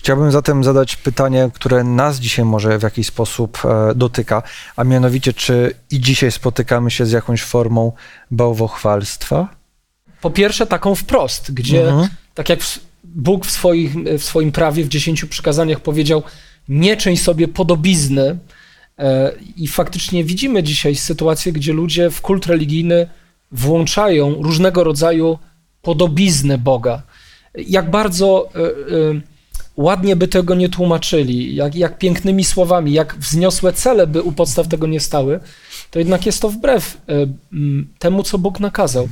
Chciałbym 0.00 0.32
zatem 0.32 0.64
zadać 0.64 0.96
pytanie, 0.96 1.50
które 1.54 1.84
nas 1.84 2.18
dzisiaj 2.18 2.44
może 2.44 2.78
w 2.78 2.82
jakiś 2.82 3.06
sposób 3.06 3.58
e, 3.64 3.94
dotyka, 3.94 4.42
a 4.76 4.84
mianowicie, 4.84 5.32
czy 5.32 5.74
i 5.90 6.00
dzisiaj 6.00 6.32
spotykamy 6.32 6.90
się 6.90 7.06
z 7.06 7.12
jakąś 7.12 7.42
formą 7.42 7.92
bałwochwalstwa? 8.30 9.48
Po 10.20 10.30
pierwsze, 10.30 10.66
taką 10.66 10.94
wprost, 10.94 11.52
gdzie 11.52 11.88
Mhm. 11.88 12.08
tak 12.34 12.48
jak 12.48 12.60
Bóg 13.04 13.46
w, 13.46 13.50
swoich, 13.50 13.94
w 14.18 14.22
swoim 14.22 14.52
prawie, 14.52 14.84
w 14.84 14.88
dziesięciu 14.88 15.26
przykazaniach 15.26 15.80
powiedział, 15.80 16.22
nie 16.68 16.96
czyń 16.96 17.16
sobie 17.16 17.48
podobizny. 17.48 18.38
E, 18.98 19.32
I 19.56 19.68
faktycznie 19.68 20.24
widzimy 20.24 20.62
dzisiaj 20.62 20.94
sytuację, 20.94 21.52
gdzie 21.52 21.72
ludzie 21.72 22.10
w 22.10 22.20
kult 22.20 22.46
religijny 22.46 23.08
włączają 23.52 24.42
różnego 24.42 24.84
rodzaju 24.84 25.38
podobizny 25.82 26.58
Boga. 26.58 27.02
Jak 27.54 27.90
bardzo 27.90 28.48
e, 28.54 28.58
e, 28.58 29.29
ładnie 29.80 30.16
by 30.16 30.28
tego 30.28 30.54
nie 30.54 30.68
tłumaczyli, 30.68 31.54
jak, 31.54 31.74
jak 31.74 31.98
pięknymi 31.98 32.44
słowami, 32.44 32.92
jak 32.92 33.16
wzniosłe 33.18 33.72
cele 33.72 34.06
by 34.06 34.22
u 34.22 34.32
podstaw 34.32 34.68
tego 34.68 34.86
nie 34.86 35.00
stały, 35.00 35.40
to 35.90 35.98
jednak 35.98 36.26
jest 36.26 36.42
to 36.42 36.50
wbrew 36.50 37.00
m, 37.52 37.88
temu, 37.98 38.22
co 38.22 38.38
Bóg 38.38 38.60
nakazał. 38.60 39.08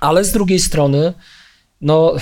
Ale 0.00 0.24
z 0.24 0.32
drugiej 0.32 0.58
strony, 0.58 1.12
no, 1.80 2.14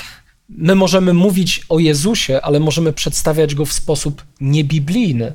my 0.48 0.74
możemy 0.74 1.14
mówić 1.14 1.62
o 1.68 1.78
Jezusie, 1.78 2.40
ale 2.42 2.61
możemy 2.61 2.92
przedstawiać 2.92 3.54
go 3.54 3.64
w 3.64 3.72
sposób 3.72 4.24
niebiblijny. 4.40 5.32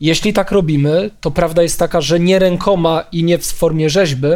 Jeśli 0.00 0.32
tak 0.32 0.50
robimy, 0.50 1.10
to 1.20 1.30
prawda 1.30 1.62
jest 1.62 1.78
taka, 1.78 2.00
że 2.00 2.20
nie 2.20 2.38
rękoma 2.38 3.04
i 3.12 3.24
nie 3.24 3.38
w 3.38 3.46
formie 3.46 3.90
rzeźby, 3.90 4.28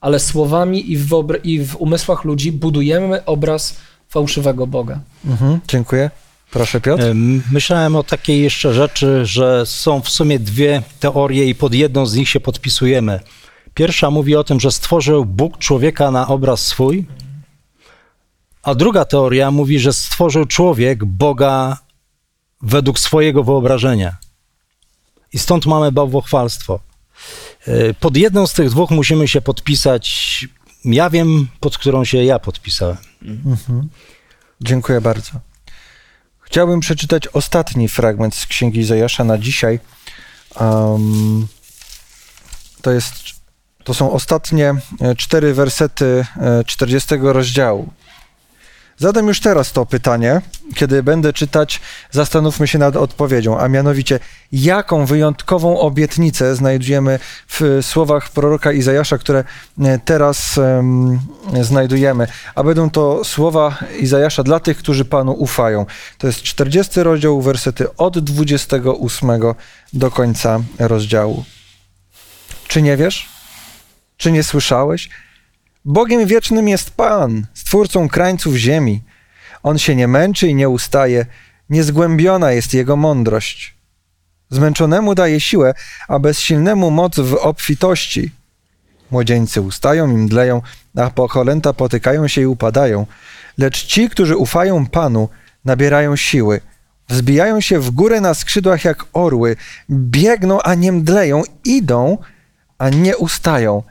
ale 0.00 0.20
słowami 0.20 0.92
i 0.92 0.96
w, 0.96 1.08
wyobra- 1.08 1.40
i 1.44 1.64
w 1.64 1.76
umysłach 1.76 2.24
ludzi 2.24 2.52
budujemy 2.52 3.24
obraz 3.24 3.76
fałszywego 4.08 4.66
Boga. 4.66 5.00
Mhm, 5.26 5.60
dziękuję. 5.68 6.10
Proszę, 6.50 6.80
Piotr. 6.80 7.02
Em, 7.04 7.42
Myślałem 7.52 7.96
o 7.96 8.02
takiej 8.02 8.42
jeszcze 8.42 8.74
rzeczy, 8.74 9.26
że 9.26 9.66
są 9.66 10.00
w 10.00 10.08
sumie 10.08 10.38
dwie 10.38 10.82
teorie 11.00 11.46
i 11.46 11.54
pod 11.54 11.74
jedną 11.74 12.06
z 12.06 12.14
nich 12.14 12.28
się 12.28 12.40
podpisujemy. 12.40 13.20
Pierwsza 13.74 14.10
mówi 14.10 14.36
o 14.36 14.44
tym, 14.44 14.60
że 14.60 14.70
stworzył 14.70 15.24
Bóg 15.24 15.58
człowieka 15.58 16.10
na 16.10 16.28
obraz 16.28 16.66
swój, 16.66 17.06
a 18.62 18.74
druga 18.74 19.04
teoria 19.04 19.50
mówi, 19.50 19.78
że 19.78 19.92
stworzył 19.92 20.44
człowiek 20.46 21.04
Boga 21.04 21.78
według 22.62 22.98
swojego 22.98 23.44
wyobrażenia. 23.44 24.16
I 25.32 25.38
stąd 25.38 25.66
mamy 25.66 25.92
bałwochwalstwo. 25.92 26.80
E, 27.66 27.94
Pod 27.94 28.16
jedną 28.16 28.46
z 28.46 28.52
tych 28.52 28.70
dwóch 28.70 28.90
musimy 28.90 29.28
się 29.28 29.40
podpisać. 29.40 30.46
Ja 30.84 31.10
wiem, 31.10 31.48
pod 31.60 31.78
którą 31.78 32.04
się 32.04 32.24
ja 32.24 32.38
podpisałem. 32.38 32.96
Mhm. 33.22 33.88
Dziękuję 34.60 35.00
bardzo. 35.00 35.30
Chciałbym 36.50 36.80
przeczytać 36.80 37.28
ostatni 37.28 37.88
fragment 37.88 38.34
z 38.34 38.46
Księgi 38.46 38.80
Izajasza 38.80 39.24
na 39.24 39.38
dzisiaj. 39.38 39.80
Um, 40.60 41.46
to, 42.82 42.90
jest, 42.90 43.14
to 43.84 43.94
są 43.94 44.12
ostatnie 44.12 44.74
e, 45.00 45.16
cztery 45.16 45.54
wersety 45.54 46.26
e, 46.36 46.64
40 46.64 47.14
rozdziału. 47.22 47.88
Zadam 49.00 49.28
już 49.28 49.40
teraz 49.40 49.72
to 49.72 49.86
pytanie, 49.86 50.40
kiedy 50.74 51.02
będę 51.02 51.32
czytać, 51.32 51.80
zastanówmy 52.10 52.68
się 52.68 52.78
nad 52.78 52.96
odpowiedzią, 52.96 53.60
a 53.60 53.68
mianowicie, 53.68 54.20
jaką 54.52 55.06
wyjątkową 55.06 55.78
obietnicę 55.78 56.56
znajdujemy 56.56 57.18
w 57.48 57.78
słowach 57.82 58.28
proroka 58.28 58.72
Izajasza, 58.72 59.18
które 59.18 59.44
e, 59.80 59.98
teraz 59.98 60.58
em, 60.58 61.20
znajdujemy, 61.62 62.26
a 62.54 62.62
będą 62.62 62.90
to 62.90 63.24
słowa 63.24 63.78
Izajasza 64.00 64.42
dla 64.42 64.60
tych, 64.60 64.78
którzy 64.78 65.04
Panu 65.04 65.32
ufają. 65.32 65.86
To 66.18 66.26
jest 66.26 66.42
40 66.42 67.02
rozdział, 67.02 67.42
wersety 67.42 67.96
od 67.96 68.18
28 68.18 69.30
do 69.92 70.10
końca 70.10 70.60
rozdziału. 70.78 71.44
Czy 72.68 72.82
nie 72.82 72.96
wiesz? 72.96 73.28
Czy 74.16 74.32
nie 74.32 74.42
słyszałeś? 74.42 75.08
Bogiem 75.84 76.26
wiecznym 76.26 76.68
jest 76.68 76.90
Pan, 76.90 77.46
stwórcą 77.54 78.08
krańców 78.08 78.54
ziemi. 78.54 79.02
On 79.62 79.78
się 79.78 79.96
nie 79.96 80.08
męczy 80.08 80.48
i 80.48 80.54
nie 80.54 80.68
ustaje, 80.68 81.26
niezgłębiona 81.70 82.52
jest 82.52 82.74
jego 82.74 82.96
mądrość. 82.96 83.74
Zmęczonemu 84.50 85.14
daje 85.14 85.40
siłę, 85.40 85.74
a 86.08 86.18
bezsilnemu 86.18 86.90
moc 86.90 87.20
w 87.20 87.34
obfitości. 87.34 88.30
Młodzieńcy 89.10 89.60
ustają 89.60 90.10
i 90.10 90.14
mdleją, 90.16 90.62
a 90.96 91.10
pokolęta 91.10 91.72
potykają 91.72 92.28
się 92.28 92.40
i 92.40 92.46
upadają. 92.46 93.06
Lecz 93.58 93.86
ci, 93.86 94.08
którzy 94.08 94.36
ufają 94.36 94.86
Panu, 94.86 95.28
nabierają 95.64 96.16
siły. 96.16 96.60
Wzbijają 97.08 97.60
się 97.60 97.78
w 97.78 97.90
górę 97.90 98.20
na 98.20 98.34
skrzydłach 98.34 98.84
jak 98.84 99.04
orły, 99.12 99.56
biegną, 99.90 100.62
a 100.62 100.74
nie 100.74 100.92
mdleją, 100.92 101.42
idą, 101.64 102.18
a 102.78 102.88
nie 102.88 103.16
ustają. 103.16 103.82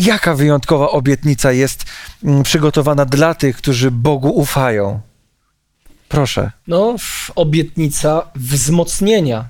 Jaka 0.00 0.34
wyjątkowa 0.34 0.90
obietnica 0.90 1.52
jest 1.52 1.84
mm, 2.24 2.42
przygotowana 2.42 3.04
dla 3.04 3.34
tych, 3.34 3.56
którzy 3.56 3.90
Bogu 3.90 4.28
ufają? 4.28 5.00
Proszę. 6.08 6.50
No, 6.66 6.96
obietnica 7.34 8.30
wzmocnienia. 8.34 9.48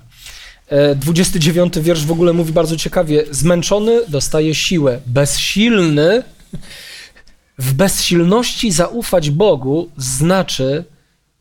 E, 0.67 0.95
29 0.95 1.73
wiersz 1.79 2.05
w 2.05 2.11
ogóle 2.11 2.33
mówi 2.33 2.53
bardzo 2.53 2.77
ciekawie. 2.77 3.23
Zmęczony 3.31 4.01
dostaje 4.07 4.55
siłę, 4.55 4.99
bezsilny 5.05 6.23
w 7.57 7.73
bezsilności 7.73 8.71
zaufać 8.71 9.29
Bogu 9.29 9.89
znaczy 9.97 10.85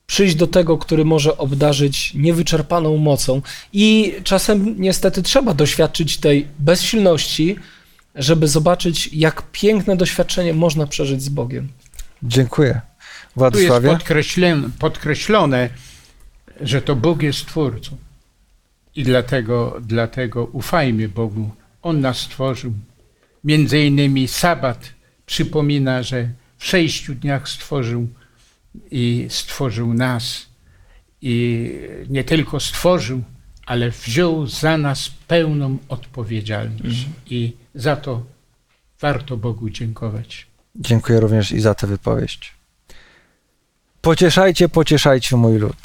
przyjść 0.06 0.34
do 0.34 0.46
tego, 0.46 0.78
który 0.78 1.04
może 1.04 1.38
obdarzyć 1.38 2.14
niewyczerpaną 2.14 2.96
mocą. 2.96 3.42
I 3.72 4.14
czasem 4.24 4.74
niestety 4.78 5.22
trzeba 5.22 5.54
doświadczyć 5.54 6.16
tej 6.18 6.46
bezsilności, 6.58 7.56
żeby 8.14 8.48
zobaczyć, 8.48 9.12
jak 9.12 9.42
piękne 9.52 9.96
doświadczenie 9.96 10.54
można 10.54 10.86
przeżyć 10.86 11.22
z 11.22 11.28
Bogiem. 11.28 11.68
Dziękuję. 12.22 12.72
Tu 12.72 12.78
jest 12.80 13.36
Władysławie? 13.36 13.90
podkreślone, 13.90 14.70
podkreślone, 14.78 15.70
że 16.60 16.82
to 16.82 16.96
Bóg 16.96 17.22
jest 17.22 17.46
Twórcą. 17.46 17.96
I 18.96 19.02
dlatego, 19.04 19.80
dlatego 19.82 20.44
ufajmy 20.44 21.08
Bogu. 21.08 21.50
On 21.82 22.00
nas 22.00 22.18
stworzył. 22.18 22.72
Między 23.44 23.80
innymi 23.84 24.28
sabat 24.28 24.90
przypomina, 25.26 26.02
że 26.02 26.28
w 26.58 26.66
sześciu 26.66 27.14
dniach 27.14 27.48
stworzył 27.48 28.08
i 28.90 29.26
stworzył 29.28 29.94
nas. 29.94 30.46
I 31.22 31.72
nie 32.08 32.24
tylko 32.24 32.60
stworzył, 32.60 33.22
ale 33.66 33.90
wziął 33.90 34.46
za 34.46 34.78
nas 34.78 35.10
pełną 35.28 35.78
odpowiedzialność. 35.88 37.06
I 37.26 37.52
za 37.74 37.96
to 37.96 38.22
warto 39.00 39.36
Bogu 39.36 39.70
dziękować. 39.70 40.46
Dziękuję 40.76 41.20
również 41.20 41.52
i 41.52 41.60
za 41.60 41.74
tę 41.74 41.86
wypowiedź. 41.86 42.54
Pocieszajcie, 44.00 44.68
pocieszajcie 44.68 45.36
mój 45.36 45.58
lud. 45.58 45.76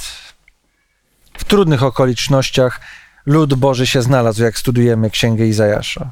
W 1.38 1.44
trudnych 1.44 1.84
okolicznościach 1.84 2.82
lud 3.26 3.54
Boży 3.54 3.88
się 3.88 4.02
znalazł, 4.02 4.44
jak 4.44 4.58
studujemy 4.58 5.10
Księgę 5.10 5.48
Izajasza. 5.48 6.12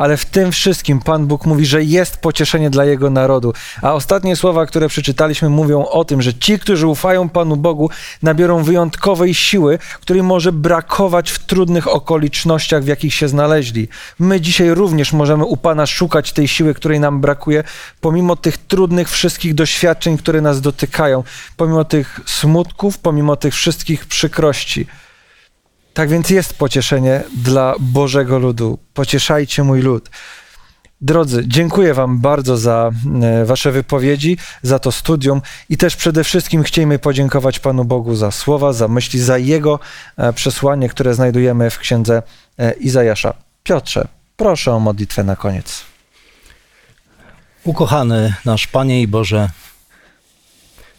Ale 0.00 0.16
w 0.16 0.24
tym 0.24 0.52
wszystkim 0.52 1.00
Pan 1.00 1.26
Bóg 1.26 1.46
mówi, 1.46 1.66
że 1.66 1.84
jest 1.84 2.16
pocieszenie 2.16 2.70
dla 2.70 2.84
Jego 2.84 3.10
narodu. 3.10 3.52
A 3.82 3.94
ostatnie 3.94 4.36
słowa, 4.36 4.66
które 4.66 4.88
przeczytaliśmy, 4.88 5.48
mówią 5.48 5.84
o 5.84 6.04
tym, 6.04 6.22
że 6.22 6.34
ci, 6.34 6.58
którzy 6.58 6.86
ufają 6.86 7.28
Panu 7.28 7.56
Bogu, 7.56 7.90
nabiorą 8.22 8.62
wyjątkowej 8.62 9.34
siły, 9.34 9.78
której 10.00 10.22
może 10.22 10.52
brakować 10.52 11.30
w 11.30 11.38
trudnych 11.38 11.88
okolicznościach, 11.88 12.84
w 12.84 12.86
jakich 12.86 13.14
się 13.14 13.28
znaleźli. 13.28 13.88
My 14.18 14.40
dzisiaj 14.40 14.74
również 14.74 15.12
możemy 15.12 15.44
u 15.44 15.56
Pana 15.56 15.86
szukać 15.86 16.32
tej 16.32 16.48
siły, 16.48 16.74
której 16.74 17.00
nam 17.00 17.20
brakuje, 17.20 17.64
pomimo 18.00 18.36
tych 18.36 18.58
trudnych 18.58 19.10
wszystkich 19.10 19.54
doświadczeń, 19.54 20.18
które 20.18 20.40
nas 20.40 20.60
dotykają, 20.60 21.24
pomimo 21.56 21.84
tych 21.84 22.20
smutków, 22.26 22.98
pomimo 22.98 23.36
tych 23.36 23.54
wszystkich 23.54 24.06
przykrości. 24.06 24.86
Tak 25.94 26.08
więc 26.08 26.30
jest 26.30 26.54
pocieszenie 26.54 27.22
dla 27.36 27.74
Bożego 27.80 28.38
ludu. 28.38 28.78
Pocieszajcie 28.94 29.64
mój 29.64 29.80
lud. 29.80 30.10
Drodzy, 31.02 31.44
dziękuję 31.46 31.94
Wam 31.94 32.18
bardzo 32.18 32.56
za 32.56 32.90
e, 33.22 33.44
Wasze 33.44 33.72
wypowiedzi, 33.72 34.36
za 34.62 34.78
to 34.78 34.92
studium 34.92 35.42
i 35.68 35.76
też 35.76 35.96
przede 35.96 36.24
wszystkim 36.24 36.62
chcielibyśmy 36.62 36.98
podziękować 36.98 37.58
Panu 37.58 37.84
Bogu 37.84 38.16
za 38.16 38.30
słowa, 38.30 38.72
za 38.72 38.88
myśli, 38.88 39.20
za 39.20 39.38
Jego 39.38 39.78
e, 40.16 40.32
przesłanie, 40.32 40.88
które 40.88 41.14
znajdujemy 41.14 41.70
w 41.70 41.78
księdze 41.78 42.22
e, 42.58 42.72
Izajasza. 42.72 43.34
Piotrze, 43.62 44.08
proszę 44.36 44.72
o 44.72 44.80
modlitwę 44.80 45.24
na 45.24 45.36
koniec. 45.36 45.82
Ukochany 47.64 48.34
nasz 48.44 48.66
Panie 48.66 49.02
i 49.02 49.06
Boże, 49.06 49.50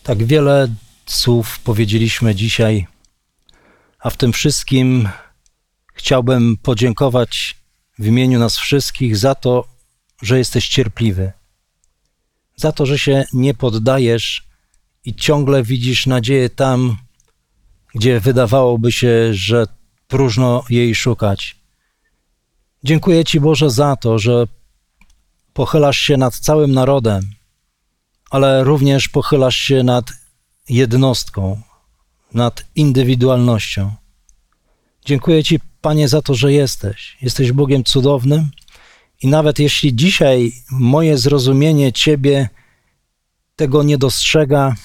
tak 0.03 0.23
wiele 0.23 0.67
słów 1.05 1.59
powiedzieliśmy 1.59 2.35
dzisiaj, 2.35 2.87
a 4.01 4.09
w 4.09 4.17
tym 4.17 4.33
wszystkim 4.33 5.09
chciałbym 5.93 6.57
podziękować 6.57 7.57
w 7.99 8.05
imieniu 8.05 8.39
nas 8.39 8.57
wszystkich 8.57 9.17
za 9.17 9.35
to, 9.35 9.67
że 10.21 10.37
jesteś 10.37 10.67
cierpliwy, 10.67 11.31
za 12.55 12.71
to, 12.71 12.85
że 12.85 12.99
się 12.99 13.23
nie 13.33 13.53
poddajesz 13.53 14.47
i 15.05 15.15
ciągle 15.15 15.63
widzisz 15.63 16.07
nadzieję 16.07 16.49
tam, 16.49 16.97
gdzie 17.95 18.19
wydawałoby 18.19 18.91
się, 18.91 19.33
że 19.33 19.67
próżno 20.07 20.63
jej 20.69 20.95
szukać. 20.95 21.55
Dziękuję 22.83 23.25
Ci 23.25 23.39
Boże 23.39 23.69
za 23.69 23.95
to, 23.95 24.19
że 24.19 24.47
pochylasz 25.53 25.97
się 25.97 26.17
nad 26.17 26.35
całym 26.35 26.71
narodem, 26.71 27.31
ale 28.29 28.63
również 28.63 29.07
pochylasz 29.09 29.55
się 29.55 29.83
nad 29.83 30.05
jednostką, 30.69 31.61
nad 32.33 32.65
indywidualnością. 32.75 33.91
Dziękuję 35.05 35.43
Ci, 35.43 35.59
Panie, 35.81 36.07
za 36.07 36.21
to, 36.21 36.35
że 36.35 36.53
jesteś. 36.53 37.17
Jesteś 37.21 37.51
Bogiem 37.51 37.83
cudownym 37.83 38.49
i 39.21 39.27
nawet 39.27 39.59
jeśli 39.59 39.95
dzisiaj 39.95 40.51
moje 40.71 41.17
zrozumienie 41.17 41.93
Ciebie 41.93 42.49
tego 43.55 43.83
nie 43.83 43.97
dostrzega, 43.97 44.75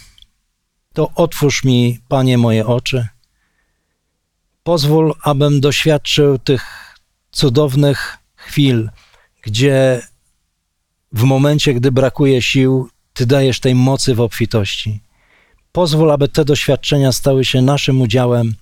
to 0.92 1.10
otwórz 1.14 1.64
mi, 1.64 2.00
Panie, 2.08 2.38
moje 2.38 2.66
oczy. 2.66 3.08
Pozwól, 4.62 5.14
abym 5.22 5.60
doświadczył 5.60 6.38
tych 6.38 6.94
cudownych 7.30 8.18
chwil, 8.36 8.90
gdzie 9.42 10.02
w 11.12 11.22
momencie, 11.22 11.74
gdy 11.74 11.92
brakuje 11.92 12.42
sił, 12.42 12.88
Ty 13.12 13.26
dajesz 13.26 13.60
tej 13.60 13.74
mocy 13.74 14.14
w 14.14 14.20
obfitości. 14.20 15.00
Pozwól, 15.76 16.10
aby 16.10 16.28
te 16.28 16.44
doświadczenia 16.44 17.12
stały 17.12 17.44
się 17.44 17.62
naszym 17.62 18.00
udziałem, 18.00 18.54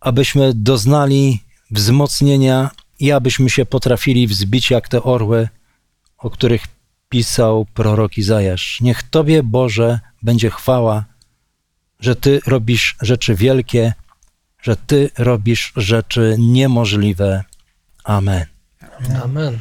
abyśmy 0.00 0.52
doznali 0.54 1.40
wzmocnienia 1.70 2.70
i 3.00 3.12
abyśmy 3.12 3.50
się 3.50 3.66
potrafili 3.66 4.26
wzbić 4.26 4.70
jak 4.70 4.88
te 4.88 5.02
orły, 5.02 5.48
o 6.18 6.30
których 6.30 6.66
pisał 7.08 7.66
prorok 7.74 8.18
Izajasz. 8.18 8.80
Niech 8.80 9.02
Tobie, 9.02 9.42
Boże, 9.42 10.00
będzie 10.22 10.50
chwała, 10.50 11.04
że 12.00 12.16
Ty 12.16 12.40
robisz 12.46 12.96
rzeczy 13.00 13.34
wielkie, 13.34 13.92
że 14.62 14.76
Ty 14.76 15.10
robisz 15.18 15.72
rzeczy 15.76 16.36
niemożliwe. 16.38 17.44
Amen. 18.04 18.46
Amen. 19.24 19.58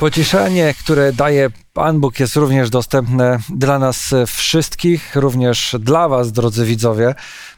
Pocieszenie, 0.00 0.74
które 0.78 1.12
daje 1.12 1.50
Pan 1.72 2.00
Bóg, 2.00 2.20
jest 2.20 2.36
również 2.36 2.70
dostępne 2.70 3.38
dla 3.48 3.78
nas 3.78 4.14
wszystkich, 4.26 5.16
również 5.16 5.76
dla 5.80 6.08
Was, 6.08 6.32
drodzy 6.32 6.64
widzowie. 6.64 7.14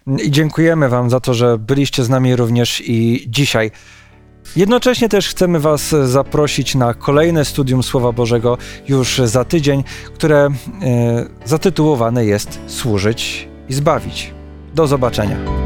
I 0.06 0.30
dziękujemy 0.30 0.88
Wam 0.88 1.10
za 1.10 1.20
to, 1.20 1.34
że 1.34 1.58
byliście 1.58 2.04
z 2.04 2.08
nami 2.08 2.36
również 2.36 2.82
i 2.86 3.26
dzisiaj. 3.28 3.70
Jednocześnie 4.56 5.08
też 5.08 5.28
chcemy 5.28 5.60
Was 5.60 5.94
zaprosić 6.04 6.74
na 6.74 6.94
kolejne 6.94 7.44
studium 7.44 7.82
Słowa 7.82 8.12
Bożego 8.12 8.58
już 8.88 9.18
za 9.24 9.44
tydzień, 9.44 9.84
które 10.14 10.38
e, 10.38 10.50
zatytułowane 11.44 12.24
jest 12.24 12.58
Służyć 12.66 13.48
i 13.68 13.74
Zbawić. 13.74 14.34
Do 14.74 14.86
zobaczenia. 14.86 15.61